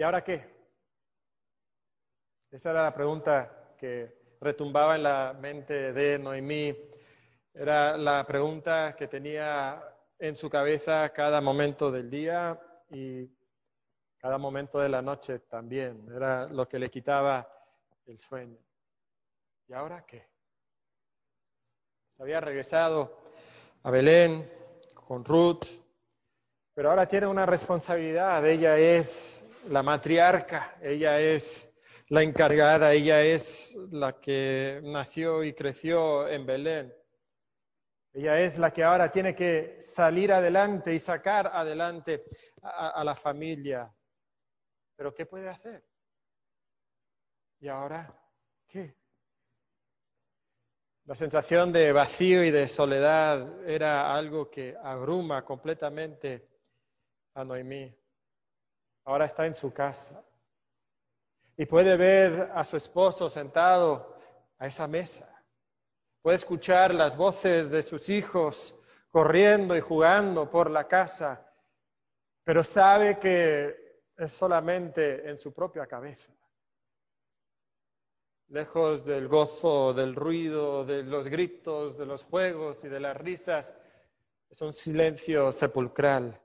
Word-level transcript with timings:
¿Y 0.00 0.02
ahora 0.02 0.24
qué? 0.24 0.42
Esa 2.50 2.70
era 2.70 2.84
la 2.84 2.94
pregunta 2.94 3.74
que 3.76 4.36
retumbaba 4.40 4.96
en 4.96 5.02
la 5.02 5.36
mente 5.38 5.92
de 5.92 6.18
Noemí. 6.18 6.74
Era 7.52 7.98
la 7.98 8.26
pregunta 8.26 8.96
que 8.96 9.08
tenía 9.08 9.78
en 10.18 10.36
su 10.36 10.48
cabeza 10.48 11.12
cada 11.12 11.42
momento 11.42 11.90
del 11.92 12.08
día 12.08 12.58
y 12.88 13.28
cada 14.16 14.38
momento 14.38 14.78
de 14.78 14.88
la 14.88 15.02
noche 15.02 15.40
también. 15.40 16.10
Era 16.16 16.46
lo 16.46 16.66
que 16.66 16.78
le 16.78 16.90
quitaba 16.90 17.46
el 18.06 18.18
sueño. 18.18 18.58
¿Y 19.68 19.74
ahora 19.74 20.06
qué? 20.06 20.26
había 22.18 22.40
regresado 22.40 23.20
a 23.82 23.90
Belén 23.90 24.50
con 24.94 25.26
Ruth, 25.26 25.66
pero 26.72 26.88
ahora 26.88 27.06
tiene 27.06 27.26
una 27.26 27.44
responsabilidad. 27.44 28.46
Ella 28.46 28.78
es 28.78 29.40
la 29.68 29.82
matriarca, 29.82 30.76
ella 30.82 31.20
es 31.20 31.70
la 32.08 32.22
encargada, 32.22 32.92
ella 32.92 33.22
es 33.22 33.76
la 33.90 34.20
que 34.20 34.80
nació 34.82 35.44
y 35.44 35.54
creció 35.54 36.28
en 36.28 36.44
Belén. 36.44 36.94
Ella 38.12 38.40
es 38.40 38.58
la 38.58 38.72
que 38.72 38.82
ahora 38.82 39.12
tiene 39.12 39.36
que 39.36 39.78
salir 39.80 40.32
adelante 40.32 40.92
y 40.92 40.98
sacar 40.98 41.46
adelante 41.52 42.24
a, 42.62 43.04
la 43.04 43.14
familia. 43.14 43.94
Pero 44.96 45.14
¿qué 45.14 45.26
puede 45.26 45.48
hacer? 45.48 45.84
¿Y 47.60 47.68
ahora 47.68 48.12
qué? 48.66 48.96
La 51.04 51.14
sensación 51.14 51.72
de 51.72 51.92
vacío 51.92 52.44
y 52.44 52.50
de 52.50 52.68
soledad 52.68 53.68
era 53.68 54.14
algo 54.14 54.50
que 54.50 54.76
abruma 54.82 55.44
completamente 55.44 56.48
a 57.34 57.44
Noemí. 57.44 57.99
Ahora 59.04 59.26
está 59.26 59.46
en 59.46 59.54
su 59.54 59.72
casa 59.72 60.22
y 61.56 61.66
puede 61.66 61.96
ver 61.96 62.50
a 62.54 62.64
su 62.64 62.76
esposo 62.76 63.28
sentado 63.28 64.16
a 64.58 64.66
esa 64.66 64.86
mesa. 64.86 65.28
Puede 66.22 66.36
escuchar 66.36 66.94
las 66.94 67.16
voces 67.16 67.70
de 67.70 67.82
sus 67.82 68.08
hijos 68.08 68.74
corriendo 69.10 69.76
y 69.76 69.80
jugando 69.80 70.50
por 70.50 70.70
la 70.70 70.86
casa, 70.86 71.46
pero 72.44 72.62
sabe 72.62 73.18
que 73.18 74.02
es 74.16 74.32
solamente 74.32 75.28
en 75.28 75.38
su 75.38 75.52
propia 75.52 75.86
cabeza 75.86 76.30
lejos 78.50 79.04
del 79.04 79.28
gozo, 79.28 79.94
del 79.94 80.14
ruido, 80.14 80.84
de 80.84 81.04
los 81.04 81.28
gritos, 81.28 81.96
de 81.96 82.06
los 82.06 82.24
juegos 82.24 82.84
y 82.84 82.88
de 82.88 83.00
las 83.00 83.16
risas, 83.16 83.74
es 84.48 84.60
un 84.60 84.72
silencio 84.72 85.52
sepulcral. 85.52 86.40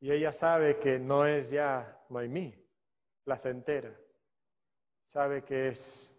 Y 0.00 0.12
ella 0.12 0.32
sabe 0.32 0.78
que 0.78 0.98
no 0.98 1.26
es 1.26 1.50
ya 1.50 2.00
Noemí, 2.08 2.54
placentera, 3.24 3.94
sabe 5.06 5.44
que 5.44 5.68
es 5.68 6.14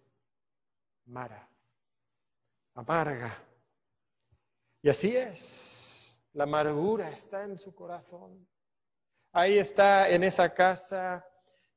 Mara, 1.06 1.50
amarga. 2.76 3.36
Y 4.82 4.90
así 4.90 5.16
es, 5.16 6.20
la 6.34 6.44
amargura 6.44 7.10
está 7.10 7.44
en 7.44 7.58
su 7.58 7.74
corazón. 7.74 8.48
Ahí 9.32 9.58
está 9.58 10.10
en 10.10 10.24
esa 10.24 10.54
casa 10.54 11.26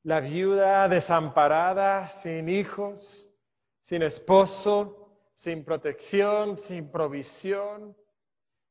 la 0.05 0.21
viuda 0.21 0.89
desamparada, 0.89 2.11
sin 2.11 2.49
hijos, 2.49 3.31
sin 3.83 4.03
esposo, 4.03 5.03
sin 5.35 5.65
protección, 5.65 6.59
sin 6.59 6.91
provisión 6.91 7.97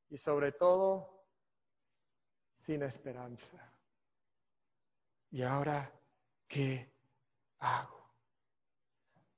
y 0.09 0.17
sobre 0.17 0.51
todo 0.51 1.10
sin 2.61 2.83
esperanza. 2.83 3.57
¿Y 5.31 5.41
ahora 5.41 5.91
qué 6.47 6.91
hago? 7.59 8.07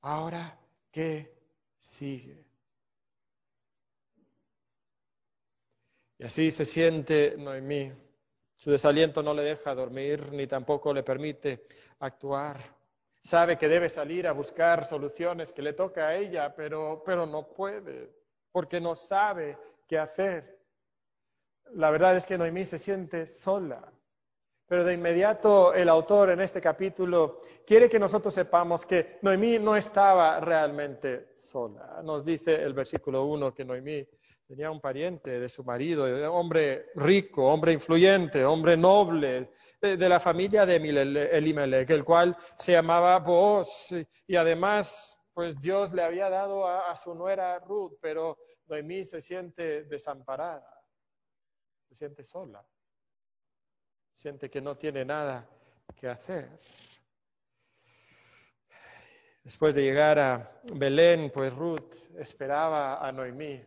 ¿Ahora 0.01 0.59
qué 0.91 1.33
sigue? 1.79 2.45
Y 6.17 6.25
así 6.25 6.51
se 6.51 6.65
siente 6.65 7.35
Noemí. 7.37 7.93
Su 8.57 8.71
desaliento 8.71 9.23
no 9.23 9.33
le 9.33 9.43
deja 9.43 9.73
dormir 9.73 10.33
ni 10.33 10.45
tampoco 10.45 10.93
le 10.93 11.03
permite 11.03 11.65
actuar. 11.99 12.59
Sabe 13.21 13.57
que 13.57 13.69
debe 13.69 13.87
salir 13.87 14.27
a 14.27 14.33
buscar 14.33 14.83
soluciones 14.83 15.53
que 15.53 15.61
le 15.61 15.71
toca 15.71 16.09
a 16.09 16.15
ella, 16.15 16.53
pero, 16.53 17.01
pero 17.05 17.25
no 17.25 17.47
puede, 17.47 18.11
porque 18.51 18.81
no 18.81 18.97
sabe 18.97 19.57
qué 19.87 19.97
hacer. 19.97 20.62
La 21.71 21.89
verdad 21.91 22.15
es 22.15 22.25
que 22.25 22.37
Noemí 22.37 22.65
se 22.65 22.77
siente 22.77 23.27
sola. 23.27 23.91
Pero 24.67 24.85
de 24.85 24.93
inmediato 24.93 25.73
el 25.73 25.89
autor 25.89 26.31
en 26.31 26.41
este 26.41 26.61
capítulo 26.61 27.41
quiere 27.65 27.89
que 27.89 27.99
nosotros 27.99 28.33
sepamos 28.33 28.85
que 28.85 29.19
Noemí 29.21 29.59
no 29.59 29.75
estaba 29.75 30.39
realmente 30.39 31.29
sola. 31.35 32.01
Nos 32.03 32.23
dice 32.23 32.55
el 32.55 32.73
versículo 32.73 33.25
1 33.25 33.53
que 33.53 33.65
Noemí 33.65 34.07
tenía 34.47 34.71
un 34.71 34.79
pariente 34.79 35.39
de 35.39 35.49
su 35.49 35.63
marido, 35.63 36.05
hombre 36.31 36.87
rico, 36.95 37.45
hombre 37.45 37.73
influyente, 37.73 38.45
hombre 38.45 38.77
noble, 38.77 39.51
de, 39.81 40.09
la 40.09 40.19
familia 40.19 40.65
de 40.65 40.75
Elimelech, 40.75 41.89
el 41.89 42.03
cual 42.03 42.37
se 42.57 42.73
llamaba 42.73 43.19
Booz, 43.19 43.93
y 44.27 44.35
además, 44.35 45.19
pues 45.33 45.59
Dios 45.59 45.91
le 45.93 46.03
había 46.03 46.29
dado 46.29 46.67
a, 46.67 46.95
su 46.95 47.15
nuera 47.15 47.59
Ruth, 47.59 47.93
pero 48.01 48.37
Noemí 48.67 49.03
se 49.03 49.21
siente 49.21 49.83
desamparada, 49.83 50.65
se 51.93 51.99
siente 51.99 52.23
sola, 52.23 52.65
siente 54.13 54.49
que 54.49 54.61
no 54.61 54.75
tiene 54.75 55.05
nada 55.05 55.47
que 55.95 56.07
hacer. 56.07 56.59
Después 59.43 59.75
de 59.75 59.83
llegar 59.83 60.17
a 60.17 60.61
Belén, 60.73 61.31
pues 61.31 61.53
Ruth 61.53 61.93
esperaba 62.17 63.05
a 63.05 63.11
Noemí 63.11 63.63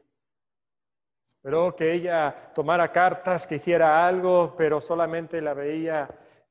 Esperó 1.28 1.76
que 1.76 1.92
ella 1.92 2.52
tomara 2.56 2.90
cartas, 2.90 3.46
que 3.46 3.56
hiciera 3.56 4.04
algo, 4.04 4.56
pero 4.58 4.80
solamente 4.80 5.40
la 5.40 5.54
veía 5.54 6.08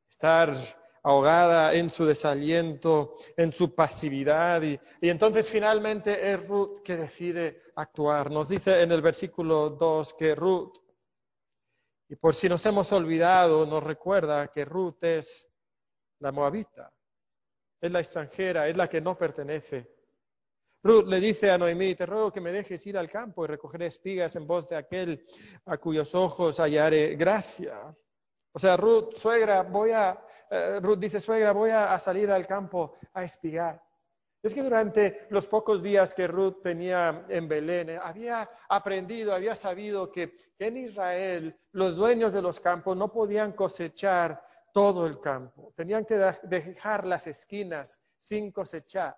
estar 0.09 0.55
ahogada 1.03 1.73
en 1.73 1.89
su 1.89 2.05
desaliento, 2.05 3.15
en 3.35 3.51
su 3.51 3.75
pasividad. 3.75 4.61
Y, 4.61 4.79
entonces 5.01 5.49
finalmente 5.49 6.31
es 6.31 6.47
Ruth 6.47 6.81
que 6.81 6.95
decide 6.95 7.61
actuar. 7.75 8.31
Nos 8.31 8.47
dice 8.47 8.83
en 8.83 8.93
el 8.93 9.01
versículo 9.01 9.69
2 9.71 10.13
que 10.13 10.33
Ruth, 10.33 10.77
y 12.07 12.15
por 12.15 12.35
si 12.35 12.47
nos 12.49 12.65
hemos 12.65 12.91
olvidado, 12.91 13.65
nos 13.65 13.83
recuerda 13.83 14.47
que 14.47 14.65
Ruth 14.65 15.03
es 15.03 15.47
la 16.19 16.31
moabita, 16.31 16.93
es 17.81 17.91
la 17.91 17.99
extranjera, 17.99 18.67
es 18.67 18.77
la 18.77 18.87
que 18.87 19.01
no 19.01 19.17
pertenece 19.17 19.95
Ruth 20.85 21.07
le 21.07 21.19
dice 21.19 21.49
a 21.49 21.57
Noemí, 21.57 21.95
te 21.95 22.05
ruego 22.05 22.31
que 22.31 22.39
me 22.39 22.51
dejes 22.51 22.85
ir 22.85 22.95
al 22.95 23.09
campo 23.09 23.43
y 23.43 23.47
recoger 23.47 23.81
espigas 23.81 24.35
en 24.35 24.45
voz 24.45 24.69
de 24.69 24.75
aquel 24.75 25.25
a 25.65 25.79
cuyos 25.79 26.13
ojos 26.13 26.59
hallaré 26.59 27.15
gracia. 27.15 27.97
O 28.51 28.59
sea, 28.59 28.77
Ruth, 28.77 29.15
suegra, 29.15 29.63
voy 29.63 29.89
a, 29.89 30.23
eh, 30.47 30.79
Ruth 30.79 30.99
dice, 30.99 31.19
suegra, 31.19 31.53
voy 31.53 31.71
a, 31.71 31.97
salir 31.97 32.29
al 32.29 32.45
campo 32.45 32.97
a 33.15 33.23
espigar. 33.23 33.83
Es 34.45 34.53
que 34.53 34.61
durante 34.61 35.25
los 35.31 35.47
pocos 35.47 35.81
días 35.81 36.13
que 36.13 36.27
Ruth 36.27 36.61
tenía 36.61 37.25
en 37.29 37.47
Belén, 37.47 37.89
eh, 37.89 37.99
había 37.99 38.47
aprendido, 38.69 39.33
había 39.33 39.55
sabido 39.55 40.11
que 40.11 40.37
en 40.59 40.77
Israel 40.77 41.59
los 41.71 41.95
dueños 41.95 42.31
de 42.31 42.43
los 42.43 42.59
campos 42.59 42.95
no 42.95 43.11
podían 43.11 43.53
cosechar 43.53 44.45
todo 44.71 45.07
el 45.07 45.19
campo. 45.19 45.73
Tenían 45.75 46.05
que 46.05 46.17
dejar 46.43 47.07
las 47.07 47.25
esquinas 47.25 47.99
sin 48.19 48.51
cosechar. 48.51 49.17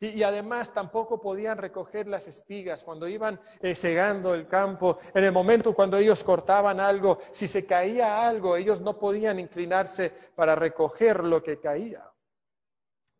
Y, 0.00 0.22
además 0.22 0.72
tampoco 0.72 1.20
podían 1.20 1.58
recoger 1.58 2.08
las 2.08 2.26
espigas 2.26 2.82
cuando 2.84 3.06
iban 3.06 3.38
eh, 3.60 3.76
segando 3.76 4.32
el 4.32 4.48
campo. 4.48 4.96
En 5.12 5.24
el 5.24 5.32
momento 5.32 5.74
cuando 5.74 5.98
ellos 5.98 6.24
cortaban 6.24 6.80
algo, 6.80 7.18
si 7.32 7.46
se 7.46 7.66
caía 7.66 8.26
algo, 8.26 8.56
ellos 8.56 8.80
no 8.80 8.98
podían 8.98 9.38
inclinarse 9.38 10.10
para 10.34 10.54
recoger 10.54 11.22
lo 11.22 11.42
que 11.42 11.60
caía. 11.60 12.10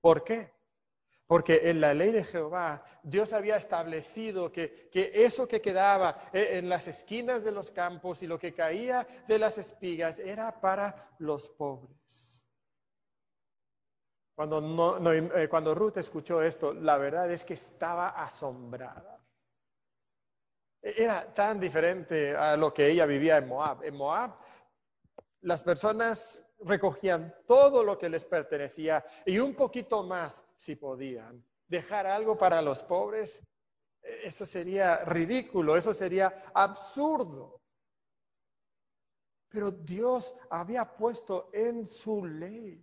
¿Por 0.00 0.25
qué? 0.25 0.62
Porque 1.32 1.70
en 1.70 1.81
la 1.81 1.94
ley 1.94 2.12
de 2.12 2.25
Jehová 2.25 2.84
Dios 3.02 3.32
había 3.32 3.56
establecido 3.56 4.52
que, 4.52 4.90
eso 4.93 5.49
que 5.49 5.62
quedaba 5.62 6.29
eh, 6.31 6.58
en 6.58 6.69
las 6.69 6.88
esquinas 6.88 7.43
de 7.43 7.52
los 7.52 7.70
campos 7.70 8.23
y 8.23 8.26
lo 8.26 8.38
que 8.38 8.52
caía 8.52 9.06
de 9.26 9.38
las 9.38 9.56
espigas 9.56 10.19
era 10.19 10.61
para 10.61 11.08
los 11.20 11.49
pobres. 11.49 12.46
Eh, 14.37 15.49
cuando, 15.49 15.75
Ruth 15.75 15.96
escuchó 15.96 16.43
esto, 16.43 16.75
la 16.75 16.99
verdad 16.99 17.31
es 17.31 17.46
que 17.46 17.55
estaba 17.55 18.11
asombrada. 18.11 19.19
Era 20.82 21.32
tan 21.32 21.58
diferente 21.58 22.37
a 22.37 22.58
lo 22.58 22.75
que 22.75 22.88
ella 22.88 23.06
vivía 23.06 23.38
en 23.38 23.49
Moab. 23.49 23.82
En 23.84 23.96
Moab, 23.96 24.37
las 25.40 25.62
personas 25.62 26.44
recogían 26.64 27.35
todo 27.47 27.82
lo 27.82 27.99
que 27.99 28.09
les 28.09 28.25
pertenecía 28.25 29.05
y 29.26 29.38
un 29.38 29.55
poquito 29.55 30.03
más 30.03 30.43
si 30.56 30.76
podían. 30.76 31.44
Dejar 31.67 32.06
algo 32.06 32.37
para 32.37 32.61
los 32.61 32.82
pobres, 32.82 33.43
eso 34.03 34.44
sería 34.44 35.05
ridículo, 35.05 35.76
eso 35.76 35.94
sería 35.94 36.50
absurdo. 36.55 37.61
pero 39.49 39.70
Dios 39.70 40.35
había 40.49 40.97
puesto 40.97 41.50
en 41.53 41.87
su 41.87 42.25
ley. 42.25 42.82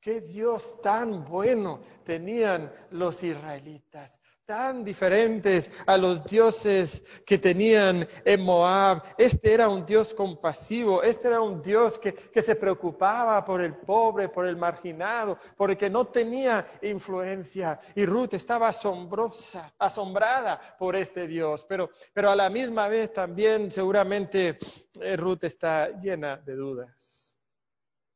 Qué 0.00 0.20
Dios 0.20 0.80
tan 0.80 1.24
bueno 1.24 1.80
tenían 2.04 2.72
los 2.90 3.24
israelitas 3.24 4.20
tan 4.46 4.84
diferentes 4.84 5.68
a 5.86 5.98
los 5.98 6.24
dioses 6.24 7.02
que 7.26 7.36
tenían 7.36 8.06
en 8.24 8.40
Moab. 8.42 9.02
Este 9.18 9.52
era 9.52 9.68
un 9.68 9.84
Dios 9.84 10.14
compasivo, 10.14 11.02
este 11.02 11.26
era 11.26 11.40
un 11.40 11.60
Dios 11.60 11.98
que, 11.98 12.14
que, 12.14 12.40
se 12.40 12.54
preocupaba 12.54 13.44
por 13.44 13.60
el 13.60 13.74
pobre, 13.74 14.28
por 14.28 14.46
el 14.46 14.56
marginado, 14.56 15.36
por 15.56 15.72
el 15.72 15.76
que 15.76 15.90
no 15.90 16.06
tenía 16.06 16.78
influencia. 16.82 17.80
Y 17.96 18.06
Ruth 18.06 18.34
estaba 18.34 18.68
asombrosa, 18.68 19.74
asombrada 19.80 20.76
por 20.78 20.94
este 20.94 21.26
Dios, 21.26 21.66
pero, 21.68 21.90
pero 22.12 22.30
a 22.30 22.36
la 22.36 22.48
misma 22.48 22.86
vez 22.86 23.12
también 23.12 23.72
seguramente 23.72 24.58
eh, 25.00 25.16
Ruth 25.16 25.42
está 25.42 25.90
llena 25.98 26.36
de 26.36 26.54
dudas, 26.54 27.36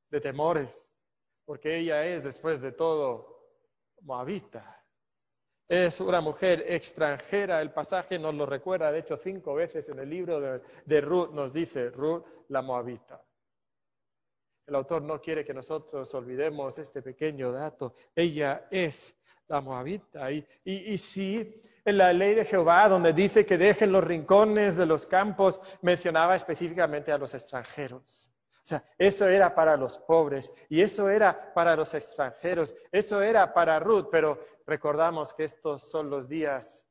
de 0.08 0.20
temores, 0.20 0.94
porque 1.44 1.78
ella 1.78 2.06
es, 2.06 2.22
después 2.22 2.60
de 2.60 2.70
todo, 2.70 3.48
moabita 4.02 4.79
es 5.70 6.00
una 6.00 6.20
mujer 6.20 6.64
extranjera. 6.66 7.62
El 7.62 7.70
pasaje 7.70 8.18
nos 8.18 8.34
lo 8.34 8.44
recuerda, 8.44 8.90
de 8.90 8.98
hecho, 8.98 9.16
cinco 9.16 9.54
veces 9.54 9.88
en 9.88 10.00
el 10.00 10.10
libro 10.10 10.40
de, 10.40 11.00
Ruth 11.00 11.30
nos 11.30 11.52
dice 11.52 11.90
Ruth 11.90 12.24
la 12.48 12.60
moabita. 12.60 13.24
El 14.66 14.74
autor 14.74 15.02
no 15.02 15.20
quiere 15.20 15.44
que 15.44 15.54
nosotros 15.54 16.12
olvidemos 16.12 16.76
este 16.78 17.02
pequeño 17.02 17.52
dato. 17.52 17.94
Ella 18.16 18.66
es 18.68 19.16
la 19.46 19.60
moabita. 19.60 20.32
Y, 20.32 20.44
y, 20.64 20.92
y 20.92 20.98
sí, 20.98 21.60
en 21.84 21.98
la 21.98 22.12
ley 22.12 22.34
de 22.34 22.44
Jehová, 22.44 22.88
donde 22.88 23.12
dice 23.12 23.46
que 23.46 23.56
dejen 23.56 23.92
los 23.92 24.02
rincones 24.02 24.76
de 24.76 24.86
los 24.86 25.06
campos, 25.06 25.60
mencionaba 25.82 26.34
específicamente 26.34 27.12
a 27.12 27.18
los 27.18 27.32
extranjeros. 27.32 28.28
Eso 28.98 29.28
era 29.28 29.54
para 29.54 29.76
los 29.76 29.98
pobres 29.98 30.52
y 30.68 30.80
eso 30.80 31.08
era 31.08 31.52
para 31.54 31.76
los 31.76 31.94
extranjeros, 31.94 32.74
eso 32.92 33.22
era 33.22 33.52
para 33.52 33.78
Ruth, 33.78 34.08
pero 34.10 34.38
recordamos 34.66 35.32
que 35.32 35.44
estos 35.44 35.88
son 35.90 36.10
los 36.10 36.28
días 36.28 36.86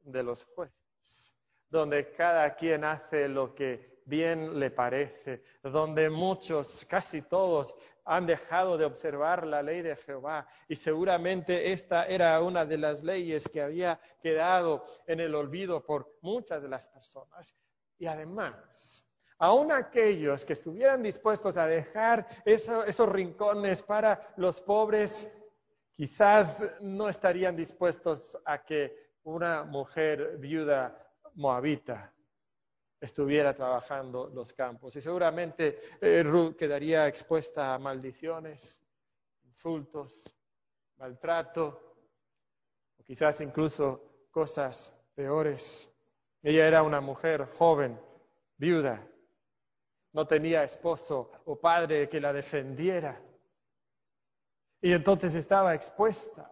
de 0.00 0.22
los 0.22 0.44
jueces, 0.44 1.34
donde 1.68 2.12
cada 2.12 2.54
quien 2.54 2.84
hace 2.84 3.28
lo 3.28 3.54
que 3.54 4.02
bien 4.04 4.58
le 4.58 4.70
parece, 4.70 5.42
donde 5.62 6.08
muchos, 6.10 6.84
casi 6.88 7.22
todos, 7.22 7.74
han 8.04 8.24
dejado 8.24 8.78
de 8.78 8.84
observar 8.84 9.44
la 9.46 9.62
ley 9.62 9.82
de 9.82 9.96
Jehová 9.96 10.46
y 10.68 10.76
seguramente 10.76 11.72
esta 11.72 12.06
era 12.06 12.40
una 12.40 12.64
de 12.64 12.78
las 12.78 13.02
leyes 13.02 13.48
que 13.52 13.60
había 13.60 14.00
quedado 14.22 14.86
en 15.06 15.18
el 15.18 15.34
olvido 15.34 15.84
por 15.84 16.16
muchas 16.22 16.62
de 16.62 16.68
las 16.68 16.86
personas. 16.86 17.56
Y 17.98 18.06
además, 18.06 19.05
Aún 19.38 19.70
aquellos 19.70 20.44
que 20.44 20.54
estuvieran 20.54 21.02
dispuestos 21.02 21.56
a 21.56 21.66
dejar 21.66 22.26
esos 22.44 23.08
rincones 23.08 23.82
para 23.82 24.32
los 24.36 24.60
pobres, 24.60 25.30
quizás 25.94 26.66
no 26.80 27.08
estarían 27.08 27.54
dispuestos 27.54 28.38
a 28.46 28.64
que 28.64 29.12
una 29.24 29.64
mujer 29.64 30.38
viuda 30.38 30.96
moabita 31.34 32.12
estuviera 32.98 33.54
trabajando 33.54 34.28
los 34.28 34.54
campos. 34.54 34.96
Y 34.96 35.02
seguramente 35.02 35.78
eh, 36.00 36.22
Ruth 36.22 36.56
quedaría 36.56 37.06
expuesta 37.06 37.74
a 37.74 37.78
maldiciones, 37.78 38.82
insultos, 39.44 40.34
maltrato, 40.96 41.96
o 42.98 43.02
quizás 43.04 43.40
incluso 43.42 44.28
cosas 44.30 44.92
peores. 45.14 45.90
Ella 46.42 46.66
era 46.66 46.82
una 46.82 47.00
mujer 47.00 47.46
joven, 47.58 48.00
viuda, 48.56 49.06
no 50.16 50.26
tenía 50.26 50.64
esposo 50.64 51.30
o 51.44 51.60
padre 51.60 52.08
que 52.08 52.22
la 52.22 52.32
defendiera. 52.32 53.20
Y 54.80 54.94
entonces 54.94 55.34
estaba 55.34 55.74
expuesta. 55.74 56.50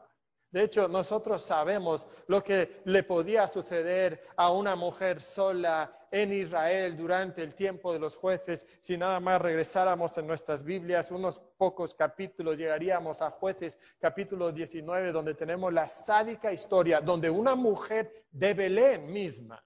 De 0.51 0.65
hecho, 0.65 0.87
nosotros 0.87 1.43
sabemos 1.43 2.07
lo 2.27 2.45
que 2.45 2.83
le 2.85 3.03
podía 3.03 3.49
suceder 3.49 4.23
a 4.37 4.53
una 4.53 4.77
mujer 4.77 5.23
sola 5.23 5.99
en 6.11 6.35
Israel 6.35 6.95
durante 6.95 7.43
el 7.43 7.55
tiempo 7.55 7.95
de 7.95 8.01
los 8.01 8.17
jueces. 8.19 8.67
Si 8.81 8.99
nada 8.99 9.19
más 9.19 9.41
regresáramos 9.41 10.17
en 10.19 10.27
nuestras 10.27 10.63
Biblias 10.63 11.11
unos 11.11 11.41
pocos 11.57 11.95
capítulos, 11.95 12.59
llegaríamos 12.59 13.23
a 13.23 13.31
jueces 13.31 13.79
capítulo 13.99 14.53
19, 14.53 15.11
donde 15.11 15.33
tenemos 15.33 15.73
la 15.73 15.89
sádica 15.89 16.53
historia, 16.53 17.01
donde 17.01 17.31
una 17.31 17.55
mujer 17.55 18.27
de 18.31 18.53
Belén 18.53 19.07
misma 19.11 19.65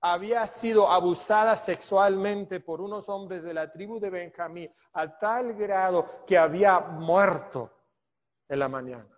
había 0.00 0.46
sido 0.46 0.90
abusada 0.90 1.56
sexualmente 1.56 2.60
por 2.60 2.80
unos 2.80 3.08
hombres 3.08 3.42
de 3.42 3.54
la 3.54 3.70
tribu 3.70 3.98
de 3.98 4.10
Benjamín 4.10 4.70
a 4.92 5.18
tal 5.18 5.54
grado 5.54 6.24
que 6.26 6.38
había 6.38 6.78
muerto 6.80 7.72
en 8.48 8.58
la 8.58 8.68
mañana. 8.68 9.08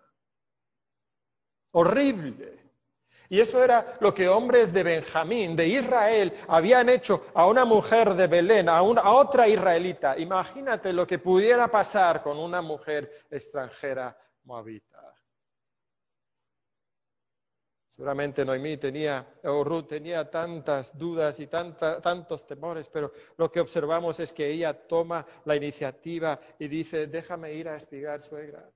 Horrible. 1.71 2.59
Y 3.29 3.39
eso 3.39 3.63
era 3.63 3.97
lo 4.01 4.13
que 4.13 4.27
hombres 4.27 4.73
de 4.73 4.83
Benjamín, 4.83 5.55
de 5.55 5.65
Israel, 5.65 6.33
habían 6.49 6.89
hecho 6.89 7.27
a 7.33 7.45
una 7.45 7.63
mujer 7.63 8.13
de 8.15 8.27
Belén, 8.27 8.67
a, 8.67 8.79
a 8.79 9.11
otra 9.13 9.47
israelita. 9.47 10.17
Imagínate 10.17 10.91
lo 10.91 11.07
que 11.07 11.17
pudiera 11.17 11.69
pasar 11.69 12.21
con 12.21 12.37
una 12.37 12.61
mujer 12.61 13.09
extranjera 13.29 14.17
moabita. 14.43 15.10
Seguramente 18.01 18.43
Noemí 18.43 18.77
tenía, 18.77 19.27
o 19.43 19.63
Ruth 19.63 19.85
tenía 19.85 20.27
tantas 20.27 20.97
dudas 20.97 21.39
y 21.39 21.45
tantos 21.45 22.47
temores, 22.47 22.89
pero 22.89 23.11
lo 23.37 23.51
que 23.51 23.59
observamos 23.59 24.19
es 24.19 24.33
que 24.33 24.47
ella 24.49 24.73
toma 24.73 25.23
la 25.45 25.55
iniciativa 25.55 26.39
y 26.57 26.67
dice, 26.67 27.05
déjame 27.05 27.53
ir 27.53 27.69
a 27.69 27.75
espigar, 27.75 28.19
suegra. 28.19 28.67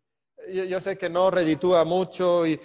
Yo, 0.47 0.79
sé 0.79 0.95
que 0.95 1.09
no 1.09 1.31
reditúa 1.31 1.83
mucho 1.85 2.45
y, 2.45 2.55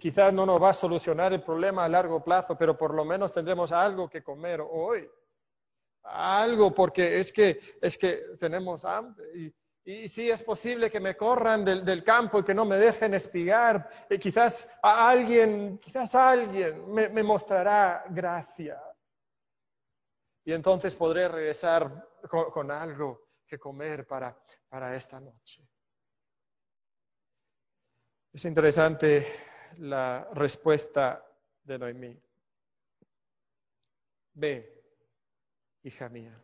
quizás 0.00 0.32
no 0.32 0.46
nos 0.46 0.62
va 0.62 0.70
a 0.70 0.74
solucionar 0.74 1.32
el 1.32 1.42
problema 1.42 1.84
a 1.84 1.88
largo 1.88 2.22
plazo, 2.22 2.56
pero 2.56 2.78
por 2.78 2.94
lo 2.94 3.04
menos 3.04 3.32
tendremos 3.32 3.72
algo 3.72 4.08
que 4.08 4.22
comer 4.22 4.60
hoy. 4.60 5.10
Algo, 6.04 6.72
porque 6.72 7.18
es 7.18 7.32
que, 7.32 7.58
es 7.80 7.98
que 7.98 8.22
tenemos 8.38 8.84
hambre. 8.84 9.52
Y 9.84 10.06
sí 10.06 10.30
es 10.30 10.42
posible 10.42 10.90
que 10.90 11.00
me 11.00 11.16
corran 11.16 11.64
del, 11.64 12.04
campo 12.04 12.38
y 12.38 12.44
que 12.44 12.54
no 12.54 12.64
me 12.64 12.76
dejen 12.76 13.14
espigar. 13.14 13.90
Y 14.08 14.18
quizás 14.18 14.70
alguien, 14.80 15.76
quizás 15.78 16.14
alguien 16.14 16.92
me, 16.92 17.22
mostrará 17.22 18.04
gracia. 18.10 18.80
Y 20.44 20.52
entonces 20.52 20.94
podré 20.94 21.26
regresar 21.26 22.08
con, 22.28 22.70
algo 22.70 23.30
que 23.46 23.58
comer 23.58 24.06
para, 24.06 24.36
para 24.68 24.94
esta 24.94 25.18
noche. 25.20 25.66
Es 28.32 28.44
interesante 28.44 29.26
la 29.78 30.28
respuesta 30.32 31.26
de 31.64 31.78
Noemí. 31.78 32.22
Ve, 34.34 34.84
hija 35.82 36.08
mía. 36.08 36.40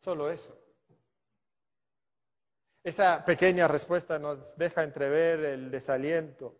Solo 0.00 0.30
eso. 0.30 0.61
Esa 2.84 3.24
pequeña 3.24 3.68
respuesta 3.68 4.18
nos 4.18 4.56
deja 4.56 4.82
entrever 4.82 5.44
el 5.44 5.70
desaliento, 5.70 6.58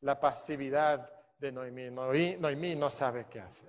la 0.00 0.18
pasividad 0.18 1.10
de 1.38 1.52
Noemí. 1.52 1.90
Noemí, 1.90 2.76
no 2.76 2.90
sabe 2.90 3.26
qué 3.28 3.40
hacer. 3.40 3.68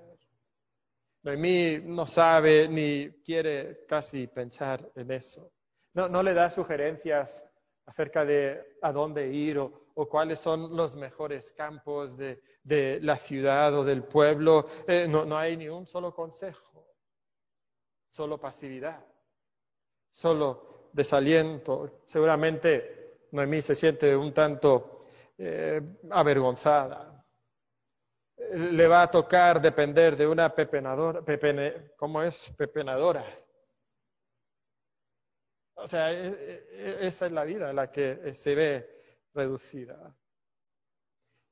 Noemí 1.23 1.79
no 1.83 2.07
sabe 2.07 2.69
ni 2.69 3.11
quiere 3.25 3.85
casi 3.87 4.27
pensar 4.27 4.89
en 4.95 5.11
eso. 5.11 5.51
No, 5.93 6.23
le 6.23 6.33
da 6.33 6.49
sugerencias 6.49 7.43
acerca 7.85 8.23
de 8.23 8.77
a 8.81 8.93
dónde 8.93 9.27
ir 9.27 9.59
o, 9.59 9.81
cuáles 10.09 10.39
son 10.39 10.75
los 10.77 10.95
mejores 10.95 11.51
campos 11.51 12.17
de, 12.17 12.41
la 13.01 13.17
ciudad 13.17 13.77
o 13.77 13.83
del 13.83 14.05
pueblo. 14.05 14.65
Eh, 14.87 15.07
no, 15.09 15.25
no 15.25 15.37
hay 15.37 15.57
ni 15.57 15.67
un 15.67 15.85
solo 15.85 16.15
consejo, 16.15 16.87
solo 18.09 18.39
pasividad, 18.39 19.05
solo 20.09 20.70
desaliento. 20.93 22.01
Seguramente 22.05 23.01
Noemí 23.31 23.61
se 23.61 23.75
siente 23.75 24.15
un 24.15 24.33
tanto 24.33 24.99
eh, 25.37 25.81
avergonzada. 26.09 27.25
Le 28.53 28.87
va 28.87 29.03
a 29.03 29.11
tocar 29.11 29.61
depender 29.61 30.15
de 30.15 30.27
una 30.27 30.53
pepenadora, 30.53 31.23
¿cómo 31.95 32.21
es? 32.21 32.53
Pepenadora. 32.57 33.23
O 35.75 35.87
sea, 35.87 36.11
e, 36.11 36.27
e, 36.27 37.07
esa 37.07 37.25
es 37.27 37.31
la 37.31 37.43
vida 37.43 37.69
en 37.69 37.75
la 37.75 37.91
que 37.91 38.33
se 38.33 38.55
ve 38.55 39.01
reducida. 39.33 40.13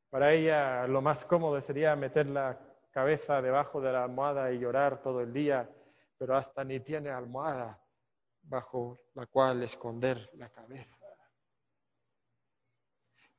Para 0.10 0.34
ella 0.34 0.88
lo 0.88 1.02
más 1.02 1.24
cómodo 1.26 1.62
sería 1.62 1.96
meter 1.96 2.28
la 2.28 2.60
cabeza 2.92 3.42
debajo 3.42 3.80
de 3.80 3.92
la 3.94 4.04
almohada 4.04 4.52
y 4.52 4.60
llorar 4.60 5.02
todo 5.02 5.22
el 5.22 5.32
día, 5.32 5.70
pero 6.18 6.36
hasta 6.36 6.64
ni 6.64 6.80
tiene 6.80 7.10
almohada 7.12 7.80
bajo 8.50 9.00
la 9.14 9.28
cual 9.28 9.64
esconder 9.64 10.30
la 10.34 10.50
cabeza. 10.50 10.98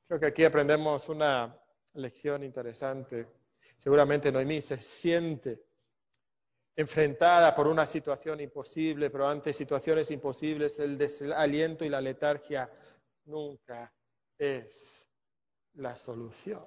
Creo 0.06 0.20
que 0.20 0.26
aquí 0.26 0.44
aprendemos 0.44 1.08
una 1.08 1.56
lección 1.94 2.44
interesante. 2.44 3.28
Seguramente 3.76 4.30
Noemí 4.30 4.60
se 4.60 4.80
siente 4.80 5.64
enfrentada 6.76 7.54
por 7.54 7.66
una 7.66 7.84
situación 7.86 8.40
imposible, 8.40 9.10
pero 9.10 9.28
ante 9.28 9.52
situaciones 9.52 10.10
imposibles 10.10 10.78
el 10.78 10.96
desaliento 10.96 11.84
y 11.84 11.88
la 11.88 12.00
letargia 12.00 12.70
nunca 13.24 13.92
es 14.38 15.08
la 15.74 15.96
solución. 15.96 16.64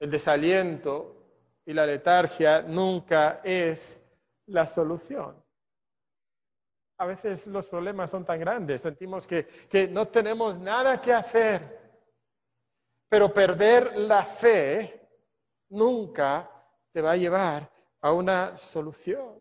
El 0.00 0.10
desaliento 0.10 1.16
y 1.64 1.72
la 1.72 1.86
letargia 1.86 2.62
nunca 2.62 3.40
es 3.44 4.00
la 4.48 4.66
solución. 4.66 5.42
A 6.98 7.06
veces 7.06 7.46
los 7.46 7.68
problemas 7.68 8.10
son 8.10 8.24
tan 8.24 8.40
grandes, 8.40 8.82
sentimos 8.82 9.26
que, 9.26 9.46
que 9.68 9.86
no 9.88 10.08
tenemos 10.08 10.58
nada 10.58 11.00
que 11.00 11.12
hacer, 11.12 11.78
pero 13.08 13.32
perder 13.32 13.96
la 13.96 14.24
fe 14.24 15.08
nunca 15.68 16.50
te 16.92 17.00
va 17.00 17.12
a 17.12 17.16
llevar 17.16 17.70
a 18.00 18.12
una 18.12 18.58
solución. 18.58 19.40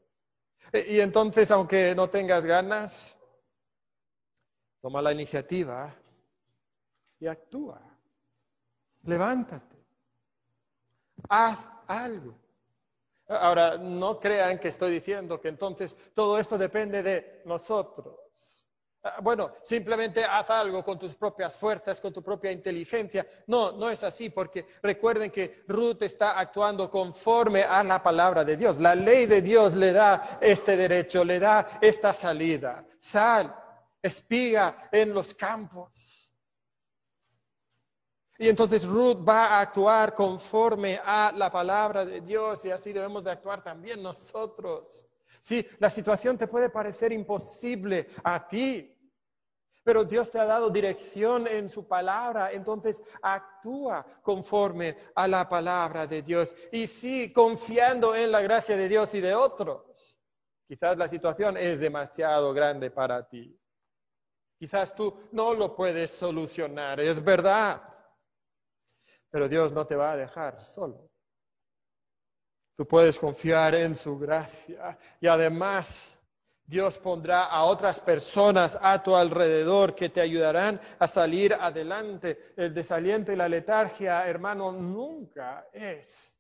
E, 0.72 0.86
y 0.94 1.02
entonces, 1.02 1.50
aunque 1.52 1.96
no 1.96 2.10
tengas 2.10 2.46
ganas, 2.46 3.18
toma 4.82 5.02
la 5.02 5.12
iniciativa 5.12 5.96
y 7.20 7.28
actúa. 7.28 7.82
Levántate. 9.04 9.76
Haz 11.30 11.68
algo. 11.88 12.36
Ahora, 13.28 13.78
no 13.78 14.20
crean 14.20 14.58
que 14.58 14.70
estoy 14.70 14.92
diciendo 14.92 15.40
que 15.42 15.50
entonces 15.50 15.96
todo 16.14 16.40
esto 16.40 16.58
depende 16.58 17.04
de 17.04 17.42
nosotros. 17.46 18.16
Ah, 19.04 19.20
bueno, 19.22 19.54
simplemente 19.64 20.24
haz 20.24 20.50
algo 20.50 20.84
con 20.84 20.98
tus 20.98 21.14
propias 21.14 21.58
fuerzas, 21.58 22.02
con 22.02 22.14
tu 22.14 22.24
propia 22.24 22.52
inteligencia. 22.52 23.28
No, 23.46 23.72
no 23.74 23.90
es 23.90 24.04
así, 24.04 24.30
porque 24.30 24.66
recuerden 24.82 25.30
que 25.30 25.64
Ruth 25.68 26.02
está 26.02 26.40
actuando 26.40 26.90
conforme 26.90 27.64
a 27.64 27.84
la 27.84 28.02
palabra 28.02 28.44
de 28.44 28.58
Dios. 28.58 28.80
La 28.80 28.96
ley 28.96 29.26
de 29.26 29.42
Dios 29.42 29.76
le 29.76 29.94
da 29.94 30.40
este 30.42 30.76
derecho, 30.76 31.24
le 31.24 31.40
da 31.40 31.80
esta 31.82 32.14
salida. 32.14 32.86
Sal, 33.00 33.56
espiga 34.02 34.90
en 34.92 35.14
los 35.14 35.34
campos. 35.34 36.27
Y 38.40 38.50
entonces 38.50 38.86
Ruth 38.86 39.28
va 39.28 39.48
a 39.48 39.62
actuar 39.62 40.14
conforme 40.14 41.00
a 41.04 41.32
la 41.36 41.52
palabra 41.52 42.06
de 42.06 42.22
Dios 42.22 42.66
y 42.66 42.72
así 42.72 42.94
debemos 42.94 43.24
de 43.24 43.32
actuar 43.32 43.64
también 43.64 44.02
nosotros. 44.02 45.08
Sí, 45.42 45.66
la 45.80 45.90
situación 45.90 46.38
te 46.38 46.48
puede 46.48 46.70
parecer 46.70 47.12
imposible 47.12 48.10
a 48.24 48.48
ti, 48.48 48.94
pero 49.84 50.04
Dios 50.04 50.30
te 50.30 50.38
ha 50.38 50.46
dado 50.46 50.70
dirección 50.70 51.48
en 51.48 51.70
su 51.70 51.88
palabra, 51.88 52.52
entonces 52.52 53.02
actúa 53.22 54.06
conforme 54.22 54.98
a 55.16 55.28
la 55.28 55.48
palabra 55.48 56.06
de 56.06 56.22
Dios 56.22 56.56
y 56.72 56.86
sí 56.88 57.32
confiando 57.32 58.14
en 58.14 58.32
la 58.32 58.42
gracia 58.42 58.76
de 58.76 58.90
Dios 58.90 59.14
y 59.14 59.22
de 59.22 59.34
otros. 59.34 60.18
Quizás 60.68 60.98
la 60.98 61.08
situación 61.08 61.56
es 61.56 61.80
demasiado 61.80 62.54
grande 62.54 62.92
para 62.92 63.28
ti. 63.28 63.58
Quizás 64.60 64.94
tú 64.94 65.18
no 65.32 65.54
lo 65.54 65.76
puedes 65.76 66.12
solucionar, 66.12 67.00
es 67.00 67.24
verdad. 67.24 67.82
Pero 69.30 69.48
Dios 69.48 69.72
no 69.74 69.86
te 69.86 69.96
va 69.96 70.14
a 70.14 70.18
dejar 70.18 70.62
solo. 70.64 71.10
Tú 72.76 72.88
puedes 72.88 73.18
confiar 73.18 73.74
en 73.76 73.96
su 73.96 74.20
gracia 74.20 74.98
y 75.20 75.28
además 75.28 76.18
Dios 76.68 76.98
pondrá 76.98 77.46
a 77.46 77.64
otras 77.64 78.00
personas 78.00 78.78
a 78.82 79.02
tu 79.02 79.16
alrededor 79.16 79.96
que 79.96 80.10
te 80.10 80.20
ayudarán 80.20 80.80
a 81.00 81.08
salir 81.08 81.54
adelante. 81.54 82.54
El 82.58 82.74
desaliento 82.74 83.32
y 83.32 83.38
la 83.38 83.48
letargia, 83.48 84.28
hermano, 84.28 84.74
nunca 84.74 85.70
es 85.72 86.36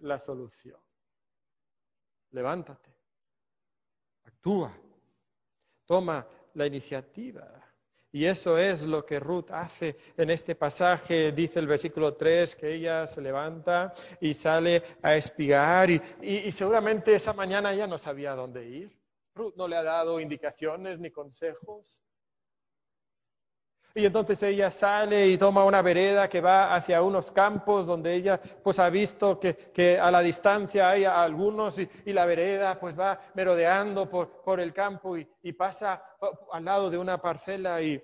la 0.00 0.18
solución. 0.18 0.80
Levántate, 2.30 2.96
actúa, 4.24 4.72
toma 5.84 6.26
la 6.54 6.66
iniciativa. 6.66 7.67
Y 8.10 8.24
eso 8.24 8.56
es 8.56 8.84
lo 8.84 9.04
que 9.04 9.20
Ruth 9.20 9.50
hace 9.50 9.96
en 10.16 10.30
este 10.30 10.54
pasaje. 10.54 11.32
Dice 11.32 11.58
el 11.58 11.66
versículo 11.66 12.14
3 12.14 12.56
que 12.56 12.74
ella 12.74 13.06
se 13.06 13.20
levanta 13.20 13.92
y 14.20 14.32
sale 14.34 14.82
a 15.02 15.14
espigar 15.14 15.90
y, 15.90 16.00
y 16.22 16.52
seguramente 16.52 17.14
esa 17.14 17.34
mañana 17.34 17.74
ya 17.74 17.86
no 17.86 17.98
sabía 17.98 18.34
dónde 18.34 18.66
ir. 18.66 18.98
Ruth 19.34 19.54
no 19.56 19.68
le 19.68 19.76
ha 19.76 19.82
dado 19.82 20.20
indicaciones 20.20 20.98
ni 20.98 21.10
consejos. 21.10 22.02
Y 23.94 24.04
entonces 24.04 24.42
ella 24.42 24.70
sale 24.70 25.28
y 25.28 25.38
toma 25.38 25.64
una 25.64 25.82
vereda 25.82 26.28
que 26.28 26.40
va 26.40 26.74
hacia 26.74 27.02
unos 27.02 27.30
campos 27.30 27.86
donde 27.86 28.14
ella 28.14 28.38
pues 28.62 28.78
ha 28.78 28.90
visto 28.90 29.40
que, 29.40 29.98
a 30.00 30.10
la 30.10 30.20
distancia 30.20 30.90
hay 30.90 31.04
algunos 31.04 31.78
y, 31.78 31.88
la 32.12 32.26
vereda 32.26 32.78
pues 32.78 32.98
va 32.98 33.18
merodeando 33.34 34.08
por, 34.08 34.60
el 34.60 34.72
campo 34.72 35.16
y, 35.16 35.52
pasa 35.52 36.02
al 36.52 36.64
lado 36.64 36.90
de 36.90 36.98
una 36.98 37.18
parcela 37.20 37.82
y, 37.82 38.02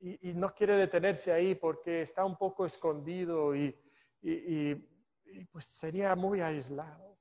y, 0.00 0.34
no 0.34 0.52
quiere 0.54 0.76
detenerse 0.76 1.32
ahí 1.32 1.54
porque 1.54 2.02
está 2.02 2.24
un 2.24 2.36
poco 2.36 2.66
escondido 2.66 3.54
y 3.54 3.74
pues 5.50 5.64
sería 5.64 6.14
muy 6.16 6.40
aislado. 6.40 7.11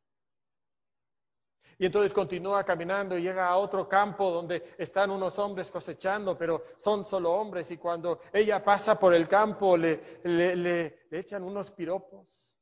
Y 1.82 1.88
entonces 1.88 2.14
continúa 2.14 2.64
caminando 2.64 3.18
y 3.18 3.24
llega 3.24 3.48
a 3.48 3.58
otro 3.58 3.90
campo 3.90 4.30
donde 4.30 4.76
están 4.78 5.10
unos 5.10 5.40
hombres 5.40 5.72
cosechando, 5.72 6.38
pero 6.38 6.62
son 6.78 7.04
solo 7.04 7.32
hombres. 7.32 7.72
Y 7.72 7.78
cuando 7.78 8.20
ella 8.32 8.64
pasa 8.64 9.00
por 9.00 9.16
el 9.16 9.28
campo 9.28 9.76
le, 9.76 10.20
le, 10.24 11.08
echan 11.10 11.42
unos 11.42 11.72
piropos. 11.72 12.56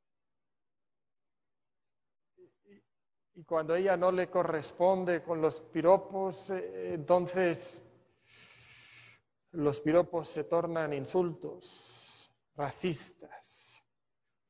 Y, 3.34 3.44
cuando 3.44 3.74
ella 3.74 3.94
no 3.94 4.10
le 4.10 4.30
corresponde 4.30 5.22
con 5.22 5.42
los 5.42 5.60
piropos, 5.60 6.48
eh, 6.48 6.94
entonces 6.94 7.84
los 9.50 9.80
piropos 9.80 10.28
se 10.28 10.44
tornan 10.44 10.94
insultos 10.94 12.32
racistas, 12.56 13.84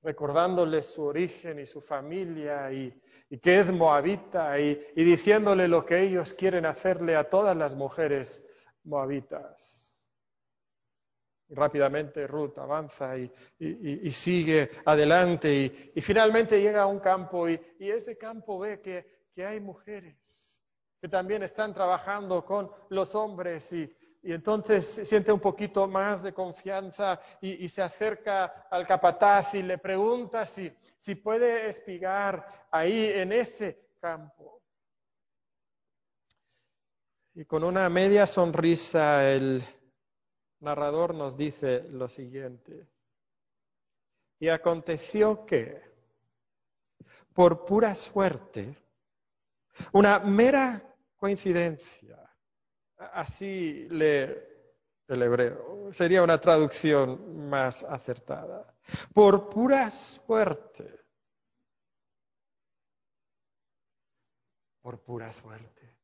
recordándole 0.00 0.84
su 0.84 1.02
origen 1.02 1.58
y 1.58 1.66
su 1.66 1.80
familia 1.80 2.70
y 2.72 2.96
y 3.30 3.38
que 3.38 3.60
es 3.60 3.72
moabita 3.72 4.58
y, 4.58 4.74
diciéndole 4.96 5.68
lo 5.68 5.86
que 5.86 6.02
ellos 6.02 6.34
quieren 6.34 6.66
hacerle 6.66 7.14
a 7.14 7.30
todas 7.30 7.56
las 7.56 7.76
mujeres 7.76 8.44
moabitas. 8.82 10.02
Rápidamente 11.48 12.26
Ruth 12.26 12.58
avanza 12.58 13.16
y, 13.16 13.30
sigue 14.10 14.70
adelante 14.84 15.92
y, 15.94 16.00
finalmente 16.02 16.60
llega 16.60 16.82
a 16.82 16.86
un 16.86 16.98
campo 16.98 17.48
y, 17.48 17.60
ese 17.78 18.18
campo 18.18 18.58
ve 18.58 18.80
que, 18.80 19.06
que 19.32 19.46
hay 19.46 19.60
mujeres 19.60 20.60
que 21.00 21.08
también 21.08 21.42
están 21.42 21.72
trabajando 21.72 22.44
con 22.44 22.70
los 22.90 23.14
hombres 23.14 23.72
y, 23.72 23.90
y 24.22 24.32
entonces 24.32 24.86
siente 25.08 25.32
un 25.32 25.40
poquito 25.40 25.88
más 25.88 26.22
de 26.22 26.34
confianza 26.34 27.20
y, 27.40 27.68
se 27.68 27.82
acerca 27.82 28.66
al 28.70 28.86
capataz 28.86 29.54
y 29.54 29.62
le 29.62 29.78
pregunta 29.78 30.44
si, 30.44 30.70
si 30.98 31.14
puede 31.14 31.68
espigar 31.68 32.68
ahí 32.70 33.12
en 33.14 33.32
ese 33.32 33.94
campo. 33.98 34.60
Y 37.34 37.44
con 37.46 37.64
una 37.64 37.88
media 37.88 38.26
sonrisa 38.26 39.30
el 39.30 39.64
narrador 40.58 41.14
nos 41.14 41.36
dice 41.36 41.84
lo 41.88 42.08
siguiente. 42.08 42.86
Y 44.38 44.48
aconteció 44.48 45.46
que, 45.46 45.82
por 47.32 47.64
pura 47.64 47.94
suerte, 47.94 48.76
una 49.92 50.18
mera 50.18 50.82
coincidencia, 51.16 52.29
Así 53.00 53.88
lee 53.88 54.30
el 55.08 55.22
hebreo. 55.22 55.92
Sería 55.92 56.22
una 56.22 56.38
traducción 56.38 57.48
más 57.48 57.82
acertada. 57.82 58.74
Por 59.14 59.48
pura 59.48 59.90
suerte. 59.90 61.00
Por 64.82 65.02
pura 65.02 65.32
suerte. 65.32 65.96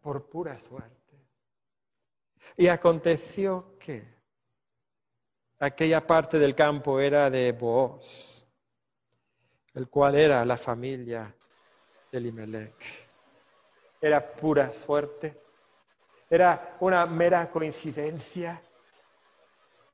Por 0.00 0.28
pura 0.28 0.58
suerte. 0.58 1.28
Y 2.56 2.66
aconteció 2.66 3.78
que 3.78 4.04
aquella 5.60 6.04
parte 6.06 6.38
del 6.38 6.54
campo 6.54 6.98
era 7.00 7.30
de 7.30 7.52
Booz, 7.52 8.44
el 9.72 9.88
cual 9.88 10.16
era 10.16 10.44
la 10.44 10.58
familia 10.58 11.34
de 12.10 12.18
Elimelech 12.18 13.03
era 14.04 14.20
pura 14.34 14.70
suerte, 14.74 15.40
era 16.28 16.76
una 16.80 17.06
mera 17.06 17.50
coincidencia. 17.50 18.60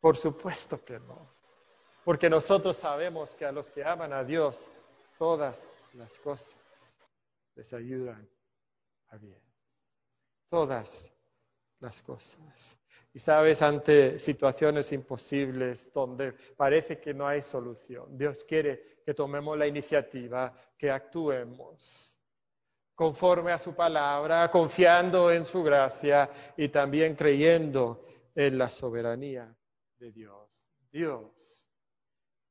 Por 0.00 0.17
supuesto 0.17 0.85
que 0.85 0.99
no, 0.99 1.31
porque 2.05 2.29
nosotros 2.29 2.76
sabemos 2.76 3.37
que 3.37 3.45
a 3.45 3.52
los 3.52 3.71
que 3.71 3.85
aman 3.85 4.12
a 4.12 4.25
Dios, 4.25 4.69
todas 5.17 5.69
las 5.93 6.19
cosas 6.19 6.99
les 7.55 7.73
ayudan 7.73 8.29
a 9.11 9.17
bien. 9.17 9.40
Todas 10.49 11.12
las 11.79 12.02
cosas. 12.02 12.76
Y 13.14 13.21
sabes, 13.21 13.62
ante 13.62 14.19
situaciones 14.19 14.90
imposibles 14.90 15.93
donde 15.93 16.33
parece 16.57 16.99
que 16.99 17.14
no 17.14 17.29
hay 17.29 17.43
solución, 17.43 18.19
Dios 18.19 18.43
quiere 18.43 19.02
que 19.05 19.14
tomemos 19.14 19.57
la 19.57 19.69
iniciativa, 19.69 20.52
que 20.76 20.90
actuemos 20.90 22.19
conforme 23.00 23.50
a 23.50 23.57
su 23.57 23.75
palabra, 23.75 24.50
confiando 24.50 25.33
en 25.33 25.47
su 25.47 25.62
gracia 25.62 26.28
y 26.54 26.69
también 26.69 27.14
creyendo 27.14 28.04
en 28.35 28.59
la 28.59 28.69
soberanía 28.69 29.57
de 29.97 30.12
Dios. 30.12 30.69
Dios 30.92 31.66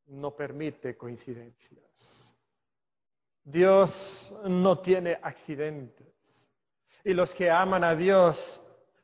no 0.08 0.36
permite 0.36 0.98
coincidencias. 0.98 2.34
Dios 3.44 4.34
no 4.46 4.80
tiene 4.80 5.20
accidentes. 5.22 6.48
Y 7.04 7.14
los 7.14 7.36
que 7.36 7.52
aman 7.52 7.84
a 7.84 7.94
Dios 7.94 8.60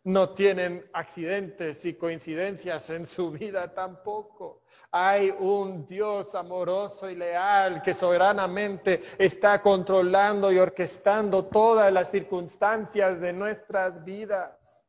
no 0.06 0.30
tienen 0.30 0.88
accidentes 0.94 1.84
y 1.84 1.96
coincidencias 1.96 2.92
en 2.92 3.08
su 3.08 3.32
vida 3.32 3.74
tampoco. 3.74 4.62
Hay 4.92 5.32
un 5.32 5.88
Dios 5.88 6.36
amoroso 6.36 7.10
y 7.10 7.16
leal 7.16 7.82
que 7.82 7.94
soberanamente 7.94 9.02
está 9.18 9.62
controlando 9.62 10.52
y 10.52 10.60
orquestando 10.60 11.46
todas 11.46 11.92
las 11.92 12.12
circunstancias 12.12 13.20
de 13.20 13.34
nuestras 13.34 14.06
vidas. 14.06 14.86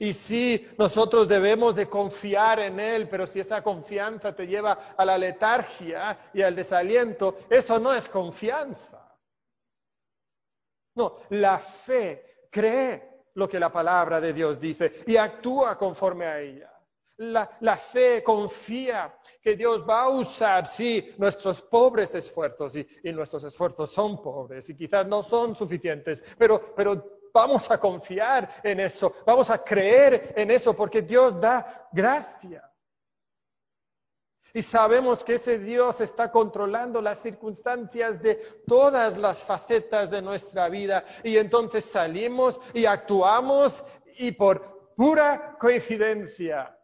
Y 0.00 0.12
sí, 0.12 0.66
nosotros 0.76 1.28
debemos 1.28 1.76
de 1.76 1.88
confiar 1.88 2.58
en 2.58 2.80
Él, 2.80 3.08
pero 3.08 3.26
si 3.26 3.38
esa 3.38 3.62
confianza 3.62 4.34
te 4.34 4.48
lleva 4.48 4.72
a 4.96 5.04
la 5.04 5.16
letargia 5.16 6.18
y 6.34 6.42
al 6.42 6.56
desaliento, 6.56 7.36
eso 7.48 7.78
no 7.78 7.94
es 7.94 8.08
confianza. 8.08 9.16
No, 10.96 11.16
la 11.28 11.58
fe 11.58 12.29
cree 12.50 13.10
lo 13.34 13.48
que 13.48 13.60
la 13.60 13.72
palabra 13.72 14.20
de 14.20 14.32
Dios 14.32 14.60
dice 14.60 14.92
y 15.06 15.16
actúa 15.16 15.78
conforme 15.78 16.26
a 16.26 16.40
ella. 16.40 16.72
La, 17.16 17.76
fe 17.76 18.22
confía 18.22 19.14
que 19.42 19.54
Dios 19.54 19.84
va 19.86 20.04
a 20.04 20.08
usar, 20.08 20.66
sí, 20.66 21.14
nuestros 21.18 21.60
pobres 21.60 22.14
esfuerzos, 22.14 22.76
y, 22.76 22.86
nuestros 23.12 23.44
esfuerzos 23.44 23.90
son 23.90 24.22
pobres 24.22 24.70
y 24.70 24.74
quizás 24.74 25.06
no 25.06 25.22
son 25.22 25.54
suficientes, 25.54 26.22
pero, 26.38 26.74
pero 26.74 27.28
vamos 27.34 27.70
a 27.70 27.78
confiar 27.78 28.48
en 28.62 28.80
eso, 28.80 29.12
vamos 29.26 29.50
a 29.50 29.62
creer 29.62 30.32
en 30.34 30.50
eso, 30.50 30.74
porque 30.74 31.02
Dios 31.02 31.38
da 31.38 31.88
gracia. 31.92 32.69
Y 34.52 34.62
sabemos 34.62 35.22
que 35.22 35.34
ese 35.34 35.58
Dios 35.58 36.00
está 36.00 36.32
controlando 36.32 37.00
las 37.00 37.22
circunstancias 37.22 38.20
de 38.20 38.34
todas 38.66 39.16
las 39.16 39.44
facetas 39.44 40.10
de 40.10 40.22
nuestra 40.22 40.68
vida. 40.68 41.04
Y 41.22 41.36
entonces 41.36 41.84
salimos 41.84 42.60
y 42.74 42.86
actuamos 42.86 43.84
y 44.18 44.32
por 44.32 44.94
pura 44.96 45.56
coincidencia. 45.58 46.76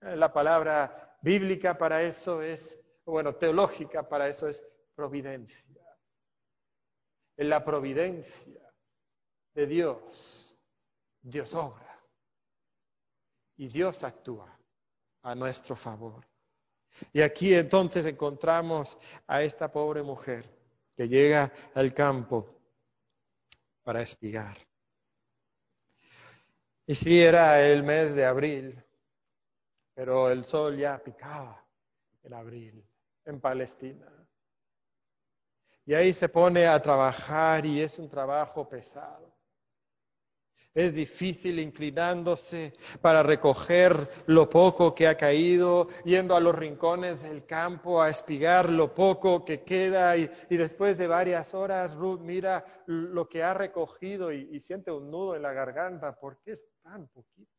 La 0.00 0.32
palabra 0.32 1.18
bíblica 1.20 1.76
para 1.76 2.02
eso 2.02 2.42
es, 2.42 2.80
bueno, 3.04 3.34
teológica 3.34 4.08
para 4.08 4.28
eso 4.28 4.48
es 4.48 4.62
providencia. 4.94 5.64
En 7.36 7.48
la 7.48 7.64
providencia 7.64 8.72
de 9.54 9.66
Dios, 9.66 10.56
Dios 11.20 11.52
obra 11.54 12.00
y 13.56 13.68
Dios 13.68 14.02
actúa 14.02 14.53
a 15.24 15.34
nuestro 15.34 15.74
favor. 15.74 16.24
Y 17.12 17.22
aquí 17.22 17.54
entonces 17.54 18.06
encontramos 18.06 18.96
a 19.26 19.42
esta 19.42 19.72
pobre 19.72 20.02
mujer 20.02 20.48
que 20.94 21.08
llega 21.08 21.52
al 21.74 21.92
campo 21.92 22.48
para 23.82 24.02
espigar. 24.02 24.56
Y 26.86 26.94
sí, 26.94 27.20
era 27.20 27.66
el 27.66 27.82
mes 27.82 28.14
de 28.14 28.26
abril, 28.26 28.84
pero 29.94 30.30
el 30.30 30.44
sol 30.44 30.76
ya 30.76 31.02
picaba 31.02 31.66
en 32.22 32.34
abril, 32.34 32.86
en 33.24 33.40
Palestina. 33.40 34.06
Y 35.86 35.94
ahí 35.94 36.12
se 36.12 36.28
pone 36.28 36.66
a 36.66 36.80
trabajar 36.80 37.64
y 37.64 37.80
es 37.80 37.98
un 37.98 38.08
trabajo 38.08 38.68
pesado. 38.68 39.33
Es 40.74 40.92
difícil 40.92 41.60
inclinándose 41.60 42.72
para 43.00 43.22
recoger 43.22 44.08
lo 44.26 44.50
poco 44.50 44.92
que 44.92 45.06
ha 45.06 45.16
caído, 45.16 45.86
yendo 46.04 46.34
a 46.34 46.40
los 46.40 46.52
rincones 46.52 47.22
del 47.22 47.46
campo 47.46 48.02
a 48.02 48.10
espigar 48.10 48.68
lo 48.68 48.92
poco 48.92 49.44
que 49.44 49.62
queda 49.62 50.16
y, 50.16 50.28
después 50.50 50.98
de 50.98 51.06
varias 51.06 51.54
horas 51.54 51.94
Ruth 51.94 52.20
mira 52.20 52.64
lo 52.86 53.28
que 53.28 53.44
ha 53.44 53.54
recogido 53.54 54.32
y, 54.32 54.58
siente 54.58 54.90
un 54.90 55.10
nudo 55.12 55.36
en 55.36 55.42
la 55.42 55.52
garganta 55.52 56.18
porque 56.18 56.52
es 56.52 56.66
tan 56.82 57.06
poquito. 57.06 57.52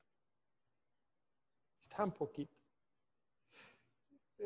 Es 1.81 1.87
tan 1.87 2.11
poquito 2.11 2.54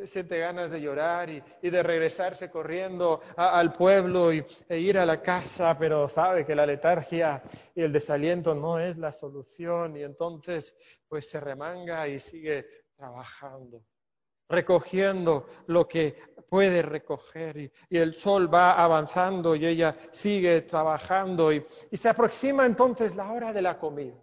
siente 0.05 0.39
ganas 0.39 0.71
de 0.71 0.81
llorar 0.81 1.29
y, 1.29 1.41
de 1.61 1.83
regresarse 1.83 2.49
corriendo 2.49 3.21
al 3.35 3.73
pueblo 3.73 4.33
y, 4.33 4.45
e 4.67 4.79
ir 4.79 4.97
a 4.97 5.05
la 5.05 5.21
casa, 5.21 5.77
pero 5.77 6.09
sabe 6.09 6.45
que 6.45 6.55
la 6.55 6.65
letargia 6.65 7.41
y 7.75 7.81
el 7.81 7.91
desaliento 7.91 8.55
no 8.55 8.79
es 8.79 8.97
la 8.97 9.11
solución 9.11 9.97
y 9.97 10.03
entonces 10.03 10.75
pues 11.07 11.29
se 11.29 11.39
remanga 11.39 12.07
y 12.07 12.19
sigue 12.19 12.65
trabajando, 12.95 13.83
recogiendo 14.47 15.47
lo 15.67 15.87
que 15.87 16.15
puede 16.49 16.81
recoger 16.81 17.57
y, 17.57 17.71
y 17.89 17.97
el 17.97 18.15
sol 18.15 18.53
va 18.53 18.73
avanzando 18.73 19.55
y 19.55 19.65
ella 19.65 19.95
sigue 20.11 20.61
trabajando 20.61 21.51
y 21.53 21.63
se 21.93 22.09
aproxima 22.09 22.65
entonces 22.65 23.15
la 23.15 23.31
hora 23.31 23.53
de 23.53 23.61
la 23.61 23.77
comida. 23.77 24.15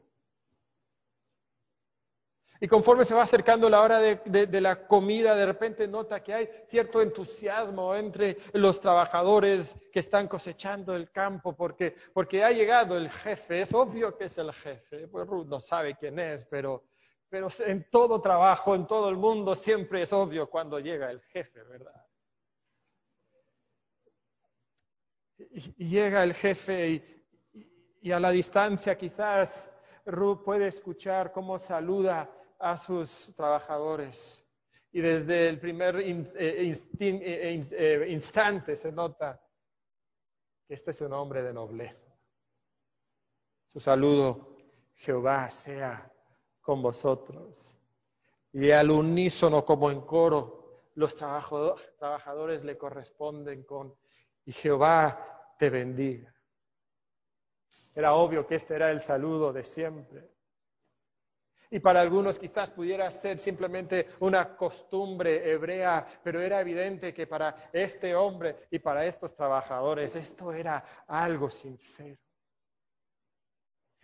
Y 2.60 2.68
conforme 2.68 3.04
se 3.04 3.14
va 3.14 3.22
acercando 3.22 3.68
la 3.68 3.82
hora 3.82 4.00
de, 4.00 4.60
la 4.60 4.86
comida, 4.86 5.34
de 5.34 5.46
repente 5.46 5.86
nota 5.86 6.22
que 6.22 6.32
hay 6.32 6.48
cierto 6.66 7.02
entusiasmo 7.02 7.94
entre 7.94 8.36
los 8.54 8.80
trabajadores 8.80 9.76
que 9.92 10.00
están 10.00 10.26
cosechando 10.26 10.94
el 10.94 11.10
campo, 11.10 11.54
porque, 11.54 11.94
porque 12.14 12.42
ha 12.42 12.50
llegado 12.50 12.96
el 12.96 13.10
jefe. 13.10 13.60
Es 13.60 13.74
obvio 13.74 14.16
que 14.16 14.24
es 14.24 14.38
el 14.38 14.52
jefe. 14.52 15.06
Pues 15.08 15.26
Ruth 15.26 15.46
no 15.46 15.60
sabe 15.60 15.96
quién 15.96 16.18
es, 16.18 16.44
pero, 16.44 16.84
pero 17.28 17.48
en 17.58 17.88
todo 17.90 18.20
trabajo, 18.20 18.74
en 18.74 18.86
todo 18.86 19.10
el 19.10 19.16
mundo, 19.16 19.54
siempre 19.54 20.02
es 20.02 20.12
obvio 20.12 20.48
cuando 20.48 20.78
llega 20.78 21.10
el 21.10 21.20
jefe, 21.20 21.62
¿verdad? 21.64 22.02
Llega 25.76 26.24
el 26.24 26.32
jefe 26.32 26.88
y, 26.88 27.26
y 28.00 28.12
a 28.12 28.18
la 28.18 28.30
distancia 28.30 28.96
quizás 28.96 29.68
Ruth 30.06 30.42
puede 30.44 30.68
escuchar 30.68 31.32
cómo 31.32 31.58
saluda 31.58 32.30
a 32.58 32.76
sus 32.76 33.34
trabajadores. 33.34 34.46
Y 34.92 35.00
desde 35.00 35.48
el 35.48 35.60
primer 35.60 35.96
eh, 35.96 36.24
eh, 36.36 37.62
eh, 37.70 38.06
instante 38.08 38.76
se 38.76 38.92
nota 38.92 39.40
que 40.66 40.74
este 40.74 40.90
es 40.92 41.00
un 41.00 41.12
hombre 41.12 41.42
de 41.42 41.52
nobleza. 41.52 42.16
Su 43.72 43.80
saludo, 43.80 44.56
Jehová 44.94 45.50
sea 45.50 46.10
con 46.60 46.82
vosotros. 46.82 47.76
Y 48.52 48.70
al 48.70 48.90
unísono 48.90 49.64
como 49.64 49.90
en 49.90 50.00
coro, 50.00 50.90
los 50.94 51.14
trabajadores 51.14 52.64
le 52.64 52.78
corresponden 52.78 53.64
con, 53.64 53.94
y 54.46 54.52
Jehová 54.52 55.54
te 55.58 55.68
bendiga. 55.68 56.34
Era 57.94 58.14
obvio 58.14 58.46
que 58.46 58.54
este 58.54 58.74
era 58.74 58.90
el 58.90 59.00
saludo 59.00 59.52
de 59.52 59.64
siempre. 59.64 60.35
Y 61.70 61.80
para 61.80 62.00
algunos 62.00 62.38
quizás 62.38 62.70
pudiera 62.70 63.10
ser 63.10 63.38
simplemente 63.38 64.06
una 64.20 64.56
costumbre 64.56 65.50
hebrea, 65.50 66.06
pero 66.22 66.40
era 66.40 66.60
evidente 66.60 67.12
que 67.12 67.26
para 67.26 67.70
este 67.72 68.14
hombre 68.14 68.68
y 68.70 68.78
para 68.78 69.04
estos 69.04 69.34
trabajadores 69.34 70.14
esto 70.14 70.52
era 70.52 70.84
algo 71.08 71.50
sincero. 71.50 72.18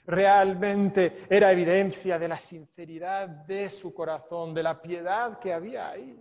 Realmente 0.04 1.24
era 1.30 1.52
evidencia 1.52 2.18
de 2.18 2.26
la 2.26 2.38
sinceridad 2.38 3.28
de 3.28 3.70
su 3.70 3.94
corazón, 3.94 4.52
de 4.52 4.64
la 4.64 4.82
piedad 4.82 5.38
que 5.38 5.52
había 5.52 5.90
ahí. 5.90 6.20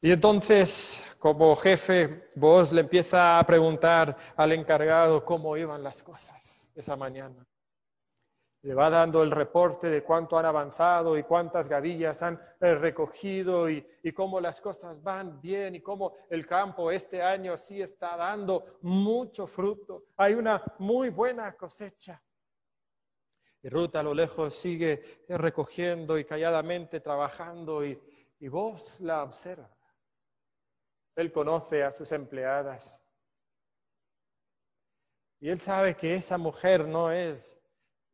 Y 0.00 0.12
entonces, 0.12 1.04
como 1.18 1.54
jefe, 1.56 2.30
vos 2.36 2.72
le 2.72 2.80
empieza 2.80 3.38
a 3.38 3.44
preguntar 3.44 4.16
al 4.36 4.52
encargado 4.52 5.24
cómo 5.24 5.56
iban 5.56 5.82
las 5.82 6.02
cosas 6.02 6.70
esa 6.74 6.96
mañana 6.96 7.46
le 8.66 8.74
va 8.74 8.90
dando 8.90 9.22
el 9.22 9.30
reporte 9.30 9.88
de 9.88 10.02
cuánto 10.02 10.36
han 10.36 10.44
avanzado 10.44 11.16
y 11.16 11.22
cuántas 11.22 11.68
gavillas 11.68 12.20
han 12.22 12.34
eh, 12.60 12.74
recogido 12.74 13.70
y, 13.70 13.86
cómo 14.12 14.40
las 14.40 14.60
cosas 14.60 15.00
van 15.04 15.40
bien 15.40 15.76
y 15.76 15.80
cómo 15.80 16.16
el 16.30 16.44
campo 16.48 16.90
este 16.90 17.22
año 17.22 17.56
sí 17.56 17.80
está 17.80 18.16
dando 18.16 18.78
mucho 18.82 19.46
fruto. 19.46 20.06
Hay 20.16 20.34
una 20.34 20.60
muy 20.80 21.10
buena 21.10 21.54
cosecha. 21.54 22.20
Y 23.62 23.68
Ruth 23.68 23.94
a 23.94 24.02
lo 24.02 24.12
lejos 24.12 24.52
sigue 24.52 25.24
recogiendo 25.28 26.18
y 26.18 26.24
calladamente 26.24 26.98
trabajando 26.98 27.86
y, 27.86 28.00
y 28.40 28.48
vos 28.48 28.98
la 29.00 29.22
observa. 29.22 29.70
Él 31.14 31.30
conoce 31.30 31.84
a 31.84 31.92
sus 31.92 32.10
empleadas 32.10 33.00
Y 35.38 35.50
él 35.50 35.60
sabe 35.60 35.94
que 35.94 36.16
esa 36.16 36.36
mujer 36.36 36.88
no 36.88 37.12
es 37.12 37.56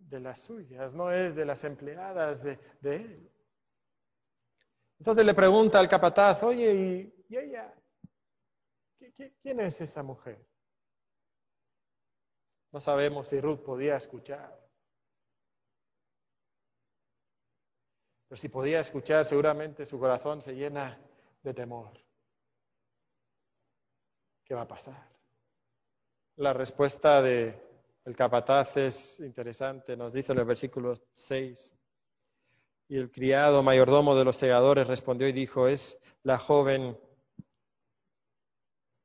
de 0.08 0.20
las 0.20 0.40
suyas, 0.40 0.94
no 0.94 1.10
es 1.10 1.34
de 1.34 1.44
las 1.44 1.64
empleadas 1.64 2.42
de, 2.42 2.58
él. 2.82 3.30
Entonces 4.98 5.24
le 5.24 5.34
pregunta 5.34 5.78
al 5.78 5.88
capataz, 5.88 6.42
oye, 6.42 7.12
¿y, 7.28 7.36
ella? 7.36 7.74
¿Quién 9.42 9.60
es 9.60 9.80
esa 9.80 10.02
mujer? 10.02 10.46
No 12.72 12.80
sabemos 12.80 13.28
si 13.28 13.40
Ruth 13.40 13.62
podía 13.62 13.96
escuchar. 13.96 14.58
Pero 18.28 18.40
si 18.40 18.48
podía 18.48 18.80
escuchar, 18.80 19.26
seguramente 19.26 19.84
su 19.84 19.98
corazón 19.98 20.40
se 20.40 20.54
llena 20.54 20.98
de 21.42 21.52
temor. 21.52 21.92
¿Qué 24.44 24.54
va 24.54 24.62
a 24.62 24.68
pasar? 24.68 25.06
La 26.36 26.54
respuesta 26.54 27.20
del 28.04 28.16
capataz 28.16 28.76
es 28.76 29.20
interesante, 29.20 29.96
nos 29.96 30.12
dice 30.12 30.32
en 30.32 30.38
el 30.38 30.44
versículo 30.44 30.94
6. 31.12 31.74
Y 32.88 32.96
el 32.96 33.10
criado 33.10 33.62
mayordomo 33.62 34.14
de 34.16 34.24
los 34.24 34.36
segadores 34.36 34.86
respondió 34.86 35.28
y 35.28 35.32
dijo, 35.32 35.68
es 35.68 35.96
la 36.22 36.38
joven... 36.38 36.98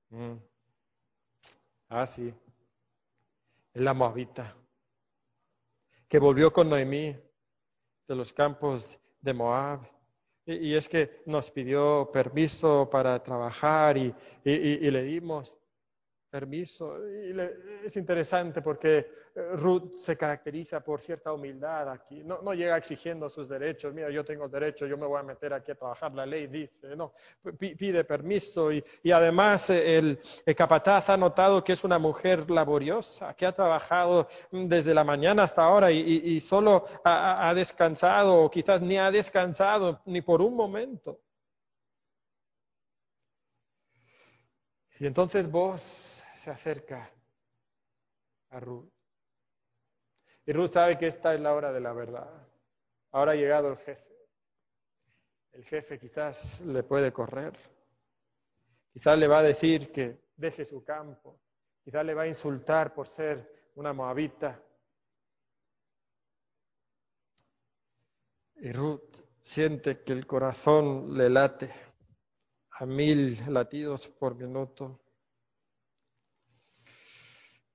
Mm. 0.10 0.38
Ah, 1.90 2.06
sí, 2.06 2.34
es 3.74 3.82
la 3.82 3.94
moabita, 3.94 4.58
que 6.10 6.20
volvió 6.20 6.52
con 6.52 6.70
Noemí 6.70 7.16
de 8.08 8.16
los 8.16 8.34
campos 8.34 9.00
de 9.22 9.34
Moab. 9.34 9.90
Y, 10.46 10.76
es 10.76 10.90
que 10.90 11.22
nos 11.26 11.52
pidió 11.52 12.10
permiso 12.12 12.90
para 12.90 13.22
trabajar 13.22 13.98
y 13.98 14.14
le 14.46 15.04
dimos 15.04 15.58
permiso. 16.30 16.98
Y 17.10 17.36
es 17.86 17.96
interesante 17.98 18.62
porque 18.62 18.98
eh, 19.36 19.42
Ruth 19.54 19.98
se 19.98 20.18
caracteriza 20.18 20.82
por 20.82 21.02
cierta 21.02 21.32
humildad 21.32 21.90
aquí. 21.90 22.24
No, 22.24 22.42
no, 22.42 22.54
llega 22.54 22.78
exigiendo 22.78 23.30
sus 23.30 23.48
derechos. 23.48 23.94
Mira, 23.94 24.10
yo 24.10 24.24
tengo 24.26 24.48
derecho, 24.48 24.86
yo 24.86 24.98
me 24.98 25.06
voy 25.06 25.20
a 25.20 25.24
meter 25.24 25.54
aquí 25.54 25.72
a 25.72 25.76
trabajar. 25.76 26.14
La 26.14 26.26
ley 26.26 26.48
dice, 26.48 26.96
no, 26.96 27.14
pide 27.58 28.04
permiso. 28.04 28.72
Y, 28.72 28.84
y 29.04 29.12
además 29.12 29.70
eh, 29.70 29.98
el, 29.98 30.20
capataz 30.56 31.10
ha 31.10 31.18
notado 31.18 31.64
que 31.64 31.74
es 31.74 31.84
una 31.84 32.00
mujer 32.00 32.50
laboriosa, 32.50 33.34
que 33.34 33.46
ha 33.46 33.52
trabajado 33.52 34.28
desde 34.52 34.94
la 34.94 35.04
mañana 35.04 35.44
hasta 35.44 35.64
ahora 35.64 35.92
y, 35.92 36.00
y 36.00 36.40
solo 36.42 36.84
ha, 37.04 37.50
ha 37.50 37.54
descansado 37.54 38.44
o 38.44 38.52
quizás 38.52 38.82
ni 38.82 38.98
ha 38.98 39.12
descansado 39.12 40.02
ni 40.06 40.22
por 40.22 40.42
un 40.42 40.56
momento. 40.56 41.20
Y 45.00 45.06
entonces 45.06 45.50
vos 45.50 46.17
se 46.38 46.52
acerca 46.52 47.12
a 48.50 48.60
Ruth. 48.60 48.92
Y 50.46 50.54
Ruth 50.54 50.70
sabe 50.70 50.98
que 50.98 51.08
esta 51.08 51.34
es 51.34 51.42
la 51.42 51.54
hora 51.54 51.74
de 51.74 51.82
la 51.82 51.92
verdad. 51.94 52.48
Ahora 53.12 53.34
ha 53.34 53.36
llegado 53.36 53.70
el 53.70 53.78
jefe. 53.78 54.16
El 55.52 55.66
jefe 55.66 56.00
quizás 56.00 56.62
le 56.62 56.84
puede 56.84 57.12
correr. 57.12 57.58
Quizás 58.94 59.18
le 59.18 59.28
va 59.28 59.40
a 59.40 59.44
decir 59.44 59.92
que 59.92 60.22
deje 60.36 60.64
su 60.64 60.84
campo. 60.84 61.42
Quizás 61.84 62.06
le 62.06 62.14
va 62.14 62.24
a 62.24 62.28
insultar 62.28 62.94
por 62.94 63.08
ser 63.08 63.72
una 63.76 63.92
moabita. 63.92 64.64
Y 68.58 68.72
Ruth 68.72 69.18
siente 69.42 70.04
que 70.04 70.14
el 70.14 70.26
corazón 70.28 71.18
le 71.18 71.30
late 71.30 71.74
a 72.72 72.86
mil 72.86 73.54
latidos 73.54 74.08
por 74.08 74.36
minuto. 74.36 75.07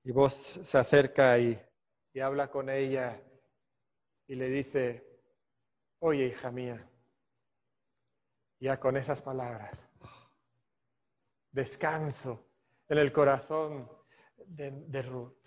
Y 0.03 0.11
vos 0.11 0.33
se 0.33 0.77
acerca 0.77 1.37
y, 1.39 1.59
y 2.13 2.19
habla 2.19 2.49
con 2.49 2.69
ella 2.69 3.21
y 4.27 4.35
le 4.35 4.49
dice, 4.49 5.05
oye 5.99 6.25
hija 6.27 6.51
mía, 6.51 6.89
ya 8.59 8.79
con 8.79 8.97
esas 8.97 9.21
palabras, 9.21 9.87
descanso 11.51 12.49
en 12.89 12.97
el 12.97 13.11
corazón 13.11 13.89
de, 14.45 14.71
de 14.71 15.01
Ruth. 15.01 15.42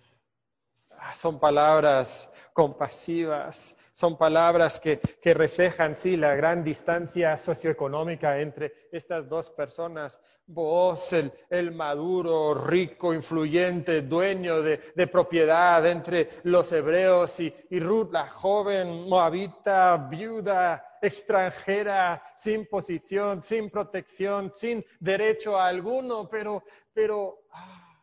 Ah, 0.98 1.14
son 1.14 1.38
palabras 1.38 2.30
compasivas, 2.52 3.76
son 3.92 4.16
palabras 4.16 4.80
que, 4.80 5.00
reflejan, 5.34 5.96
sí, 5.96 6.16
la 6.16 6.34
gran 6.34 6.64
distancia 6.64 7.36
socioeconómica 7.36 8.40
entre 8.40 8.88
estas 8.92 9.28
dos 9.28 9.50
personas. 9.50 10.18
Vos, 10.46 11.12
el, 11.12 11.72
maduro, 11.72 12.54
rico, 12.54 13.12
influyente, 13.12 14.02
dueño 14.02 14.62
de, 14.62 15.06
propiedad 15.06 15.86
entre 15.86 16.28
los 16.44 16.72
hebreos 16.72 17.40
y, 17.40 17.54
y 17.70 17.80
Ruth, 17.80 18.10
la 18.12 18.28
joven 18.28 19.08
moabita, 19.08 19.96
viuda, 20.10 20.98
extranjera, 21.02 22.22
sin 22.36 22.66
posición, 22.66 23.42
sin 23.42 23.70
protección, 23.70 24.52
sin 24.54 24.84
derecho 25.00 25.58
a 25.58 25.68
alguno, 25.68 26.28
pero, 26.28 26.64
pero, 26.92 27.46
ah, 27.52 28.02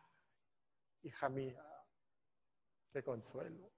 hija 1.02 1.28
mía, 1.28 1.63
de 2.94 3.02
consuelo. 3.02 3.70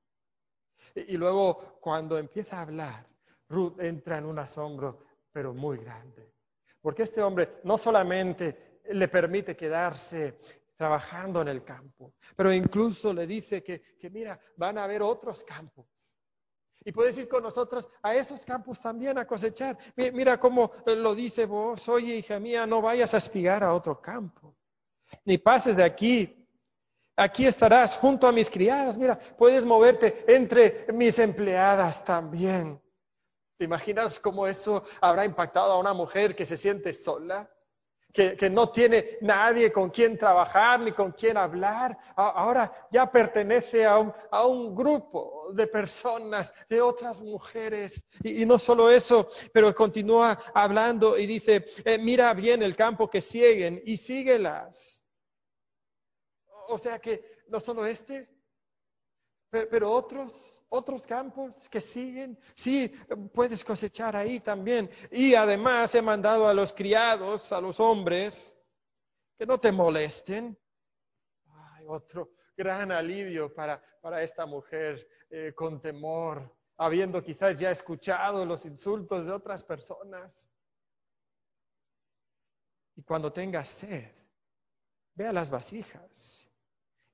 Y, 0.94 1.16
luego, 1.16 1.78
cuando 1.80 2.18
empieza 2.18 2.58
a 2.58 2.62
hablar, 2.62 3.06
Ruth 3.48 3.80
entra 3.80 4.18
en 4.18 4.26
un 4.26 4.38
asombro, 4.38 5.04
pero 5.32 5.52
muy 5.54 5.78
grande. 5.78 6.32
Porque 6.80 7.02
este 7.02 7.22
hombre 7.22 7.60
no 7.64 7.78
solamente 7.78 8.80
le 8.90 9.08
permite 9.08 9.56
quedarse 9.56 10.38
trabajando 10.76 11.40
en 11.40 11.48
el 11.48 11.64
campo, 11.64 12.12
pero 12.36 12.52
incluso 12.52 13.12
le 13.12 13.26
dice 13.26 13.62
que, 13.62 13.80
que 13.98 14.10
mira, 14.10 14.38
van 14.56 14.76
a 14.78 14.84
haber 14.84 15.02
otros 15.02 15.42
campos. 15.42 15.86
Y 16.84 16.92
puedes 16.92 17.18
ir 17.18 17.26
con 17.26 17.42
nosotros 17.42 17.88
a 18.02 18.14
esos 18.14 18.44
campos 18.44 18.80
también 18.80 19.18
a 19.18 19.26
cosechar. 19.26 19.76
Mira 19.96 20.38
cómo 20.38 20.70
lo 20.86 21.14
dice 21.16 21.46
vos, 21.46 21.88
oye 21.88 22.16
hija 22.16 22.38
mía, 22.38 22.66
no 22.66 22.80
vayas 22.80 23.14
a 23.14 23.18
espigar 23.18 23.64
a 23.64 23.74
otro 23.74 24.00
campo, 24.00 24.54
ni 25.24 25.38
pases 25.38 25.76
de 25.76 25.82
aquí 25.82 26.45
Aquí 27.16 27.46
estarás 27.46 27.96
junto 27.96 28.26
a 28.26 28.32
mis 28.32 28.50
criadas. 28.50 28.98
Mira, 28.98 29.18
puedes 29.38 29.64
moverte 29.64 30.24
entre 30.28 30.86
mis 30.92 31.18
empleadas 31.18 32.04
también. 32.04 32.80
¿Te 33.58 33.64
imaginas 33.64 34.20
cómo 34.20 34.46
eso 34.46 34.84
habrá 35.00 35.24
impactado 35.24 35.72
a 35.72 35.78
una 35.78 35.94
mujer 35.94 36.36
que 36.36 36.44
se 36.44 36.58
siente 36.58 36.92
sola? 36.92 37.50
Que, 38.12 38.48
no 38.50 38.70
tiene 38.70 39.18
nadie 39.20 39.70
con 39.70 39.90
quien 39.90 40.16
trabajar 40.16 40.80
ni 40.80 40.92
con 40.92 41.12
quien 41.12 41.36
hablar. 41.36 41.98
Ahora 42.16 42.72
ya 42.90 43.10
pertenece 43.10 43.84
a 43.84 43.98
un, 43.98 44.74
grupo 44.74 45.50
de 45.52 45.66
personas, 45.66 46.52
de 46.68 46.80
otras 46.80 47.20
mujeres. 47.20 48.02
Y, 48.22 48.44
no 48.46 48.58
solo 48.58 48.90
eso, 48.90 49.28
pero 49.52 49.74
continúa 49.74 50.38
hablando 50.54 51.18
y 51.18 51.26
dice, 51.26 51.66
eh, 51.84 51.98
mira 51.98 52.32
bien 52.32 52.62
el 52.62 52.74
campo 52.74 53.08
que 53.08 53.20
siguen 53.20 53.82
y 53.84 53.98
síguelas 53.98 55.05
o 56.68 56.78
sea 56.78 56.98
que 56.98 57.42
no 57.48 57.60
solo 57.60 57.86
este, 57.86 58.28
pero, 59.50 59.92
otros, 59.92 60.62
otros 60.68 61.06
campos 61.06 61.68
que 61.68 61.80
siguen, 61.80 62.38
sí, 62.54 62.92
puedes 63.32 63.64
cosechar 63.64 64.16
ahí 64.16 64.40
también. 64.40 64.90
Y 65.10 65.34
además 65.34 65.94
he 65.94 66.02
mandado 66.02 66.48
a 66.48 66.54
los 66.54 66.72
criados, 66.72 67.52
a 67.52 67.60
los 67.60 67.78
hombres, 67.80 68.56
que 69.38 69.46
no 69.46 69.58
te 69.58 69.72
molesten. 69.72 70.58
Ay, 71.46 71.84
otro 71.88 72.32
gran 72.56 72.90
alivio 72.90 73.54
para, 73.54 73.82
para 74.00 74.22
esta 74.22 74.46
mujer 74.46 75.06
eh, 75.30 75.52
con 75.54 75.80
temor, 75.80 76.54
habiendo 76.76 77.22
quizás 77.22 77.58
ya 77.58 77.70
escuchado 77.70 78.44
los 78.44 78.64
insultos 78.64 79.26
de 79.26 79.32
otras 79.32 79.62
personas. 79.62 80.50
Y 82.96 83.02
cuando 83.02 83.32
tengas 83.32 83.68
sed, 83.68 84.10
ve 85.14 85.26
a 85.26 85.32
las 85.32 85.50
vasijas 85.50 86.45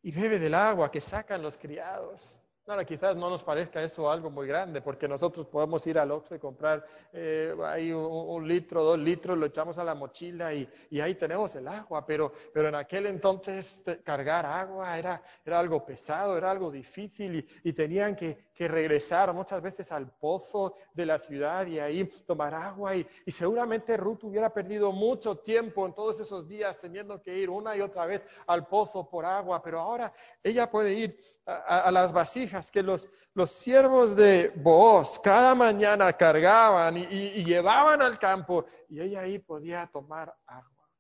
y 0.03 0.11
bebe 0.11 0.39
del 0.39 0.55
agua 0.55 0.91
que 0.91 1.01
sacan 1.01 1.43
los 1.43 1.57
criados. 1.57 2.42
Ahora, 2.65 2.85
quizás 2.85 3.17
no 3.17 3.29
nos 3.29 3.43
parezca 3.43 3.83
eso 3.83 4.09
algo 4.09 4.31
muy 4.31 4.47
grande, 4.47 4.81
porque 4.81 5.09
nosotros 5.09 5.49
podemos 5.49 5.85
ir 5.89 5.99
al 5.99 6.13
Oxxo 6.13 6.37
y 6.37 6.39
comprar 6.39 6.87
eh, 7.13 7.53
ahí 7.65 7.91
un, 7.91 8.47
litro, 8.47 8.85
dos 8.85 9.01
litros, 9.01 9.37
lo 9.37 9.47
echamos 9.47 9.79
a 9.79 9.85
la 9.85 9.97
mochila 9.97 10.55
y, 10.55 10.69
ahí 11.01 11.17
tenemos 11.17 11.57
el 11.57 11.67
agua, 11.67 12.07
pero, 12.07 12.33
pero 12.55 12.69
en 12.69 12.77
aquel 12.77 13.07
entonces 13.07 13.83
cargar 14.05 14.47
agua 14.47 14.97
era, 14.97 15.21
algo 15.47 15.85
pesado, 15.85 16.39
era 16.39 16.53
algo 16.53 16.71
difícil 16.71 17.45
y, 17.65 17.73
tenían 17.73 18.15
que, 18.15 18.53
regresar 18.63 19.35
muchas 19.35 19.61
veces 19.61 19.91
al 19.91 20.09
pozo 20.09 20.77
de 20.95 21.05
la 21.05 21.19
ciudad 21.19 21.67
y 21.67 21.81
ahí 21.81 22.05
tomar 22.25 22.55
agua 22.55 22.95
y, 22.95 23.05
y 23.27 23.33
seguramente 23.33 23.97
Ruth 23.97 24.23
hubiera 24.23 24.55
perdido 24.55 24.93
mucho 24.93 25.39
tiempo 25.39 25.85
en 25.85 25.93
todos 25.93 26.21
esos 26.21 26.47
días 26.47 26.79
teniendo 26.79 27.21
que 27.21 27.37
ir 27.37 27.51
una 27.51 27.77
y 27.77 27.81
otra 27.81 28.07
vez 28.07 28.23
al 28.47 28.69
pozo 28.69 29.11
por 29.11 29.25
agua, 29.25 29.61
pero 29.61 29.81
ahora 29.81 30.13
ella 30.45 30.71
puede 30.71 30.93
ir 30.93 31.19
a, 31.45 31.91
las 31.91 32.13
vasijas 32.13 32.52
que 32.71 32.83
los, 32.83 33.09
los 33.35 33.51
siervos 33.51 34.15
de 34.15 34.53
Booz 34.57 35.19
cada 35.19 35.55
mañana 35.55 36.13
cargaban 36.13 36.99
y, 36.99 37.45
llevaban 37.45 38.03
al 38.03 38.19
campo 38.19 38.65
y 38.89 39.01
ella 39.01 39.21
ahí 39.21 39.39
podía 39.39 39.87
tomar 39.87 40.35
agua. 40.47 40.91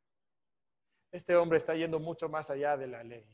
Este 1.10 1.36
hombre 1.36 1.58
está 1.58 1.74
yendo 1.74 1.98
mucho 2.00 2.28
más 2.28 2.48
allá 2.48 2.76
de 2.76 2.86
la 2.86 3.04
ley. 3.04 3.26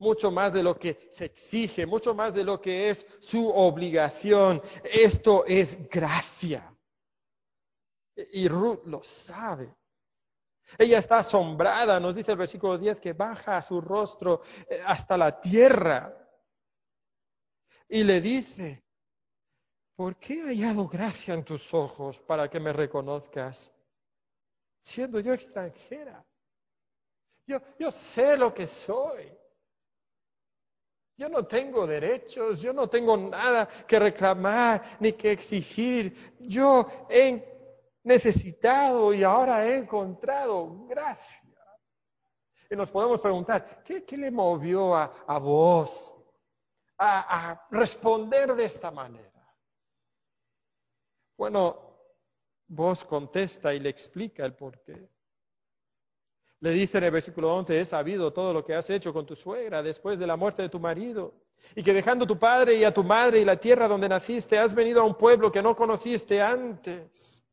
mucho 0.00 0.30
más 0.30 0.52
de 0.52 0.62
lo 0.62 0.78
que 0.78 1.08
se 1.10 1.24
exige, 1.24 1.84
mucho 1.84 2.14
más 2.14 2.32
de 2.34 2.44
lo 2.44 2.60
que 2.60 2.90
es 2.90 3.04
su 3.20 3.48
obligación. 3.48 4.62
Esto 4.84 5.44
es 5.46 5.88
gracia. 5.88 6.72
Y 8.32 8.46
Ruth 8.46 8.84
lo 8.84 9.02
sabe. 9.02 9.74
Ella 10.76 10.98
está 10.98 11.20
asombrada, 11.20 11.98
nos 11.98 12.14
dice 12.14 12.32
el 12.32 12.38
versículo 12.38 12.76
10, 12.76 13.00
que 13.00 13.14
baja 13.14 13.62
su 13.62 13.80
rostro 13.80 14.42
eh, 14.68 14.82
hasta 14.84 15.16
la 15.16 15.40
tierra 15.40 16.17
y 17.88 18.04
le 18.04 18.20
dice, 18.20 18.84
¿por 19.96 20.16
qué 20.16 20.34
he 20.34 20.46
hallado 20.48 20.86
gracia 20.86 21.34
en 21.34 21.44
tus 21.44 21.72
ojos 21.72 22.20
para 22.20 22.48
que 22.48 22.60
me 22.60 22.72
reconozcas? 22.72 23.72
Siendo 24.80 25.20
yo 25.20 25.32
extranjera. 25.32 26.24
Yo, 27.46 27.60
yo 27.78 27.90
sé 27.90 28.36
lo 28.36 28.52
que 28.52 28.66
soy. 28.66 29.32
Yo 31.16 31.28
no 31.28 31.46
tengo 31.46 31.86
derechos, 31.86 32.60
yo 32.60 32.72
no 32.72 32.88
tengo 32.88 33.16
nada 33.16 33.66
que 33.66 33.98
reclamar 33.98 34.98
ni 35.00 35.14
que 35.14 35.32
exigir. 35.32 36.36
Yo 36.38 36.86
he 37.10 37.58
necesitado 38.04 39.12
y 39.12 39.24
ahora 39.24 39.66
he 39.66 39.78
encontrado 39.78 40.86
gracia. 40.86 41.42
Y 42.70 42.76
nos 42.76 42.90
podemos 42.90 43.20
preguntar, 43.20 43.82
¿qué, 43.82 44.16
le 44.16 44.30
movió 44.30 44.94
a, 44.94 45.38
vos 45.38 46.14
a, 46.98 47.50
a 47.50 47.66
responder 47.70 48.54
de 48.54 48.64
esta 48.64 48.90
manera? 48.90 49.54
Bueno, 51.36 51.96
vos 52.66 53.04
contesta 53.04 53.72
y 53.74 53.80
le 53.80 53.88
explica 53.88 54.44
el 54.44 54.54
porqué. 54.54 55.08
Le 56.60 56.72
dice 56.72 56.98
en 56.98 57.04
el 57.04 57.12
versículo 57.12 57.54
11, 57.54 57.80
he 57.80 57.84
sabido 57.84 58.32
todo 58.32 58.52
lo 58.52 58.64
que 58.64 58.74
has 58.74 58.90
hecho 58.90 59.12
con 59.12 59.24
tu 59.24 59.36
suegra 59.36 59.82
después 59.82 60.18
de 60.18 60.26
la 60.26 60.36
muerte 60.36 60.62
de 60.62 60.68
tu 60.68 60.80
marido, 60.80 61.34
y 61.74 61.82
que 61.82 61.92
dejando 61.92 62.26
tu 62.26 62.38
padre 62.38 62.74
y 62.74 62.84
a 62.84 62.92
tu 62.92 63.04
madre 63.04 63.40
y 63.40 63.44
la 63.44 63.56
tierra 63.56 63.88
donde 63.88 64.08
naciste, 64.08 64.58
has 64.58 64.74
venido 64.74 65.00
a 65.00 65.04
un 65.04 65.14
pueblo 65.14 65.52
que 65.52 65.62
no 65.62 65.76
conociste 65.76 66.40
antes. 66.40 67.44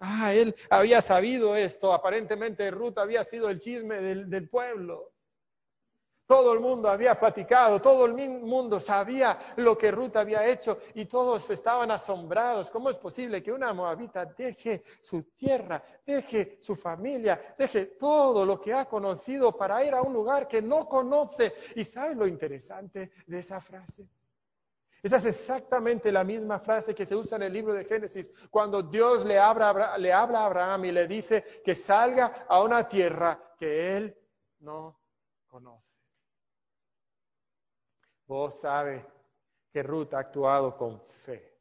Ah, 0.00 0.34
él 0.34 0.54
había 0.68 1.00
sabido 1.00 1.56
esto. 1.56 1.92
Aparentemente 1.92 2.70
Ruth 2.70 2.98
había 2.98 3.24
sido 3.24 3.48
el 3.48 3.58
chisme 3.58 4.00
del, 4.00 4.48
pueblo. 4.48 5.13
Todo 6.26 6.54
el 6.54 6.60
mundo 6.60 6.88
había 6.88 7.18
platicado, 7.20 7.82
todo 7.82 8.06
el 8.06 8.14
mundo 8.14 8.80
sabía 8.80 9.38
lo 9.56 9.76
que 9.76 9.90
Ruth 9.90 10.16
había 10.16 10.46
hecho 10.46 10.78
y 10.94 11.04
todos 11.04 11.50
estaban 11.50 11.90
asombrados. 11.90 12.70
¿Cómo 12.70 12.88
es 12.88 12.96
posible 12.96 13.42
que 13.42 13.52
una 13.52 13.74
moabita 13.74 14.24
deje 14.24 14.82
su 15.02 15.24
tierra, 15.36 15.84
deje 16.06 16.58
su 16.62 16.74
familia, 16.76 17.54
deje 17.58 17.86
todo 17.86 18.46
lo 18.46 18.58
que 18.58 18.72
ha 18.72 18.86
conocido 18.86 19.54
para 19.54 19.84
ir 19.84 19.92
a 19.92 20.00
un 20.00 20.14
lugar 20.14 20.48
que 20.48 20.62
no 20.62 20.88
conoce? 20.88 21.54
¿Y 21.74 21.84
sabe 21.84 22.14
lo 22.14 22.26
interesante 22.26 23.10
de 23.26 23.40
esa 23.40 23.60
frase? 23.60 24.08
Esa 25.02 25.16
es 25.18 25.26
exactamente 25.26 26.10
la 26.10 26.24
misma 26.24 26.58
frase 26.58 26.94
que 26.94 27.04
se 27.04 27.14
usa 27.14 27.36
en 27.36 27.42
el 27.42 27.52
libro 27.52 27.74
de 27.74 27.84
Génesis, 27.84 28.30
cuando 28.50 28.82
Dios 28.82 29.26
le 29.26 29.34
le 29.34 30.12
habla 30.14 30.38
a 30.40 30.46
Abraham 30.46 30.86
y 30.86 30.92
le 30.92 31.06
dice 31.06 31.44
que 31.62 31.74
salga 31.74 32.46
a 32.48 32.62
una 32.62 32.88
tierra 32.88 33.52
que 33.58 33.98
él 33.98 34.18
no 34.60 34.98
conoce. 35.46 35.93
Vos 38.26 38.60
sabe 38.60 39.04
que 39.72 39.82
Ruth 39.82 40.14
ha 40.14 40.20
actuado 40.20 40.76
con 40.76 41.00
fe 41.08 41.54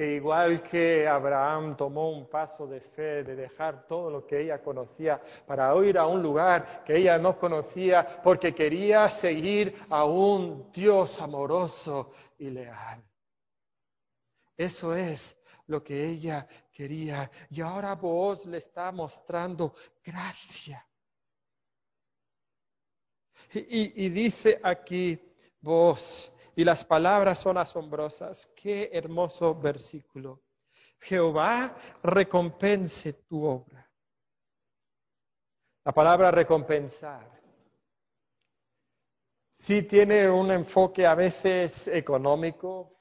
que 0.00 0.14
igual 0.14 0.62
que 0.62 1.06
Abraham 1.06 1.76
tomó 1.76 2.08
un 2.08 2.26
paso 2.26 2.66
de 2.66 2.80
fe, 2.80 3.22
de 3.22 3.36
dejar 3.36 3.86
todo 3.86 4.08
lo 4.08 4.26
que 4.26 4.40
ella 4.40 4.62
conocía 4.62 5.20
para 5.46 5.76
ir 5.84 5.98
a 5.98 6.06
un 6.06 6.22
lugar 6.22 6.82
que 6.86 6.96
ella 6.96 7.18
no 7.18 7.36
conocía, 7.36 8.22
porque 8.22 8.54
quería 8.54 9.10
seguir 9.10 9.76
a 9.90 10.06
un 10.06 10.72
Dios 10.72 11.20
amoroso 11.20 12.12
y 12.38 12.48
leal. 12.48 13.04
Eso 14.56 14.94
es 14.94 15.36
lo 15.66 15.84
que 15.84 16.02
ella 16.02 16.46
quería. 16.72 17.30
Y 17.50 17.60
ahora 17.60 17.94
vos 17.94 18.46
le 18.46 18.56
está 18.56 18.90
mostrando 18.92 19.74
gracia. 20.02 20.82
Y, 23.52 24.08
dice 24.10 24.60
aquí 24.62 25.20
vos, 25.60 26.32
y 26.54 26.64
las 26.64 26.84
palabras 26.84 27.38
son 27.40 27.58
asombrosas. 27.58 28.48
Qué 28.54 28.90
hermoso 28.92 29.54
versículo. 29.54 30.42
Jehová 31.00 31.74
recompense 32.02 33.12
tu 33.12 33.44
obra. 33.44 33.90
La 35.84 35.92
palabra 35.92 36.30
recompensar 36.30 37.40
sí 39.54 39.82
tiene 39.82 40.28
un 40.28 40.50
enfoque 40.50 41.06
a 41.06 41.14
veces 41.14 41.88
económico, 41.88 42.99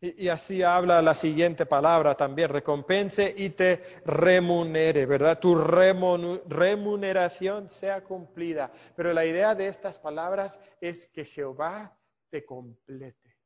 y, 0.00 0.28
así 0.28 0.62
habla 0.62 1.00
la 1.00 1.14
siguiente 1.14 1.64
palabra 1.64 2.14
también, 2.14 2.50
recompense 2.50 3.32
y 3.36 3.48
te 3.50 3.82
remunere, 4.04 5.06
¿verdad? 5.06 5.38
Tu 5.40 5.54
remuneración 5.54 7.70
sea 7.70 8.04
cumplida. 8.04 8.70
Pero 8.94 9.14
la 9.14 9.24
idea 9.24 9.54
de 9.54 9.68
estas 9.68 9.98
palabras 9.98 10.60
es 10.80 11.06
que 11.06 11.24
Jehová 11.24 11.96
te 12.28 12.44
complete. 12.44 13.38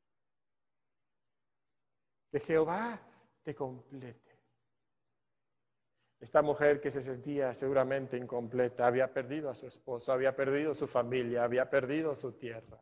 Que 2.31 2.41
Jehová 2.41 3.01
te 3.43 3.55
complete. 3.55 4.19
Esta 6.19 6.41
mujer 6.41 6.81
que 6.81 6.91
se 6.91 7.01
sentía 7.01 7.53
seguramente 7.53 8.17
incompleta, 8.17 8.85
había 8.85 9.11
perdido 9.11 9.49
a 9.49 9.55
su 9.55 9.67
esposo, 9.67 10.11
había 10.11 10.35
perdido 10.35 10.75
su 10.75 10.85
familia, 10.85 11.45
había 11.45 11.69
perdido 11.69 12.13
su 12.13 12.33
tierra. 12.33 12.77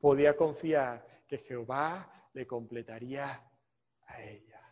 Podía 0.00 0.34
confiar 0.34 1.06
que 1.28 1.38
Jehová 1.38 2.10
le 2.38 2.46
completaría 2.46 3.44
a 4.06 4.22
ella. 4.22 4.62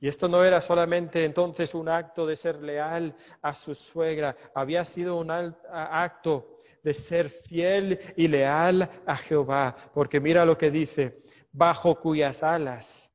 Y 0.00 0.08
esto 0.08 0.26
no 0.26 0.42
era 0.42 0.62
solamente 0.62 1.26
entonces 1.26 1.74
un 1.74 1.90
acto 1.90 2.26
de 2.26 2.36
ser 2.36 2.62
leal 2.62 3.14
a 3.42 3.54
su 3.54 3.74
suegra, 3.74 4.34
había 4.54 4.86
sido 4.86 5.18
un 5.18 5.30
acto 5.30 6.60
de 6.82 6.94
ser 6.94 7.28
fiel 7.28 8.00
y 8.16 8.28
leal 8.28 9.02
a 9.06 9.16
Jehová, 9.18 9.76
porque 9.92 10.18
mira 10.18 10.46
lo 10.46 10.56
que 10.56 10.70
dice, 10.70 11.22
bajo 11.52 12.00
cuyas 12.00 12.42
alas 12.42 13.12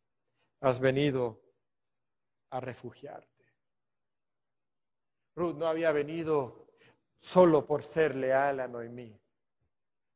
has 0.60 0.80
venido 0.80 1.42
a 2.52 2.60
refugiarte. 2.60 3.28
Ruth 5.36 5.56
no 5.56 5.66
había 5.66 5.92
venido 5.92 6.68
solo 7.20 7.66
por 7.66 7.86
ser 7.86 8.16
leal 8.16 8.60
a 8.60 8.68
Noemí. 8.68 9.21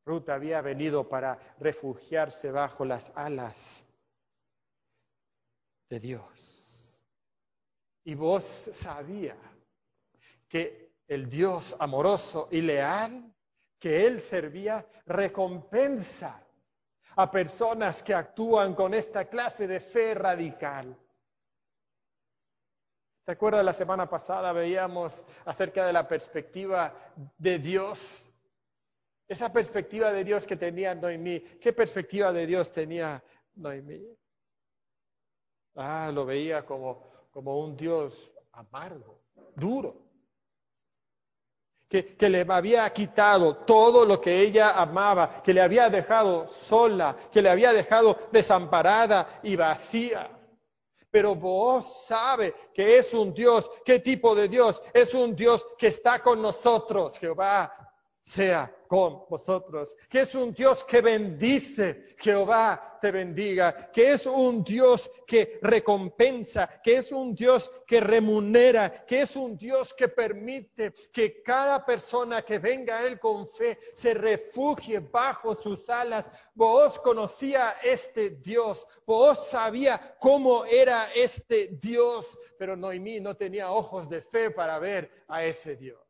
Ruth 0.05 0.29
había 0.29 0.61
venido 0.61 1.09
para 1.09 1.39
refugiarse 1.59 2.51
bajo 2.51 2.85
las 2.85 3.11
alas 3.15 3.83
de 5.89 5.99
Dios. 5.99 7.03
Y 8.03 8.13
vos 8.13 8.43
sabía 8.43 9.35
que 10.47 10.93
el 11.07 11.27
Dios 11.27 11.75
amoroso 11.79 12.47
y 12.51 12.61
leal 12.61 13.33
que 13.79 14.05
él 14.05 14.21
servía 14.21 14.87
recompensa 15.05 16.41
a 17.15 17.31
personas 17.31 18.03
que 18.03 18.13
actúan 18.13 18.75
con 18.75 18.93
esta 18.93 19.25
clase 19.25 19.67
de 19.67 19.79
fe 19.79 20.13
radical. 20.13 20.95
¿Te 23.23 23.31
acuerdas 23.31 23.65
la 23.65 23.73
semana 23.73 24.07
pasada 24.07 24.53
veíamos 24.53 25.25
acerca 25.45 25.85
de 25.87 25.93
la 25.93 26.07
perspectiva 26.07 26.93
de 27.37 27.57
Dios 27.57 28.29
esa 29.27 29.51
perspectiva 29.51 30.11
de 30.11 30.23
Dios 30.23 30.45
que 30.45 30.55
tenía 30.55 30.93
Noemí, 30.93 31.39
¿qué 31.39 31.73
perspectiva 31.73 32.31
de 32.31 32.45
Dios 32.45 32.71
tenía 32.71 33.23
Noemí? 33.55 34.05
Ah, 35.75 36.11
lo 36.13 36.25
veía 36.25 36.65
como, 36.65 37.27
como 37.31 37.59
un 37.59 37.75
Dios 37.75 38.31
amargo, 38.53 39.23
duro, 39.55 39.95
que, 41.89 42.15
que, 42.15 42.29
le 42.29 42.45
había 42.47 42.89
quitado 42.91 43.57
todo 43.57 44.05
lo 44.05 44.21
que 44.21 44.41
ella 44.41 44.79
amaba, 44.79 45.41
que 45.41 45.53
le 45.53 45.61
había 45.61 45.89
dejado 45.89 46.47
sola, 46.47 47.15
que 47.31 47.41
le 47.41 47.49
había 47.49 47.73
dejado 47.73 48.15
desamparada 48.31 49.39
y 49.43 49.55
vacía. 49.55 50.31
Pero 51.11 51.35
vos 51.35 52.05
sabe 52.05 52.53
que 52.73 52.97
es 52.97 53.13
un 53.13 53.33
Dios, 53.33 53.69
¿qué 53.83 53.99
tipo 53.99 54.35
de 54.35 54.47
Dios? 54.47 54.81
Es 54.93 55.13
un 55.13 55.35
Dios 55.35 55.65
que 55.77 55.87
está 55.87 56.21
con 56.21 56.41
nosotros, 56.41 57.17
Jehová 57.17 57.84
sea 58.25 58.75
con 58.87 59.23
vosotros, 59.29 59.95
que 60.09 60.21
es 60.21 60.33
un 60.33 60.51
Dios 60.51 60.83
que 60.83 60.99
bendice, 60.99 62.15
Jehová 62.17 62.97
te 62.99 63.11
bendiga, 63.11 63.91
que 63.91 64.13
es 64.13 64.25
un 64.25 64.63
Dios 64.63 65.11
que 65.27 65.59
recompensa, 65.61 66.67
que 66.83 66.97
es 66.97 67.11
un 67.11 67.35
Dios 67.35 67.69
que 67.85 67.99
remunera, 67.99 69.05
que 69.05 69.21
es 69.21 69.35
un 69.35 69.55
Dios 69.57 69.93
que 69.93 70.07
permite 70.07 70.91
que 71.13 71.43
cada 71.43 71.85
persona 71.85 72.41
que 72.41 72.57
venga 72.57 72.97
a 72.97 73.05
Él 73.05 73.19
con 73.19 73.45
fe 73.45 73.77
se 73.93 74.15
refugie 74.15 74.99
bajo 74.99 75.53
sus 75.53 75.87
alas. 75.87 76.27
Vos 76.55 76.97
conocía 76.99 77.75
este 77.83 78.31
Dios, 78.31 78.87
vos 79.05 79.49
sabía 79.49 80.17
cómo 80.19 80.65
era 80.65 81.11
este 81.13 81.67
Dios, 81.79 82.39
pero 82.57 82.75
Noemí 82.75 83.19
no 83.19 83.35
tenía 83.35 83.71
ojos 83.71 84.09
de 84.09 84.21
fe 84.21 84.49
para 84.49 84.79
ver 84.79 85.11
a 85.27 85.45
ese 85.45 85.75
Dios. 85.75 86.04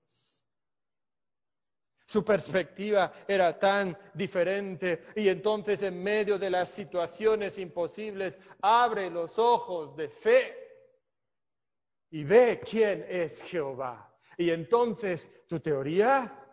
Su 2.05 2.23
perspectiva 2.23 3.11
era 3.27 3.57
tan 3.57 3.97
diferente 4.13 5.07
y 5.15 5.27
entonces 5.27 5.81
en 5.81 6.01
medio 6.03 6.37
de 6.37 6.51
las 6.51 6.69
situaciones 6.69 7.57
imposibles 7.57 8.37
abre 8.61 9.09
los 9.09 9.39
ojos 9.39 9.95
de 9.95 10.07
fe 10.09 10.55
y 12.11 12.23
ve 12.23 12.61
quién 12.63 13.05
es 13.09 13.41
Jehová. 13.41 14.15
Y 14.37 14.51
entonces 14.51 15.29
tu 15.47 15.59
teoría 15.59 16.45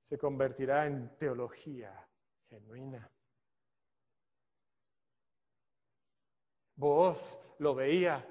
se 0.00 0.16
convertirá 0.16 0.86
en 0.86 1.16
teología 1.18 2.08
genuina. 2.48 3.10
Vos 6.76 7.38
lo 7.58 7.74
veía, 7.74 8.26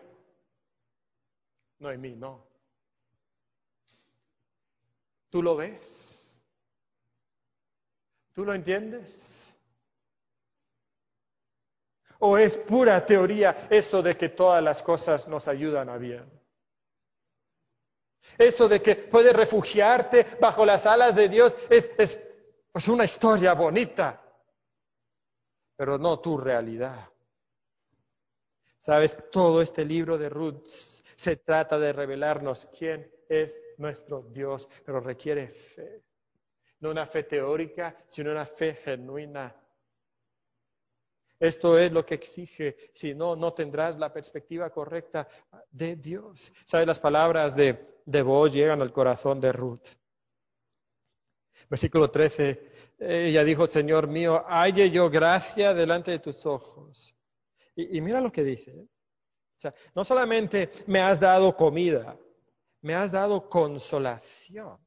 Noemí 1.80 2.16
no. 2.16 2.53
¿Tú 5.34 5.42
lo 5.42 5.56
ves? 5.56 6.32
¿Tú 8.34 8.46
lo 8.46 8.54
entiendes? 8.54 9.58
¿O 12.20 12.38
es 12.38 12.56
pura 12.56 13.04
teoría 13.04 13.68
eso 13.72 14.04
de 14.04 14.16
que 14.16 14.30
todas 14.30 14.64
las 14.64 14.84
cosas 14.84 15.28
nos 15.28 15.48
ayudan 15.48 15.90
a 15.90 15.98
bien? 15.98 16.32
Eso 18.38 18.70
de 18.70 18.84
que 18.84 18.96
puedes 18.96 19.34
refugiarte 19.34 20.38
bajo 20.40 20.68
las 20.68 20.86
alas 20.86 21.16
de 21.16 21.30
Dios 21.30 21.58
es, 21.68 21.90
es 21.98 22.20
pues 22.72 22.88
una 22.88 23.06
historia 23.06 23.56
bonita, 23.56 24.22
pero 25.76 25.98
no 25.98 26.20
tu 26.20 26.38
realidad. 26.38 27.10
Sabes, 28.78 29.18
todo 29.32 29.64
este 29.64 29.84
libro 29.84 30.20
de 30.20 30.30
Ruth 30.30 30.68
se 30.68 31.38
trata 31.38 31.80
de 31.80 31.92
revelarnos 31.92 32.68
quién 32.68 33.12
es 33.30 33.58
nuestro 33.78 34.24
Dios, 34.24 34.68
pero 34.86 35.00
requiere 35.00 35.48
fe. 35.48 36.04
No 36.80 36.92
una 36.92 37.06
fe 37.06 37.24
teórica, 37.24 37.96
sino 38.08 38.32
una 38.32 38.46
fe 38.46 38.74
genuina. 38.76 39.56
Esto 41.40 41.78
es 41.78 41.92
lo 41.92 42.06
que 42.06 42.16
exige, 42.16 42.78
si 42.94 43.14
no, 43.14 43.36
no 43.36 43.54
tendrás 43.54 43.98
la 43.98 44.14
perspectiva 44.14 44.70
correcta 44.70 45.28
de 45.72 45.96
Dios. 45.96 46.52
¿Sabes? 46.66 46.88
Las 46.88 47.00
palabras 47.00 47.56
de, 47.56 48.00
de 48.06 48.22
vos 48.22 48.54
llegan 48.54 48.82
al 48.82 48.94
corazón 48.94 49.42
de 49.42 49.52
Ruth. 49.52 49.86
Versículo 51.70 52.12
13, 52.12 52.72
ella 53.00 53.44
dijo, 53.44 53.68
Señor 53.68 54.08
mío, 54.08 54.44
halle 54.48 54.92
yo 54.92 55.10
gracia 55.10 55.74
delante 55.74 56.12
de 56.12 56.20
tus 56.20 56.46
ojos. 56.46 57.16
Y, 57.76 58.00
mira 58.02 58.22
lo 58.22 58.32
que 58.32 58.44
dice. 58.44 58.72
¿eh? 58.72 58.88
O 59.58 59.60
sea, 59.60 59.74
no 59.96 60.06
solamente 60.06 60.70
me 60.88 61.00
has 61.00 61.20
dado 61.20 61.56
comida, 61.56 62.18
me 62.84 62.94
has 62.96 63.12
dado 63.12 63.50
consolación. 63.50 64.78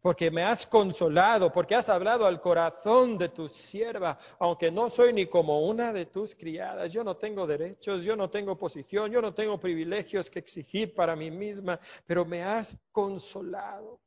Porque 0.00 0.30
me 0.30 0.42
has 0.42 0.66
consolado, 0.66 1.52
porque 1.52 1.74
has 1.74 1.88
hablado 1.88 2.24
al 2.24 2.40
corazón 2.40 3.18
de 3.18 3.28
tu 3.28 3.48
sierva, 3.48 4.18
aunque 4.38 4.70
no 4.70 4.88
soy 4.88 5.12
ni 5.12 5.26
como 5.26 5.66
una 5.66 5.92
de 5.92 6.06
tus 6.06 6.34
criadas. 6.34 6.92
Yo 6.92 7.04
no 7.04 7.16
tengo 7.16 7.46
derechos, 7.46 8.04
yo 8.04 8.16
no 8.16 8.30
tengo 8.30 8.56
posición, 8.56 9.10
yo 9.10 9.20
no 9.20 9.34
tengo 9.34 9.58
privilegios 9.58 10.30
que 10.30 10.38
exigir 10.38 10.94
para 10.94 11.16
mí 11.16 11.30
misma, 11.30 11.78
pero 12.06 12.24
me 12.24 12.42
has 12.42 12.76
consolado. 12.92 14.00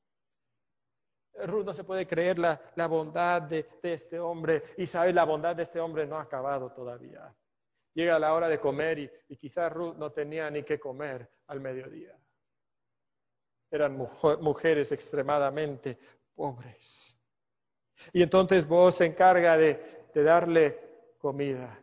Ruth 1.46 1.66
no 1.66 1.74
se 1.74 1.84
puede 1.84 2.08
creer 2.08 2.40
la, 2.40 2.88
bondad 2.88 3.44
de, 3.44 3.68
este 3.84 4.20
hombre 4.20 4.64
y 4.78 4.88
sabe 4.88 5.14
la 5.14 5.26
bondad 5.26 5.56
de 5.56 5.64
este 5.64 5.80
hombre 5.80 6.08
no 6.08 6.18
ha 6.18 6.22
acabado 6.22 6.72
todavía. 6.72 7.36
Llega 7.94 8.18
la 8.18 8.34
hora 8.34 8.48
de 8.48 8.60
comer 8.60 9.12
y, 9.28 9.38
quizás 9.38 9.72
Ruth 9.72 9.98
no 9.98 10.12
tenía 10.12 10.50
ni 10.50 10.64
qué 10.64 10.80
comer 10.80 11.30
al 11.48 11.60
mediodía 11.60 12.21
eran 13.72 13.98
mujeres 14.42 14.92
extremadamente 14.92 15.98
pobres. 16.36 17.18
Y 18.14 18.22
entonces 18.22 18.68
vos 18.68 18.96
se 18.96 19.06
encarga 19.06 19.58
de, 19.58 19.80
darle 20.14 20.78
comida. 21.18 21.78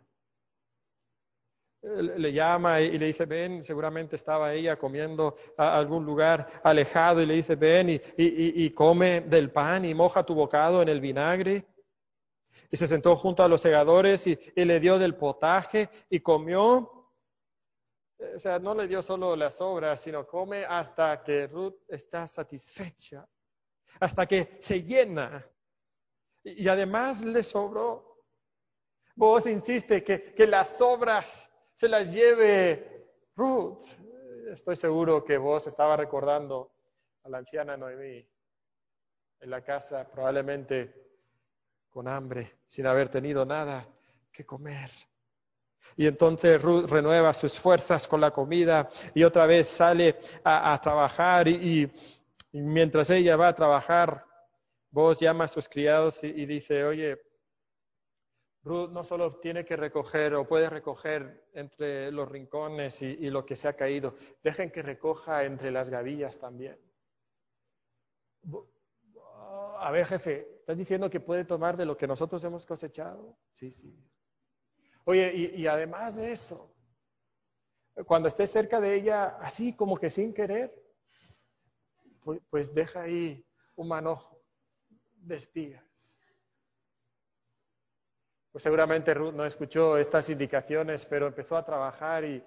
Le 1.81 2.33
llama 2.33 2.81
y 2.81 2.99
le 2.99 3.07
dice, 3.07 3.25
ven, 3.25 3.63
seguramente 3.63 4.17
estaba 4.17 4.53
ella 4.53 4.77
comiendo 4.77 5.37
a 5.57 5.79
algún 5.79 6.05
lugar 6.05 6.49
alejado 6.63 7.23
y 7.23 7.27
le 7.27 7.35
dice, 7.35 7.55
ven 7.55 8.01
y, 8.17 8.71
come 8.71 9.23
del 9.23 9.51
pan 9.51 9.85
y 9.85 9.95
moja 9.95 10.25
tu 10.25 10.35
bocado 10.35 10.83
en 10.83 10.89
el 10.89 11.01
vinagre. 11.01 11.67
Y 12.71 12.77
se 12.77 12.89
sentó 12.89 13.17
junto 13.17 13.43
a 13.43 13.49
los 13.49 13.63
segadores 13.63 14.27
y, 14.27 14.39
le 14.57 14.81
dio 14.81 14.99
del 14.99 15.15
potaje 15.15 15.89
y 16.11 16.21
comió 16.21 16.91
eh, 16.91 16.98
o 18.19 18.39
sea, 18.39 18.59
no 18.59 18.75
le 18.75 18.89
dio 18.89 19.03
solo 19.03 19.37
las 19.37 19.57
sobras, 19.57 20.01
sino 20.01 20.27
come 20.27 20.65
hasta 20.65 21.23
que 21.23 21.47
Ruth 21.47 21.77
está 21.89 22.27
satisfecha, 22.27 23.29
hasta 24.01 24.27
que 24.27 24.59
se 24.61 24.83
llena. 24.83 25.47
Y, 26.43 26.67
además 26.69 27.25
le 27.25 27.43
sobró. 27.43 28.25
Vos 29.15 29.47
insiste 29.47 30.03
que, 30.03 30.35
que 30.35 30.47
las 30.47 30.79
sobras 30.79 31.51
se 31.73 31.89
las 31.89 32.13
lleve 32.13 33.09
Ruth. 33.37 33.83
Estoy 34.51 34.77
seguro 34.77 35.25
que 35.25 35.37
vos 35.39 35.67
estaba 35.67 35.97
recordando 35.97 36.73
a 37.25 37.29
la 37.29 37.39
anciana 37.39 37.77
Noemí 37.77 38.27
en 39.41 39.51
la 39.51 39.63
casa, 39.63 40.09
probablemente 40.11 41.09
con 41.89 42.09
hambre, 42.09 42.59
sin 42.67 42.87
haber 42.87 43.09
tenido 43.09 43.45
nada 43.45 43.89
que 44.33 44.45
comer. 44.45 44.91
Y 45.97 46.07
entonces 46.07 46.61
Ruth 46.61 46.89
renueva 46.89 47.35
sus 47.35 47.59
fuerzas 47.59 48.07
con 48.07 48.21
la 48.21 48.31
comida 48.31 48.89
y 49.15 49.25
otra 49.25 49.47
vez 49.47 49.69
sale 49.69 50.17
a, 50.45 50.79
trabajar 50.83 51.49
y, 51.49 51.91
mientras 52.53 53.11
ella 53.11 53.37
va 53.37 53.49
a 53.49 53.55
trabajar, 53.55 54.25
vos 54.91 55.21
llama 55.21 55.45
a 55.45 55.49
sus 55.49 55.69
criados 55.69 56.23
y, 56.25 56.47
dice, 56.47 56.85
oye, 56.85 57.21
Ruth 58.63 58.91
no 58.91 59.05
solo 59.05 59.37
tiene 59.37 59.65
que 59.65 59.77
recoger 59.77 60.35
o 60.35 60.47
puede 60.47 60.69
recoger 60.69 61.49
entre 61.55 62.13
los 62.13 62.29
rincones 62.29 63.03
y, 63.03 63.07
y, 63.21 63.31
lo 63.31 63.45
que 63.45 63.57
se 63.57 63.69
ha 63.69 63.75
caído, 63.75 64.15
dejen 64.43 64.71
que 64.71 64.83
recoja 64.83 65.45
entre 65.45 65.71
las 65.71 65.91
gavillas 65.91 66.39
también. 66.39 66.79
A 69.81 69.91
ver, 69.91 70.07
jefe, 70.07 70.49
¿estás 70.61 70.77
diciendo 70.77 71.09
que 71.09 71.21
puede 71.21 71.45
tomar 71.45 71.77
de 71.77 71.87
lo 71.87 71.97
que 71.97 72.07
nosotros 72.07 72.43
hemos 72.45 72.67
cosechado? 72.67 73.37
Sí, 73.53 73.71
sí. 73.71 73.95
Oye, 75.09 75.33
y, 75.57 75.67
además 75.67 76.17
de 76.17 76.33
eso, 76.33 76.71
cuando 78.05 78.29
estés 78.29 78.51
cerca 78.51 78.79
de 78.79 78.95
ella, 78.95 79.39
así 79.41 79.75
como 79.75 79.97
que 79.97 80.11
sin 80.11 80.35
querer, 80.35 80.71
pues, 82.51 82.75
deja 82.75 83.01
ahí 83.01 83.43
un 83.77 83.89
manojo 83.89 84.45
de 85.15 85.37
espigas. 85.37 86.21
Pues 88.53 88.63
seguramente 88.63 89.15
Ruth 89.15 89.33
no 89.33 89.47
escuchó 89.47 89.97
estas 89.97 90.29
indicaciones, 90.29 91.07
pero 91.07 91.27
empezó 91.27 91.57
a 91.57 91.65
trabajar 91.65 92.25
y, 92.25 92.45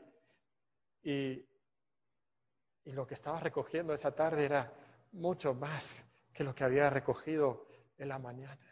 y, 1.02 1.43
y 2.84 2.91
lo 2.91 3.08
que 3.08 3.15
estaba 3.15 3.39
recogiendo 3.39 3.91
esa 3.91 4.13
tarde 4.13 4.45
era 4.45 4.71
mucho 5.13 5.56
más 5.56 6.06
que 6.32 6.43
lo 6.43 6.54
que 6.54 6.63
había 6.63 6.91
recogido 6.91 7.65
en 7.97 8.10
la 8.10 8.19
mañana 8.19 8.71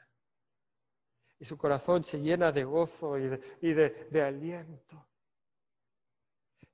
y 1.39 1.45
su 1.45 1.57
corazón 1.57 2.03
se 2.03 2.19
llena 2.19 2.51
de 2.51 2.65
gozo 2.65 3.17
y 3.17 3.73
de, 3.73 4.21
aliento. 4.21 5.05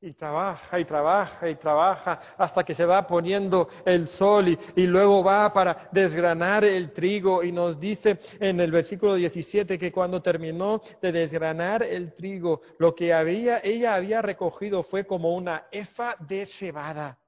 Y 0.01 0.13
trabaja 0.13 0.79
y 0.79 0.85
trabaja 0.85 1.49
y 1.49 1.55
trabaja 1.55 2.19
hasta 2.37 2.63
que 2.63 2.75
se 2.75 2.85
va 2.85 3.07
poniendo 3.07 3.67
el 3.85 4.07
sol 4.07 4.49
y, 4.49 4.87
luego 4.87 5.23
va 5.23 5.51
para 5.53 5.89
desgranar 5.91 6.63
el 6.65 6.91
trigo 6.91 7.43
y 7.43 7.51
nos 7.51 7.79
dice 7.79 8.19
en 8.39 8.59
el 8.59 8.71
versículo 8.71 9.15
17 9.15 9.79
que 9.79 9.91
cuando 9.91 10.21
terminó 10.21 10.81
de 11.01 11.11
desgranar 11.11 11.81
el 11.83 12.13
trigo, 12.13 12.61
lo 12.77 12.93
que 12.93 13.13
había, 13.13 13.59
ella 13.63 13.95
había 13.95 14.21
recogido 14.21 14.83
fue 14.83 15.05
como 15.05 15.33
una 15.33 15.67
efa 15.71 16.15
de 16.19 16.45
cebada. 16.45 17.19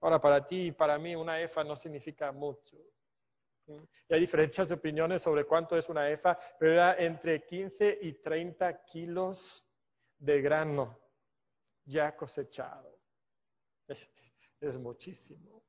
Ahora, 0.00 0.20
para 0.20 0.46
ti 0.46 0.66
y 0.66 0.72
para 0.72 0.98
mí 0.98 1.14
una 1.14 1.40
efa 1.40 1.62
no 1.64 1.76
significa 1.76 2.32
mucho. 2.32 2.89
Y 4.08 4.14
hay 4.14 4.20
diferentes 4.20 4.70
opiniones 4.72 5.22
sobre 5.22 5.44
cuánto 5.44 5.76
es 5.76 5.88
una 5.88 6.08
EFA, 6.08 6.38
pero 6.58 6.72
era 6.72 6.96
entre 6.98 7.44
15 7.44 7.98
y 8.02 8.14
30 8.14 8.84
kilos 8.84 9.66
de 10.18 10.40
grano 10.40 10.98
ya 11.84 12.16
cosechado. 12.16 12.98
Es, 13.88 14.76
muchísimo. 14.76 15.64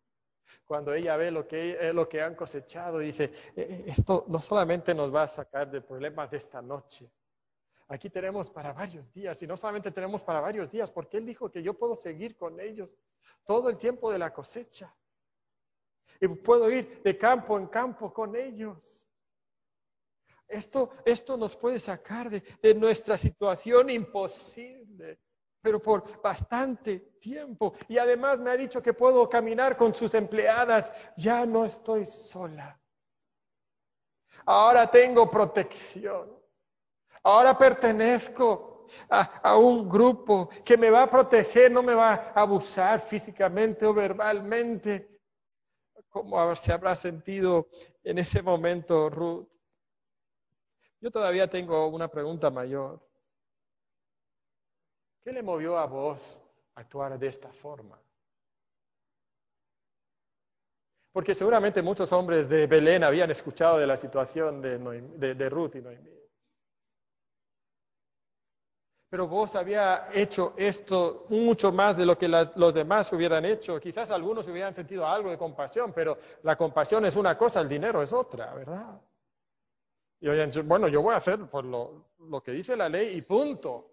Cuando 0.65 0.93
ella 0.93 1.15
ve 1.17 1.31
lo 1.31 1.47
que, 1.47 1.71
eh, 1.71 1.93
lo 1.93 2.07
que 2.07 2.21
han 2.21 2.35
cosechado, 2.35 2.99
dice, 2.99 3.25
eh, 3.25 3.31
eh, 3.55 3.83
esto 3.87 4.25
no 4.27 4.39
solamente 4.39 4.93
nos 4.93 5.13
va 5.13 5.23
a 5.23 5.27
sacar 5.27 5.71
del 5.71 5.83
problema 5.83 6.27
de 6.27 6.37
esta 6.37 6.61
noche, 6.61 7.09
aquí 7.87 8.09
tenemos 8.09 8.49
para 8.49 8.73
varios 8.73 9.11
días, 9.11 9.41
y 9.41 9.47
no 9.47 9.57
solamente 9.57 9.91
tenemos 9.91 10.21
para 10.21 10.41
varios 10.41 10.69
días, 10.69 10.91
porque 10.91 11.17
Él 11.17 11.25
dijo 11.25 11.49
que 11.49 11.63
yo 11.63 11.73
puedo 11.73 11.95
seguir 11.95 12.37
con 12.37 12.59
ellos 12.59 12.95
todo 13.45 13.69
el 13.69 13.77
tiempo 13.77 14.11
de 14.11 14.19
la 14.19 14.33
cosecha. 14.33 14.93
Y 16.19 16.27
puedo 16.27 16.69
ir 16.69 17.01
de 17.03 17.17
campo 17.17 17.57
en 17.57 17.67
campo 17.67 18.13
con 18.13 18.35
ellos. 18.35 19.05
Esto, 20.47 20.91
esto 21.05 21.37
nos 21.37 21.55
puede 21.55 21.79
sacar 21.79 22.29
de, 22.29 22.43
de 22.61 22.75
nuestra 22.75 23.17
situación 23.17 23.89
imposible 23.89 25.19
pero 25.61 25.81
por 25.81 26.21
bastante 26.21 26.99
tiempo. 27.19 27.73
Y 27.87 27.97
además 27.97 28.39
me 28.39 28.49
ha 28.49 28.57
dicho 28.57 28.81
que 28.81 28.93
puedo 28.93 29.29
caminar 29.29 29.77
con 29.77 29.93
sus 29.93 30.13
empleadas. 30.15 30.91
Ya 31.15 31.45
no 31.45 31.65
estoy 31.65 32.05
sola. 32.05 32.79
Ahora 34.45 34.89
tengo 34.89 35.29
protección. 35.29 36.35
Ahora 37.23 37.55
pertenezco 37.57 38.87
a, 39.09 39.55
un 39.55 39.87
grupo 39.87 40.49
que 40.65 40.77
me 40.77 40.89
va 40.89 41.03
a 41.03 41.09
proteger, 41.09 41.71
no 41.71 41.83
me 41.83 41.93
va 41.93 42.13
a 42.13 42.41
abusar 42.41 42.99
físicamente 42.99 43.85
o 43.85 43.93
verbalmente. 43.93 45.10
¿Cómo 46.11 46.55
se 46.57 46.73
habrá 46.73 46.93
sentido 46.93 47.69
en 48.03 48.19
ese 48.19 48.41
momento 48.41 49.09
Ruth? 49.09 49.47
Yo 50.99 51.09
todavía 51.09 51.49
tengo 51.49 51.87
una 51.87 52.09
pregunta 52.09 52.51
mayor. 52.51 53.01
¿Qué 55.23 55.31
le 55.31 55.41
movió 55.41 55.77
a 55.77 55.85
vos 55.85 56.39
a 56.75 56.81
actuar 56.81 57.17
de 57.17 57.27
esta 57.27 57.51
forma? 57.53 57.99
Porque 61.13 61.33
seguramente 61.33 61.81
muchos 61.81 62.11
hombres 62.11 62.49
de 62.49 62.67
Belén 62.67 63.03
habían 63.03 63.31
escuchado 63.31 63.77
de 63.77 63.87
la 63.87 63.95
situación 63.95 64.61
de, 64.61 65.49
Ruth 65.49 65.75
y 65.75 65.81
Noemí. 65.81 66.20
Pero 69.11 69.27
vos 69.27 69.55
había 69.55 70.07
hecho 70.13 70.53
esto 70.55 71.25
mucho 71.27 71.73
más 71.73 71.97
de 71.97 72.05
lo 72.05 72.17
que 72.17 72.29
los 72.29 72.73
demás 72.73 73.11
hubieran 73.11 73.43
hecho. 73.43 73.77
Quizás 73.77 74.09
algunos 74.09 74.47
hubieran 74.47 74.73
sentido 74.73 75.05
algo 75.05 75.29
de 75.29 75.37
compasión, 75.37 75.91
pero 75.91 76.17
la 76.43 76.55
compasión 76.55 77.05
es 77.05 77.17
una 77.17 77.37
cosa, 77.37 77.59
el 77.59 77.67
dinero 77.67 78.01
es 78.01 78.13
otra, 78.13 78.53
¿verdad? 78.53 79.01
Y 80.21 80.29
oigan, 80.29 80.49
bueno, 80.65 80.87
yo 80.87 81.01
voy 81.01 81.13
a 81.13 81.17
hacer 81.17 81.39
por 81.49 81.65
lo 81.65 82.41
que 82.41 82.53
dice 82.53 82.77
la 82.77 82.87
ley 82.87 83.17
y 83.17 83.21
punto. 83.21 83.91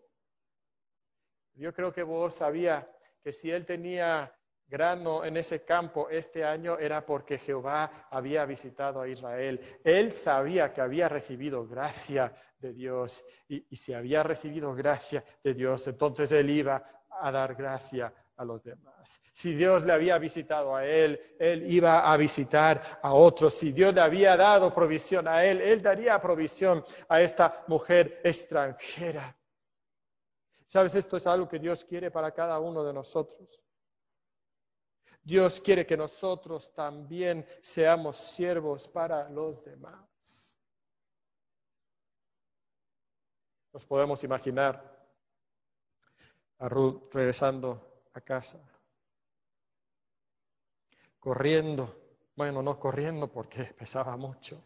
Yo 1.54 1.74
creo 1.74 1.92
que 1.92 2.04
vos 2.04 2.34
sabía 2.34 2.88
que 3.20 3.32
si 3.32 3.50
él 3.50 3.66
tenía 3.66 4.32
grano 4.68 5.24
en 5.24 5.36
ese 5.36 5.64
campo 5.64 6.08
este 6.10 6.44
año 6.44 6.78
era 6.78 7.04
porque 7.04 7.38
Jehová 7.38 8.08
había 8.10 8.44
visitado 8.44 9.00
a 9.00 9.08
Israel. 9.08 9.60
Él 9.82 10.12
sabía 10.12 10.72
que 10.72 10.80
había 10.80 11.08
recibido 11.08 11.66
gracia 11.66 12.32
de 12.58 12.72
Dios 12.72 13.24
y, 13.48 13.64
y, 13.70 13.76
si 13.76 13.94
había 13.94 14.22
recibido 14.22 14.74
gracia 14.74 15.24
de 15.42 15.54
Dios, 15.54 15.86
entonces 15.86 16.30
él 16.32 16.50
iba 16.50 16.84
a 17.20 17.30
dar 17.30 17.54
gracia 17.54 18.12
a 18.36 18.44
los 18.44 18.62
demás. 18.62 19.20
Si 19.32 19.54
Dios 19.54 19.84
le 19.84 19.92
había 19.92 20.18
visitado 20.18 20.74
a 20.74 20.86
él, 20.86 21.20
él 21.38 21.70
iba 21.70 22.10
a 22.10 22.16
visitar 22.16 22.80
a 23.02 23.12
otros. 23.12 23.54
Si 23.54 23.72
Dios 23.72 23.92
le 23.94 24.00
había 24.00 24.36
dado 24.36 24.72
provisión 24.72 25.26
a 25.26 25.44
él, 25.44 25.60
él 25.60 25.82
daría 25.82 26.20
provisión 26.20 26.84
a 27.08 27.20
esta 27.20 27.64
mujer 27.66 28.20
extranjera. 28.22 29.36
Sabes, 30.66 30.94
esto 30.94 31.16
es 31.16 31.26
algo 31.26 31.48
que 31.48 31.58
Dios 31.58 31.84
quiere 31.84 32.10
para 32.10 32.30
cada 32.32 32.60
uno 32.60 32.84
de 32.84 32.92
nosotros. 32.92 33.60
Dios 35.22 35.60
quiere 35.60 35.86
que 35.86 35.96
nosotros 35.96 36.72
también 36.74 37.46
seamos 37.60 38.16
siervos 38.16 38.88
para 38.88 39.28
los 39.28 39.62
demás. 39.64 40.58
Nos 43.72 43.84
podemos 43.84 44.24
imaginar 44.24 45.06
a 46.58 46.68
Ruth 46.68 47.12
regresando 47.12 48.06
a 48.14 48.20
casa, 48.20 48.58
corriendo, 51.18 51.94
bueno, 52.34 52.62
no 52.62 52.78
corriendo 52.78 53.30
porque 53.30 53.64
pesaba 53.78 54.16
mucho. 54.16 54.64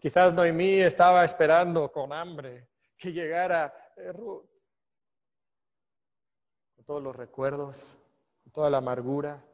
Quizás 0.00 0.34
Noemí 0.34 0.80
estaba 0.80 1.24
esperando 1.24 1.90
con 1.90 2.12
hambre 2.12 2.68
que 2.96 3.12
llegara 3.12 3.92
eh, 3.96 4.12
Ruth 4.12 4.54
todos 6.84 7.02
los 7.02 7.16
recuerdos, 7.16 7.96
toda 8.52 8.70
la 8.70 8.78
amargura, 8.78 9.44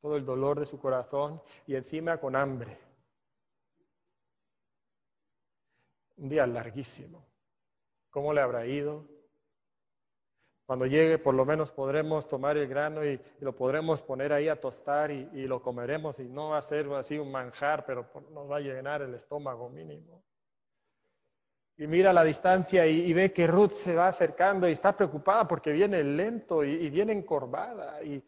todo 0.00 0.16
el 0.16 0.24
dolor 0.24 0.60
de 0.60 0.66
su 0.66 0.78
corazón 0.80 1.42
y 1.66 1.74
encima 1.74 2.18
con 2.18 2.36
hambre. 2.36 2.78
Un 6.16 6.28
día 6.28 6.46
larguísimo. 6.46 7.24
¿Cómo 8.10 8.32
le 8.32 8.40
habrá 8.40 8.66
ido? 8.66 9.06
Cuando 10.66 10.86
llegue, 10.86 11.18
por 11.18 11.34
lo 11.34 11.44
menos 11.44 11.70
podremos 11.70 12.28
tomar 12.28 12.56
el 12.56 12.68
grano 12.68 13.04
y, 13.04 13.20
lo 13.40 13.54
podremos 13.54 14.02
poner 14.02 14.32
ahí 14.32 14.48
a 14.48 14.60
tostar 14.60 15.10
y, 15.10 15.28
y, 15.32 15.46
lo 15.46 15.62
comeremos. 15.62 16.18
Y 16.20 16.28
no 16.28 16.50
va 16.50 16.58
a 16.58 16.62
ser 16.62 16.92
así 16.92 17.18
un 17.18 17.32
manjar, 17.32 17.86
pero 17.86 18.10
nos 18.32 18.50
va 18.50 18.56
a 18.56 18.60
llenar 18.60 19.02
el 19.02 19.14
estómago 19.14 19.70
mínimo 19.70 20.27
y 21.78 21.86
mira 21.86 22.12
la 22.12 22.24
distancia 22.24 22.84
y, 22.86 23.12
ve 23.12 23.32
que 23.32 23.46
Ruth 23.46 23.70
se 23.70 23.94
va 23.94 24.08
acercando 24.08 24.68
y 24.68 24.72
está 24.72 24.96
preocupada 24.96 25.46
porque 25.46 25.70
viene 25.70 26.02
lento 26.02 26.64
y, 26.64 26.90
viene 26.90 27.12
encorvada. 27.12 28.02
Y, 28.02 28.20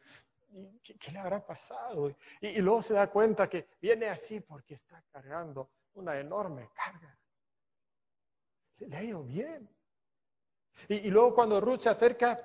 ¿qué, 0.84 1.10
le 1.10 1.18
habrá 1.18 1.44
pasado? 1.44 2.14
Y, 2.40 2.60
luego 2.60 2.80
se 2.80 2.94
da 2.94 3.08
cuenta 3.08 3.50
que 3.50 3.66
viene 3.82 4.08
así 4.08 4.38
porque 4.38 4.74
está 4.74 5.02
cargando 5.10 5.68
una 5.94 6.16
enorme 6.16 6.70
carga. 6.72 7.18
Le 8.78 8.96
ha 8.96 9.02
ido 9.02 9.24
bien. 9.24 9.68
Y, 10.86 11.10
luego 11.10 11.34
cuando 11.34 11.60
Ruth 11.60 11.80
se 11.80 11.88
acerca 11.88 12.40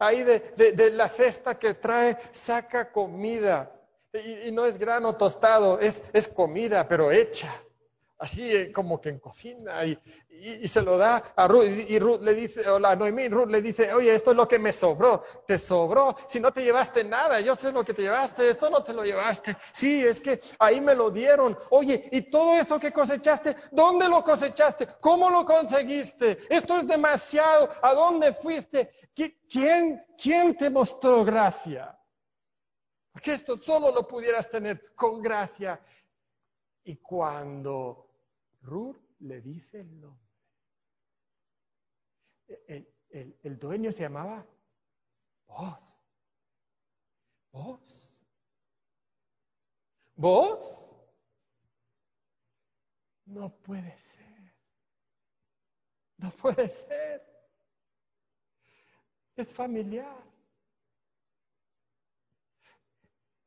ahí 0.00 0.24
de, 0.24 0.90
la 0.90 1.08
cesta 1.08 1.56
que 1.56 1.74
trae, 1.74 2.18
saca 2.32 2.90
comida. 2.90 3.72
Y, 4.12 4.50
no 4.50 4.66
es 4.66 4.76
grano 4.76 5.14
tostado, 5.14 5.78
es, 5.78 6.02
es 6.12 6.26
comida, 6.26 6.88
pero 6.88 7.12
hecha 7.12 7.48
así 8.18 8.54
eh, 8.54 8.72
como 8.72 9.00
que 9.00 9.10
en 9.10 9.18
cocina 9.18 9.84
y, 9.84 9.98
se 10.68 10.82
lo 10.82 10.96
da 10.96 11.32
a 11.34 11.48
Ruth 11.48 11.64
y, 11.64 11.98
Ruth 11.98 12.20
le 12.20 12.34
dice, 12.34 12.68
o 12.68 12.78
Noemí, 12.78 13.28
Ruth 13.28 13.48
le 13.48 13.60
dice, 13.60 13.92
oye, 13.92 14.14
esto 14.14 14.30
es 14.30 14.36
lo 14.36 14.46
que 14.46 14.58
me 14.58 14.72
sobró, 14.72 15.22
te 15.46 15.58
sobró, 15.58 16.16
si 16.28 16.38
no 16.38 16.52
te 16.52 16.62
llevaste 16.62 17.02
nada, 17.02 17.40
yo 17.40 17.56
sé 17.56 17.72
lo 17.72 17.84
que 17.84 17.92
te 17.92 18.02
llevaste, 18.02 18.48
esto 18.48 18.70
no 18.70 18.84
te 18.84 18.92
lo 18.92 19.04
llevaste, 19.04 19.56
sí, 19.72 20.04
es 20.04 20.20
que 20.20 20.40
ahí 20.60 20.80
me 20.80 20.94
lo 20.94 21.10
dieron, 21.10 21.58
oye, 21.70 22.08
y 22.12 22.22
todo 22.30 22.54
esto 22.54 22.78
que 22.78 22.92
cosechaste, 22.92 23.56
¿dónde 23.72 24.08
lo 24.08 24.22
cosechaste? 24.22 24.86
¿Cómo 25.00 25.28
lo 25.28 25.44
conseguiste? 25.44 26.38
Esto 26.48 26.78
es 26.78 26.86
demasiado, 26.86 27.68
¿a 27.82 27.94
dónde 27.94 28.32
fuiste? 28.32 28.90
¿Quién, 29.14 30.04
quién 30.16 30.56
te 30.56 30.70
mostró 30.70 31.24
gracia? 31.24 31.98
Porque 33.10 33.32
esto 33.32 33.56
solo 33.58 33.90
lo 33.90 34.06
pudieras 34.06 34.48
tener 34.48 34.94
con 34.94 35.20
gracia. 35.20 35.80
Y 36.84 36.96
cuando 36.98 38.07
Le 39.20 39.40
dice 39.40 39.80
el 39.80 40.00
nombre. 40.00 40.28
El, 43.08 43.58
dueño 43.58 43.90
se 43.90 44.02
llamaba 44.02 44.46
Vos. 45.46 45.98
Vos. 47.50 48.26
Vos. 50.14 50.94
No 53.24 53.50
puede 53.62 53.98
ser. 53.98 54.54
No 56.18 56.30
puede 56.30 56.70
ser. 56.70 57.24
Es 59.36 59.52
familiar. 59.52 60.24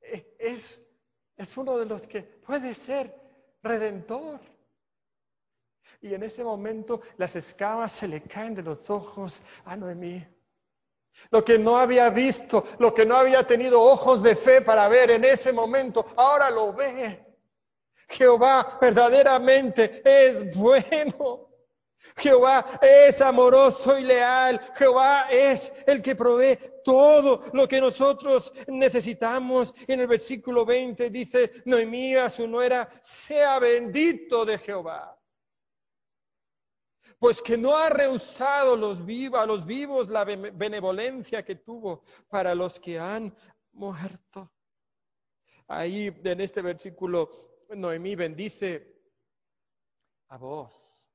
E, 0.02 0.36
es, 0.40 0.82
es 1.38 1.58
uno 1.58 1.78
de 1.78 1.86
los 1.86 2.08
que 2.08 2.24
puede 2.24 2.74
ser 2.74 3.16
redentor. 3.62 4.42
Y 6.04 6.16
en 6.16 6.24
ese 6.24 6.44
momento 6.44 7.02
las 7.18 7.36
escamas 7.36 7.92
se 7.92 8.08
le 8.08 8.24
caen 8.24 8.56
de 8.56 8.64
los 8.64 8.90
ojos 8.90 9.44
a 9.66 9.78
Noemí. 9.78 10.26
Lo 11.30 11.46
que 11.46 11.60
no 11.60 11.78
había 11.78 12.10
visto, 12.10 12.66
lo 12.80 12.92
que 12.92 13.06
no 13.06 13.18
había 13.18 13.46
tenido 13.46 13.80
ojos 13.80 14.24
de 14.24 14.34
fe 14.34 14.62
para 14.62 14.88
ver 14.88 15.12
en 15.12 15.24
ese 15.24 15.54
momento, 15.54 16.08
ahora 16.16 16.50
lo 16.50 16.74
ve. 16.74 17.24
Jehová 18.10 18.80
verdaderamente 18.82 20.02
es 20.04 20.56
bueno. 20.56 21.50
Jehová 22.18 22.66
es 22.82 23.22
amoroso 23.22 24.00
y 24.00 24.04
leal. 24.04 24.60
Jehová 24.76 25.28
es 25.30 25.72
el 25.86 26.02
que 26.02 26.16
provee 26.16 26.58
todo 26.84 27.44
lo 27.54 27.68
que 27.68 27.80
nosotros 27.80 28.52
necesitamos. 28.68 29.72
En 29.86 30.00
el 30.00 30.08
versículo 30.08 30.66
20 30.66 31.12
dice, 31.12 31.52
Noemí 31.66 32.16
a 32.16 32.28
su 32.28 32.48
nuera, 32.48 32.90
sea 33.04 33.60
bendito 33.60 34.46
de 34.46 34.58
Jehová 34.58 35.21
pues 37.22 37.40
que 37.40 37.56
no 37.56 37.78
ha 37.78 37.88
rehusado 37.88 38.76
los 38.76 39.06
vivos, 39.06 39.40
a 39.40 39.46
los 39.46 39.64
vivos 39.64 40.10
la 40.10 40.26
benevolencia 40.26 41.46
que 41.46 41.54
tuvo 41.54 42.02
para 42.28 42.56
los 42.56 42.80
que 42.80 42.98
han 42.98 43.32
muerto. 43.74 44.52
ahí 45.68 46.08
en 46.24 46.42
este 46.42 46.64
versículo, 46.64 47.30
Noemí 47.70 48.16
bendice 48.16 49.04
a 50.30 50.38
vos. 50.38 51.14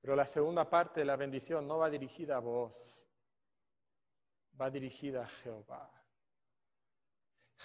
Pero 0.00 0.16
la 0.16 0.26
segunda 0.26 0.70
parte 0.70 1.00
de 1.00 1.06
la 1.06 1.16
bendición 1.16 1.68
no 1.68 1.76
va 1.76 1.90
dirigida 1.90 2.36
a 2.36 2.40
vos, 2.40 3.06
va 4.58 4.70
dirigida 4.70 5.24
a 5.24 5.26
Jehová. 5.26 5.92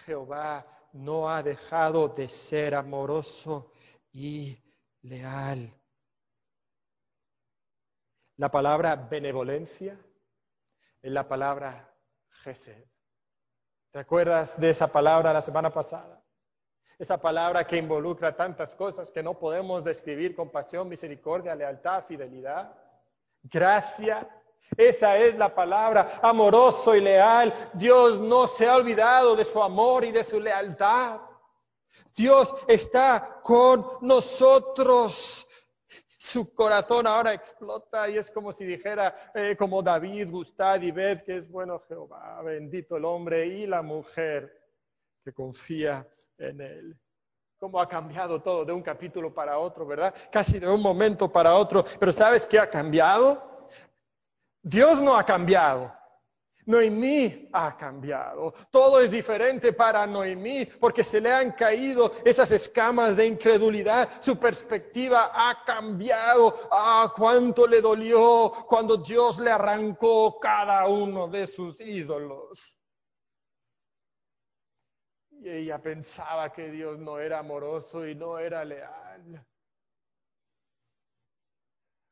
Jehová 0.04 0.90
no 0.92 1.30
ha 1.30 1.42
dejado 1.42 2.10
de 2.10 2.28
ser 2.28 2.76
amoroso 2.76 3.72
y 4.12 4.62
leal. 5.02 5.79
La 8.40 8.50
palabra 8.50 8.96
benevolencia 8.96 10.00
es 11.02 11.12
la 11.12 11.28
palabra 11.28 11.94
Gesed. 12.30 12.86
¿Te 13.92 14.00
acuerdas 14.00 14.58
de 14.58 14.70
esa 14.70 14.88
palabra 14.88 15.34
la 15.34 15.42
semana 15.42 15.74
pasada? 15.74 16.24
Esa 16.98 17.20
palabra 17.20 17.68
que 17.68 17.76
involucra 17.76 18.38
tantas 18.38 18.74
cosas 18.76 19.12
que 19.12 19.22
no 19.22 19.38
podemos 19.38 19.84
describir 19.84 20.38
con 20.38 20.50
pasión, 20.50 20.88
misericordia, 20.88 21.54
lealtad, 21.54 22.06
fidelidad, 22.06 22.74
gracia. 23.44 24.26
Esa 24.78 25.18
es 25.18 25.36
la 25.36 25.54
palabra, 25.54 26.22
amoroso 26.22 26.96
y 26.96 27.02
leal. 27.02 27.54
Dios 27.74 28.22
no 28.22 28.48
se 28.48 28.70
ha 28.70 28.78
olvidado 28.78 29.36
de 29.36 29.44
su 29.44 29.62
amor 29.62 30.06
y 30.06 30.14
de 30.14 30.24
su 30.24 30.40
lealtad. 30.40 31.20
Dios 32.16 32.56
está 32.70 33.42
con 33.44 33.86
nosotros. 34.00 35.46
Su 36.22 36.54
corazón 36.54 37.08
ahora 37.08 37.34
explota 37.34 38.10
y 38.10 38.18
es 38.18 38.30
como 38.30 38.52
si 38.52 38.66
dijera, 38.66 39.16
eh, 39.34 39.56
como 39.58 39.82
David, 39.82 40.30
gustad 40.30 40.82
y 40.82 40.92
ved 40.92 41.22
que 41.22 41.38
es 41.38 41.50
bueno 41.50 41.80
Jehová, 41.80 42.42
bendito 42.42 42.98
el 42.98 43.06
hombre 43.06 43.48
y 43.48 43.66
la 43.66 43.82
mujer 43.82 44.54
que 45.24 45.32
confía 45.32 46.06
en 46.38 46.60
él. 46.60 47.00
Cómo 47.58 47.80
ha 47.80 47.88
cambiado 47.88 48.42
todo 48.42 48.66
de 48.66 48.74
un 48.74 48.82
capítulo 48.82 49.34
para 49.34 49.58
otro, 49.60 49.86
¿verdad? 49.86 50.14
Casi 50.30 50.60
de 50.60 50.68
un 50.68 50.82
momento 50.82 51.32
para 51.32 51.56
otro. 51.56 51.86
Pero 51.98 52.12
¿sabes 52.12 52.46
qué 52.46 52.60
ha 52.60 52.70
cambiado? 52.70 53.70
Dios 54.62 55.02
no 55.02 55.16
ha 55.16 55.26
cambiado. 55.26 55.99
Noemí 56.66 57.50
ha 57.54 57.76
cambiado. 57.76 58.54
Todo 58.70 59.02
es 59.02 59.10
diferente 59.10 59.74
para 59.74 60.06
Noemí 60.06 60.66
porque 60.66 61.04
se 61.04 61.20
le 61.20 61.32
han 61.32 61.52
caído 61.54 62.12
esas 62.24 62.52
escamas 62.52 63.16
de 63.16 63.26
incredulidad. 63.26 64.22
Su 64.22 64.38
perspectiva 64.38 65.32
ha 65.34 65.64
cambiado. 65.64 66.56
Ah, 66.72 67.12
cuánto 67.16 67.66
le 67.66 67.82
dolió 67.82 68.52
cuando 68.68 68.98
Dios 68.98 69.40
le 69.40 69.52
arrancó 69.52 70.40
cada 70.40 70.88
uno 70.88 71.28
de 71.28 71.48
sus 71.48 71.82
ídolos. 71.82 72.78
Y 75.32 75.50
ella 75.50 75.82
pensaba 75.82 76.52
que 76.52 76.70
Dios 76.70 77.00
no 77.00 77.18
era 77.18 77.40
amoroso 77.40 78.06
y 78.06 78.14
no 78.14 78.38
era 78.38 78.64
leal. 78.66 79.46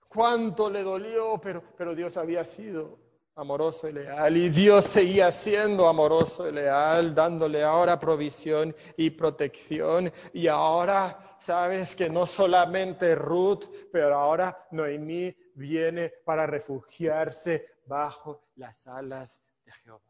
Cuánto 0.08 0.70
le 0.70 0.82
dolió, 0.82 1.38
pero, 1.40 1.62
pero 1.78 1.94
Dios 1.94 2.16
había 2.16 2.46
sido 2.46 3.07
amoroso 3.38 3.88
y 3.88 3.94
leal. 3.94 4.36
Y 4.36 4.50
Dios 4.50 4.86
seguía 4.86 5.32
siendo 5.32 5.88
amoroso 5.88 6.48
y 6.50 6.52
leal, 6.52 7.14
dándole 7.14 7.64
ahora 7.64 8.00
provisión 8.00 8.76
y 8.98 9.12
protección. 9.12 10.12
Y 10.34 10.48
ahora, 10.48 11.38
sabes 11.40 11.96
que 11.96 12.10
no 12.10 12.26
solamente 12.26 13.16
Ruth, 13.16 13.66
pero 13.92 14.16
ahora 14.16 14.68
Noemí 14.72 15.36
viene 15.54 16.10
para 16.26 16.48
refugiarse 16.48 17.78
bajo 17.86 18.50
las 18.56 18.88
alas 18.88 19.42
de 19.64 19.72
Jehová. 19.72 20.02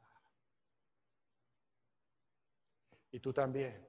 Y 3.11 3.19
tú 3.19 3.33
también 3.33 3.87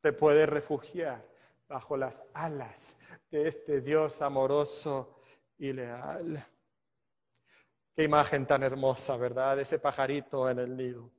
te 0.00 0.12
puedes 0.12 0.48
refugiar 0.48 1.28
bajo 1.68 1.96
las 1.96 2.22
alas 2.32 2.98
de 3.30 3.48
este 3.48 3.80
Dios 3.82 4.22
amoroso 4.22 5.20
y 5.58 5.72
leal. 5.72 6.44
Qué 7.94 8.04
imagen 8.04 8.46
tan 8.46 8.62
hermosa, 8.62 9.16
¿verdad? 9.16 9.58
Ese 9.60 9.78
pajarito 9.78 10.48
en 10.48 10.58
el 10.58 10.76
nido. 10.76 11.10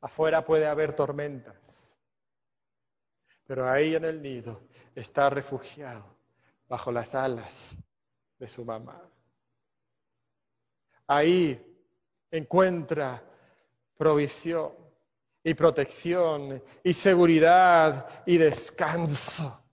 Afuera 0.00 0.44
puede 0.44 0.66
haber 0.66 0.94
tormentas, 0.94 1.98
pero 3.46 3.68
ahí 3.68 3.94
en 3.94 4.04
el 4.04 4.22
nido 4.22 4.62
está 4.94 5.30
refugiado 5.30 6.16
bajo 6.68 6.92
las 6.92 7.14
alas 7.14 7.76
de 8.38 8.48
su 8.48 8.64
mamá. 8.64 9.02
Ahí 11.06 11.60
encuentra 12.30 13.22
provisión 13.96 14.72
y 15.42 15.54
protección 15.54 16.62
y 16.82 16.92
seguridad 16.92 18.24
y 18.26 18.36
descanso. 18.36 19.65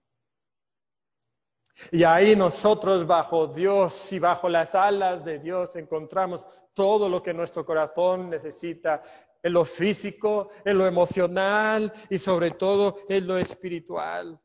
Y 1.92 2.04
ahí 2.04 2.36
nosotros 2.36 3.06
bajo 3.06 3.48
Dios 3.48 4.12
y 4.12 4.20
bajo 4.20 4.50
las 4.50 4.76
alas 4.76 5.24
de 5.24 5.40
Dios 5.40 5.76
encontramos 5.76 6.46
todo 6.74 7.10
lo 7.10 7.22
que 7.22 7.34
nuestro 7.34 7.66
corazón 7.66 8.30
necesita 8.30 9.04
en 9.42 9.54
lo 9.54 9.66
físico, 9.66 10.50
en 10.64 10.78
lo 10.78 10.88
emocional 10.88 11.92
y 12.10 12.18
sobre 12.18 12.52
todo 12.52 12.98
en 13.10 13.28
lo 13.28 13.38
espiritual. 13.38 14.40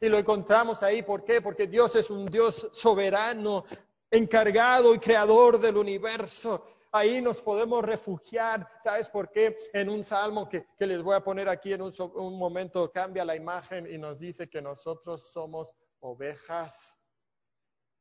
Y 0.00 0.08
lo 0.08 0.16
encontramos 0.16 0.82
ahí, 0.82 1.02
¿por 1.02 1.24
qué? 1.24 1.42
Porque 1.42 1.66
Dios 1.66 1.94
es 1.96 2.10
un 2.10 2.26
Dios 2.26 2.70
soberano, 2.72 3.64
encargado 4.10 4.94
y 4.94 4.98
creador 4.98 5.60
del 5.60 5.76
universo. 5.76 6.64
Ahí 6.92 7.20
nos 7.20 7.42
podemos 7.42 7.84
refugiar. 7.84 8.66
¿Sabes 8.80 9.08
por 9.08 9.30
qué? 9.30 9.56
En 9.72 9.90
un 9.90 10.02
salmo 10.02 10.48
que, 10.48 10.66
les 10.78 11.02
voy 11.02 11.14
a 11.14 11.22
poner 11.22 11.48
aquí 11.48 11.72
en 11.72 11.82
un 11.82 12.38
momento 12.38 12.90
cambia 12.90 13.24
la 13.24 13.36
imagen 13.36 13.86
y 13.92 13.98
nos 13.98 14.18
dice 14.18 14.48
que 14.48 14.62
nosotros 14.62 15.30
somos 15.32 15.74
ovejas 16.00 16.96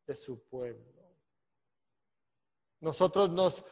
de 0.08 0.16
su 0.16 0.44
pueblo. 0.48 1.00
Nosotros 2.82 3.30
nos 3.30 3.64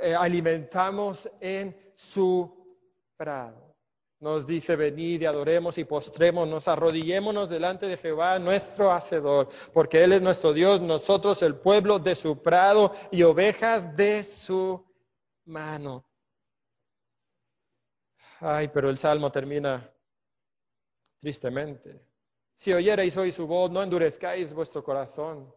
eh, 0.00 0.14
alimentamos 0.14 1.30
en 1.40 1.92
su 1.94 2.78
prado. 3.16 3.74
Nos 4.20 4.46
dice, 4.46 4.74
venid 4.74 5.20
y 5.20 5.26
adoremos 5.26 5.76
y 5.76 5.84
postremos, 5.84 6.48
nos 6.48 6.66
arrodillémonos 6.66 7.50
delante 7.50 7.86
de 7.86 7.98
Jehová, 7.98 8.38
nuestro 8.38 8.90
Hacedor, 8.90 9.48
porque 9.74 10.02
Él 10.02 10.14
es 10.14 10.22
nuestro 10.22 10.54
Dios, 10.54 10.80
nosotros 10.80 11.42
el 11.42 11.56
pueblo 11.56 11.98
de 11.98 12.14
su 12.14 12.42
prado 12.42 12.92
y 13.10 13.22
ovejas 13.22 13.94
de 13.96 14.24
su 14.24 14.82
mano. 15.44 16.06
Ay, 18.40 18.68
pero 18.68 18.88
el 18.88 18.96
salmo 18.96 19.30
termina 19.30 19.92
tristemente. 21.20 22.00
Si 22.56 22.72
oyereis 22.72 23.16
hoy 23.16 23.32
su 23.32 23.46
voz, 23.46 23.70
no 23.70 23.82
endurezcáis 23.82 24.52
vuestro 24.52 24.84
corazón 24.84 25.52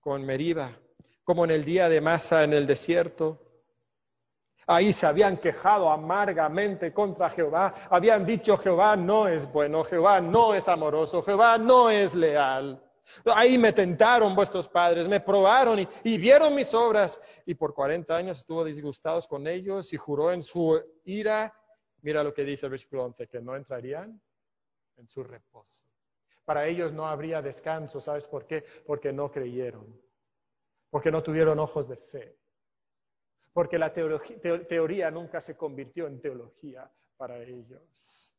con 0.00 0.24
Meriba, 0.24 0.76
como 1.22 1.44
en 1.44 1.50
el 1.50 1.64
día 1.64 1.88
de 1.88 2.00
Masa 2.00 2.42
en 2.44 2.52
el 2.54 2.66
desierto. 2.66 3.40
Ahí 4.66 4.92
se 4.92 5.06
habían 5.06 5.36
quejado 5.36 5.90
amargamente 5.90 6.92
contra 6.92 7.28
Jehová, 7.28 7.74
habían 7.90 8.24
dicho 8.24 8.56
Jehová 8.56 8.96
no 8.96 9.28
es 9.28 9.50
bueno, 9.50 9.84
Jehová 9.84 10.20
no 10.20 10.54
es 10.54 10.68
amoroso, 10.68 11.22
Jehová 11.22 11.58
no 11.58 11.90
es 11.90 12.14
leal. 12.14 12.82
Ahí 13.26 13.58
me 13.58 13.72
tentaron 13.72 14.34
vuestros 14.34 14.68
padres, 14.68 15.08
me 15.08 15.20
probaron 15.20 15.78
y, 16.04 16.18
vieron 16.18 16.54
mis 16.54 16.72
obras. 16.72 17.20
Y 17.44 17.54
por 17.54 17.74
40 17.74 18.16
años 18.16 18.38
estuvo 18.38 18.64
disgustados 18.64 19.26
con 19.26 19.46
ellos 19.46 19.92
y 19.92 19.96
juró 19.96 20.32
en 20.32 20.42
su 20.42 20.80
ira, 21.04 21.52
mira 22.00 22.22
lo 22.22 22.32
que 22.32 22.44
dice 22.44 22.66
el 22.66 22.70
versículo 22.70 23.04
11, 23.04 23.26
que 23.26 23.40
no 23.40 23.56
entrarían 23.56 24.20
en 24.96 25.08
su 25.08 25.24
reposo. 25.24 25.91
Para 26.44 26.66
ellos 26.66 26.92
no 26.92 27.06
habría 27.06 27.40
descanso, 27.40 28.00
¿sabes 28.00 28.26
por 28.26 28.46
qué? 28.46 28.64
Porque 28.84 29.12
no 29.12 29.30
creyeron, 29.30 30.00
porque 30.90 31.10
no 31.10 31.22
tuvieron 31.22 31.58
ojos 31.58 31.88
de 31.88 31.96
fe, 31.96 32.38
porque 33.52 33.78
la 33.78 33.92
teoría 33.92 35.10
nunca 35.10 35.40
se 35.40 35.56
convirtió 35.56 36.06
en 36.06 36.20
teología 36.20 36.90
para 37.16 37.42
ellos. 37.42 38.34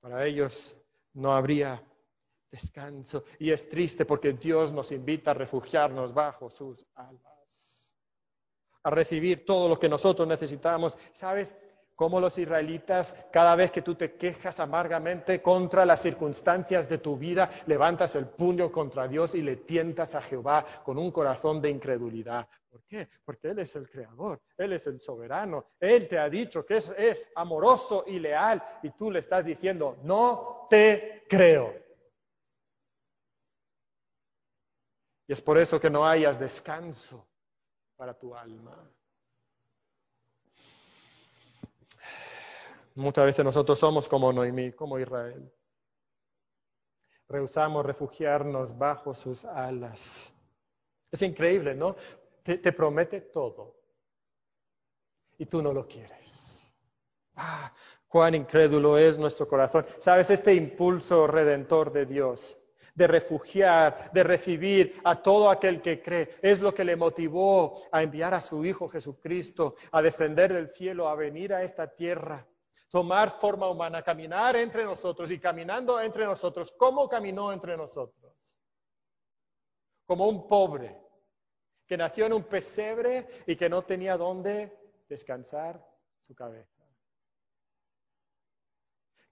Para 0.00 0.26
ellos 0.26 0.74
no 1.14 1.32
habría 1.32 1.82
descanso. 2.50 3.24
Y 3.38 3.50
es 3.50 3.68
triste 3.68 4.04
porque 4.04 4.32
Dios 4.32 4.72
nos 4.72 4.92
invita 4.92 5.32
a 5.32 5.34
refugiarnos 5.34 6.12
bajo 6.12 6.50
sus 6.50 6.86
alas, 6.94 7.94
a 8.82 8.90
recibir 8.90 9.44
todo 9.44 9.68
lo 9.68 9.78
que 9.78 9.88
nosotros 9.88 10.26
necesitamos. 10.26 10.96
¿Sabes? 11.12 11.54
Como 11.98 12.20
los 12.20 12.38
israelitas, 12.38 13.12
cada 13.32 13.56
vez 13.56 13.72
que 13.72 13.82
tú 13.82 13.96
te 13.96 14.14
quejas 14.14 14.60
amargamente 14.60 15.42
contra 15.42 15.84
las 15.84 16.00
circunstancias 16.00 16.88
de 16.88 16.98
tu 16.98 17.16
vida, 17.16 17.50
levantas 17.66 18.14
el 18.14 18.28
puño 18.28 18.70
contra 18.70 19.08
Dios 19.08 19.34
y 19.34 19.42
le 19.42 19.56
tientas 19.56 20.14
a 20.14 20.22
Jehová 20.22 20.64
con 20.84 20.96
un 20.96 21.10
corazón 21.10 21.60
de 21.60 21.70
incredulidad. 21.70 22.48
¿Por 22.70 22.84
qué? 22.84 23.08
Porque 23.24 23.48
Él 23.48 23.58
es 23.58 23.74
el 23.74 23.90
creador, 23.90 24.40
Él 24.56 24.74
es 24.74 24.86
el 24.86 25.00
soberano, 25.00 25.72
Él 25.80 26.06
te 26.06 26.20
ha 26.20 26.30
dicho 26.30 26.64
que 26.64 26.76
es, 26.76 26.90
es 26.96 27.28
amoroso 27.34 28.04
y 28.06 28.20
leal 28.20 28.62
y 28.84 28.90
tú 28.90 29.10
le 29.10 29.18
estás 29.18 29.44
diciendo, 29.44 29.98
no 30.04 30.68
te 30.70 31.24
creo. 31.28 31.74
Y 35.26 35.32
es 35.32 35.42
por 35.42 35.58
eso 35.58 35.80
que 35.80 35.90
no 35.90 36.06
hayas 36.06 36.38
descanso 36.38 37.26
para 37.96 38.16
tu 38.16 38.36
alma. 38.36 38.88
Muchas 42.98 43.26
veces 43.26 43.44
nosotros 43.44 43.78
somos 43.78 44.08
como 44.08 44.32
Noemí, 44.32 44.72
como 44.72 44.98
Israel. 44.98 45.48
Rehusamos 47.28 47.86
refugiarnos 47.86 48.76
bajo 48.76 49.14
sus 49.14 49.44
alas. 49.44 50.34
Es 51.12 51.22
increíble, 51.22 51.76
¿no? 51.76 51.94
Te, 52.42 52.58
te 52.58 52.72
promete 52.72 53.20
todo 53.20 53.76
y 55.38 55.46
tú 55.46 55.62
no 55.62 55.72
lo 55.72 55.86
quieres. 55.86 56.68
Ah, 57.36 57.72
cuán 58.08 58.34
incrédulo 58.34 58.98
es 58.98 59.16
nuestro 59.16 59.46
corazón. 59.46 59.86
¿Sabes? 60.00 60.30
Este 60.30 60.52
impulso 60.54 61.28
redentor 61.28 61.92
de 61.92 62.04
Dios 62.04 62.60
de 62.96 63.06
refugiar, 63.06 64.10
de 64.12 64.24
recibir 64.24 65.00
a 65.04 65.22
todo 65.22 65.50
aquel 65.50 65.80
que 65.80 66.02
cree. 66.02 66.30
Es 66.42 66.60
lo 66.60 66.74
que 66.74 66.84
le 66.84 66.96
motivó 66.96 67.80
a 67.92 68.02
enviar 68.02 68.34
a 68.34 68.40
su 68.40 68.64
Hijo 68.64 68.88
Jesucristo, 68.88 69.76
a 69.92 70.02
descender 70.02 70.52
del 70.52 70.68
cielo, 70.68 71.06
a 71.06 71.14
venir 71.14 71.54
a 71.54 71.62
esta 71.62 71.94
tierra, 71.94 72.44
tomar 72.90 73.30
forma 73.30 73.68
humana, 73.68 74.02
caminar 74.02 74.56
entre 74.56 74.84
nosotros 74.84 75.30
y 75.30 75.38
caminando 75.38 76.00
entre 76.00 76.24
nosotros. 76.24 76.72
¿Cómo 76.72 77.08
caminó 77.08 77.52
entre 77.52 77.76
nosotros? 77.76 78.58
Como 80.06 80.26
un 80.26 80.48
pobre 80.48 80.98
que 81.86 81.96
nació 81.96 82.26
en 82.26 82.34
un 82.34 82.44
pesebre 82.44 83.26
y 83.46 83.56
que 83.56 83.68
no 83.68 83.82
tenía 83.82 84.16
dónde 84.16 84.76
descansar 85.08 85.82
su 86.26 86.34
cabeza. 86.34 86.78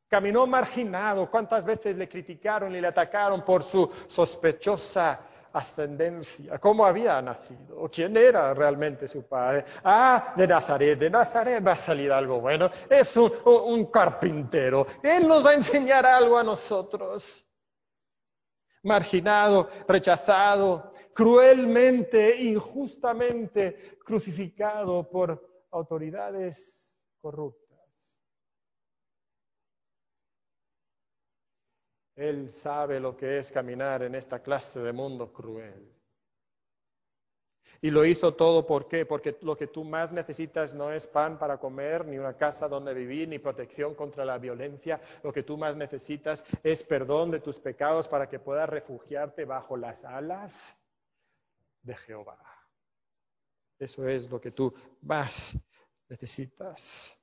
Caminó 0.09 0.47
marginado. 0.47 1.31
¿Cuántas 1.31 1.65
veces 1.65 1.97
le 1.97 2.09
criticaron 2.09 2.75
y 2.75 2.81
le 2.81 2.87
atacaron 2.87 3.45
por 3.45 3.63
su 3.63 3.91
sospechosa 4.09 5.21
ascendencia? 5.57 6.59
¿Cómo 6.59 6.85
había 6.85 7.21
nacido? 7.23 7.91
¿Quién 7.91 8.17
era 8.17 8.53
realmente 8.53 9.09
su 9.09 9.27
padre? 9.27 9.65
Ah, 9.83 10.35
de 10.37 10.47
Nazaret. 10.47 10.99
De 10.99 11.09
Nazaret 11.09 11.67
va 11.67 11.73
a 11.73 11.77
salir 11.77 12.13
algo 12.13 12.41
bueno. 12.41 12.71
Es 12.91 13.17
un, 13.17 13.87
carpintero. 13.87 14.87
Él 15.03 15.27
nos 15.27 15.45
va 15.45 15.51
a 15.51 15.55
enseñar 15.55 16.05
algo 16.05 16.37
a 16.37 16.45
nosotros. 16.45 17.43
Marginado, 18.83 19.69
rechazado, 19.89 20.93
cruelmente, 21.15 22.37
injustamente 22.43 23.99
crucificado 24.05 25.09
por 25.09 25.67
autoridades 25.71 26.97
corruptas. 27.19 27.66
Él 32.17 32.51
sabe 32.51 32.99
lo 32.99 33.15
que 33.15 33.39
es 33.39 33.53
caminar 33.53 34.03
en 34.03 34.15
esta 34.15 34.43
clase 34.43 34.81
de 34.81 34.93
mundo 34.93 35.33
cruel. 35.33 35.93
Y 37.83 37.91
lo 37.91 38.07
hizo 38.07 38.35
todo 38.35 38.67
¿por 38.67 38.89
qué? 38.89 39.05
Porque 39.05 39.37
lo 39.43 39.57
que 39.57 39.67
tú 39.67 39.85
más 39.85 40.11
necesitas 40.11 40.73
no 40.73 40.91
es 40.91 41.07
pan 41.07 41.39
para 41.39 41.59
comer, 41.59 42.07
ni 42.07 42.17
una 42.17 42.37
casa 42.37 42.69
donde 42.69 42.95
vivir, 42.95 43.29
ni 43.29 43.39
protección 43.39 43.95
contra 43.95 44.25
la 44.25 44.39
violencia. 44.39 44.99
Lo 45.23 45.33
que 45.33 45.43
tú 45.43 45.59
más 45.59 45.77
necesitas 45.77 46.43
es 46.63 46.83
perdón 46.83 47.31
de 47.31 47.41
tus 47.41 47.59
pecados 47.59 48.09
para 48.09 48.29
que 48.29 48.39
puedas 48.39 48.69
refugiarte 48.69 49.45
bajo 49.45 49.77
las 49.77 50.05
alas 50.05 50.79
de 51.83 51.95
Jehová. 51.97 52.39
Eso 53.79 54.09
es 54.09 54.31
lo 54.31 54.41
que 54.41 54.53
tú 54.53 54.73
más 55.03 55.57
necesitas. 56.09 57.19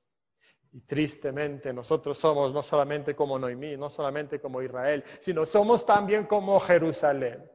Y 0.74 0.80
tristemente 0.80 1.72
nosotros 1.72 2.18
somos 2.18 2.52
no 2.52 2.60
solamente 2.64 3.14
como 3.14 3.38
Noemí, 3.38 3.76
no 3.76 3.88
solamente 3.88 4.40
como 4.40 4.60
Israel, 4.60 5.04
sino 5.20 5.46
somos 5.46 5.86
también 5.86 6.26
como 6.26 6.58
Jerusalén. 6.58 7.48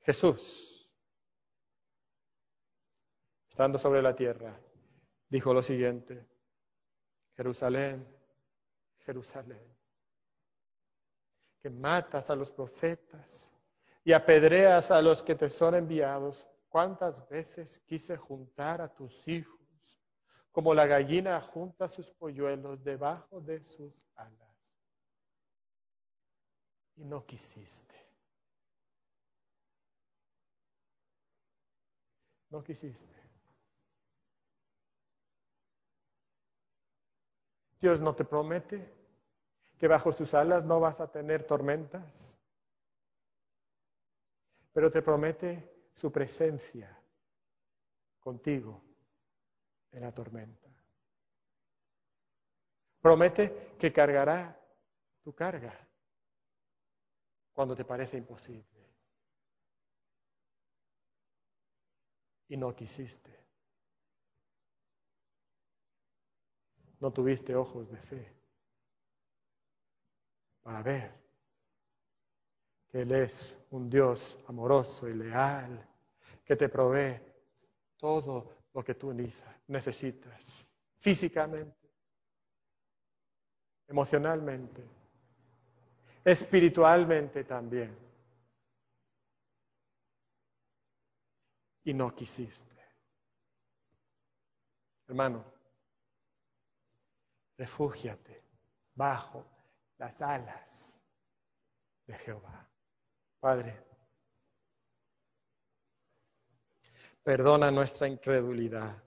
Jesús, 0.00 0.90
estando 3.50 3.78
sobre 3.78 4.00
la 4.00 4.16
tierra, 4.16 4.58
dijo 5.28 5.52
lo 5.52 5.62
siguiente, 5.62 6.26
Jerusalén, 7.36 8.08
Jerusalén, 9.04 9.76
que 11.60 11.68
matas 11.68 12.30
a 12.30 12.34
los 12.34 12.50
profetas 12.50 13.52
y 14.04 14.12
apedreas 14.14 14.90
a 14.90 15.02
los 15.02 15.22
que 15.22 15.34
te 15.34 15.50
son 15.50 15.74
enviados. 15.74 16.48
¿Cuántas 16.70 17.28
veces 17.28 17.78
quise 17.80 18.16
juntar 18.16 18.80
a 18.80 18.88
tus 18.88 19.28
hijos? 19.28 19.63
Como 20.54 20.72
la 20.72 20.86
gallina 20.86 21.40
junta 21.40 21.88
sus 21.88 22.12
polluelos 22.12 22.84
debajo 22.84 23.40
de 23.40 23.64
sus 23.64 24.06
alas. 24.14 24.56
Y 26.94 27.04
no 27.04 27.26
quisiste. 27.26 27.96
No 32.50 32.62
quisiste. 32.62 33.12
Dios 37.80 38.00
no 38.00 38.14
te 38.14 38.24
promete 38.24 38.94
que 39.76 39.88
bajo 39.88 40.12
sus 40.12 40.34
alas 40.34 40.64
no 40.64 40.78
vas 40.78 41.00
a 41.00 41.10
tener 41.10 41.44
tormentas, 41.44 42.38
pero 44.72 44.88
te 44.88 45.02
promete 45.02 45.88
su 45.92 46.12
presencia 46.12 46.96
contigo 48.20 48.93
en 49.94 50.02
la 50.02 50.12
tormenta. 50.12 50.68
Promete 53.00 53.76
que 53.78 53.92
cargará 53.92 54.58
tu 55.22 55.34
carga 55.34 55.72
cuando 57.52 57.74
te 57.74 57.84
parece 57.84 58.16
imposible. 58.16 58.64
Y 62.48 62.56
no 62.56 62.74
quisiste. 62.74 63.44
No 67.00 67.12
tuviste 67.12 67.54
ojos 67.54 67.90
de 67.90 67.98
fe 67.98 68.32
para 70.62 70.82
ver 70.82 71.12
que 72.88 73.02
Él 73.02 73.12
es 73.12 73.56
un 73.70 73.90
Dios 73.90 74.38
amoroso 74.48 75.08
y 75.08 75.14
leal, 75.14 75.86
que 76.44 76.56
te 76.56 76.68
provee 76.68 77.20
todo 77.96 78.56
lo 78.72 78.82
que 78.82 78.94
tú 78.94 79.12
necesitas, 79.68 80.66
físicamente, 80.98 81.90
emocionalmente, 83.86 84.84
espiritualmente 86.24 87.44
también. 87.44 87.96
Y 91.84 91.92
no 91.92 92.14
quisiste. 92.14 92.72
Hermano, 95.06 95.44
refúgiate 97.58 98.42
bajo 98.94 99.44
las 99.98 100.22
alas 100.22 100.98
de 102.06 102.14
Jehová. 102.14 102.66
Padre, 103.38 103.84
Perdona 107.24 107.70
nuestra 107.70 108.06
incredulidad. 108.06 109.02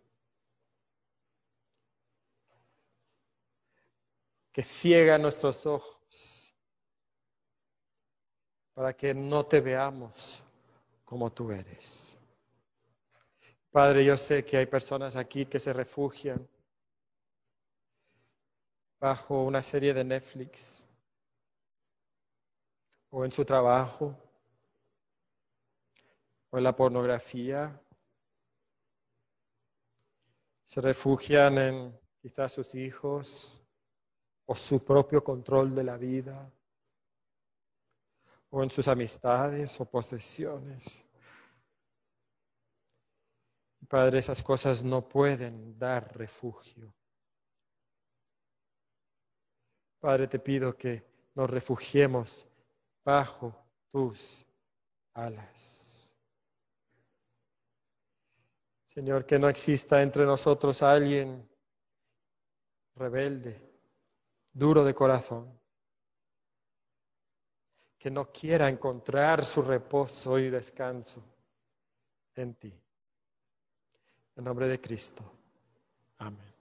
Que 4.58 4.64
ciega 4.64 5.20
nuestros 5.20 5.68
ojos 5.68 6.52
para 8.74 8.92
que 8.92 9.14
no 9.14 9.46
te 9.46 9.62
veamos 9.62 10.44
como 11.06 11.32
tú 11.32 11.52
eres. 11.52 12.18
Padre, 13.70 14.04
yo 14.04 14.18
sé 14.18 14.44
que 14.44 14.58
hay 14.58 14.66
personas 14.66 15.16
aquí 15.16 15.46
que 15.46 15.60
se 15.60 15.74
refugian 15.74 16.50
bajo 19.00 19.44
una 19.44 19.62
serie 19.62 19.94
de 19.94 20.04
Netflix 20.04 20.88
o 23.12 23.24
en 23.26 23.32
su 23.32 23.46
trabajo 23.46 24.18
o 26.50 26.58
en 26.58 26.64
la 26.64 26.76
pornografía 26.76 27.80
se 30.66 30.82
refugian 30.82 31.60
en 31.60 32.00
quizás 32.24 32.54
sus 32.54 32.74
hijos 32.74 33.62
o 34.48 34.56
su 34.56 34.84
propio 34.84 35.24
control 35.24 35.76
de 35.76 35.84
la 35.84 35.98
vida 35.98 36.52
o 38.50 38.64
en 38.64 38.72
sus 38.72 38.88
amistades 38.88 39.80
o 39.80 39.86
posesiones. 39.86 41.06
Padre, 43.88 44.20
esas 44.20 44.42
cosas 44.42 44.84
no 44.84 45.08
pueden 45.08 45.78
dar 45.78 46.18
refugio. 46.18 46.94
Padre, 50.00 50.28
te 50.28 50.40
pido 50.40 50.76
que 50.76 51.06
nos 51.36 51.50
refugiemos 51.50 52.46
bajo 53.04 53.56
tus 53.92 54.46
alas. 55.14 56.10
Señor, 58.86 59.26
que 59.26 59.40
no 59.40 59.48
exista 59.48 60.02
entre 60.02 60.26
nosotros 60.26 60.82
alguien 60.82 61.48
rebelde, 62.96 63.67
duro 64.58 64.84
de 64.84 64.96
corazón, 64.96 65.48
que 68.00 68.10
no 68.10 68.32
quiera 68.32 68.68
encontrar 68.70 69.46
su 69.46 69.62
reposo 69.62 70.40
y 70.40 70.50
descanso 70.50 71.24
en 72.34 72.56
ti. 72.56 72.74
En 74.36 74.44
nombre 74.44 74.68
de 74.68 74.82
Cristo. 74.82 75.24
Amén. 76.18 76.57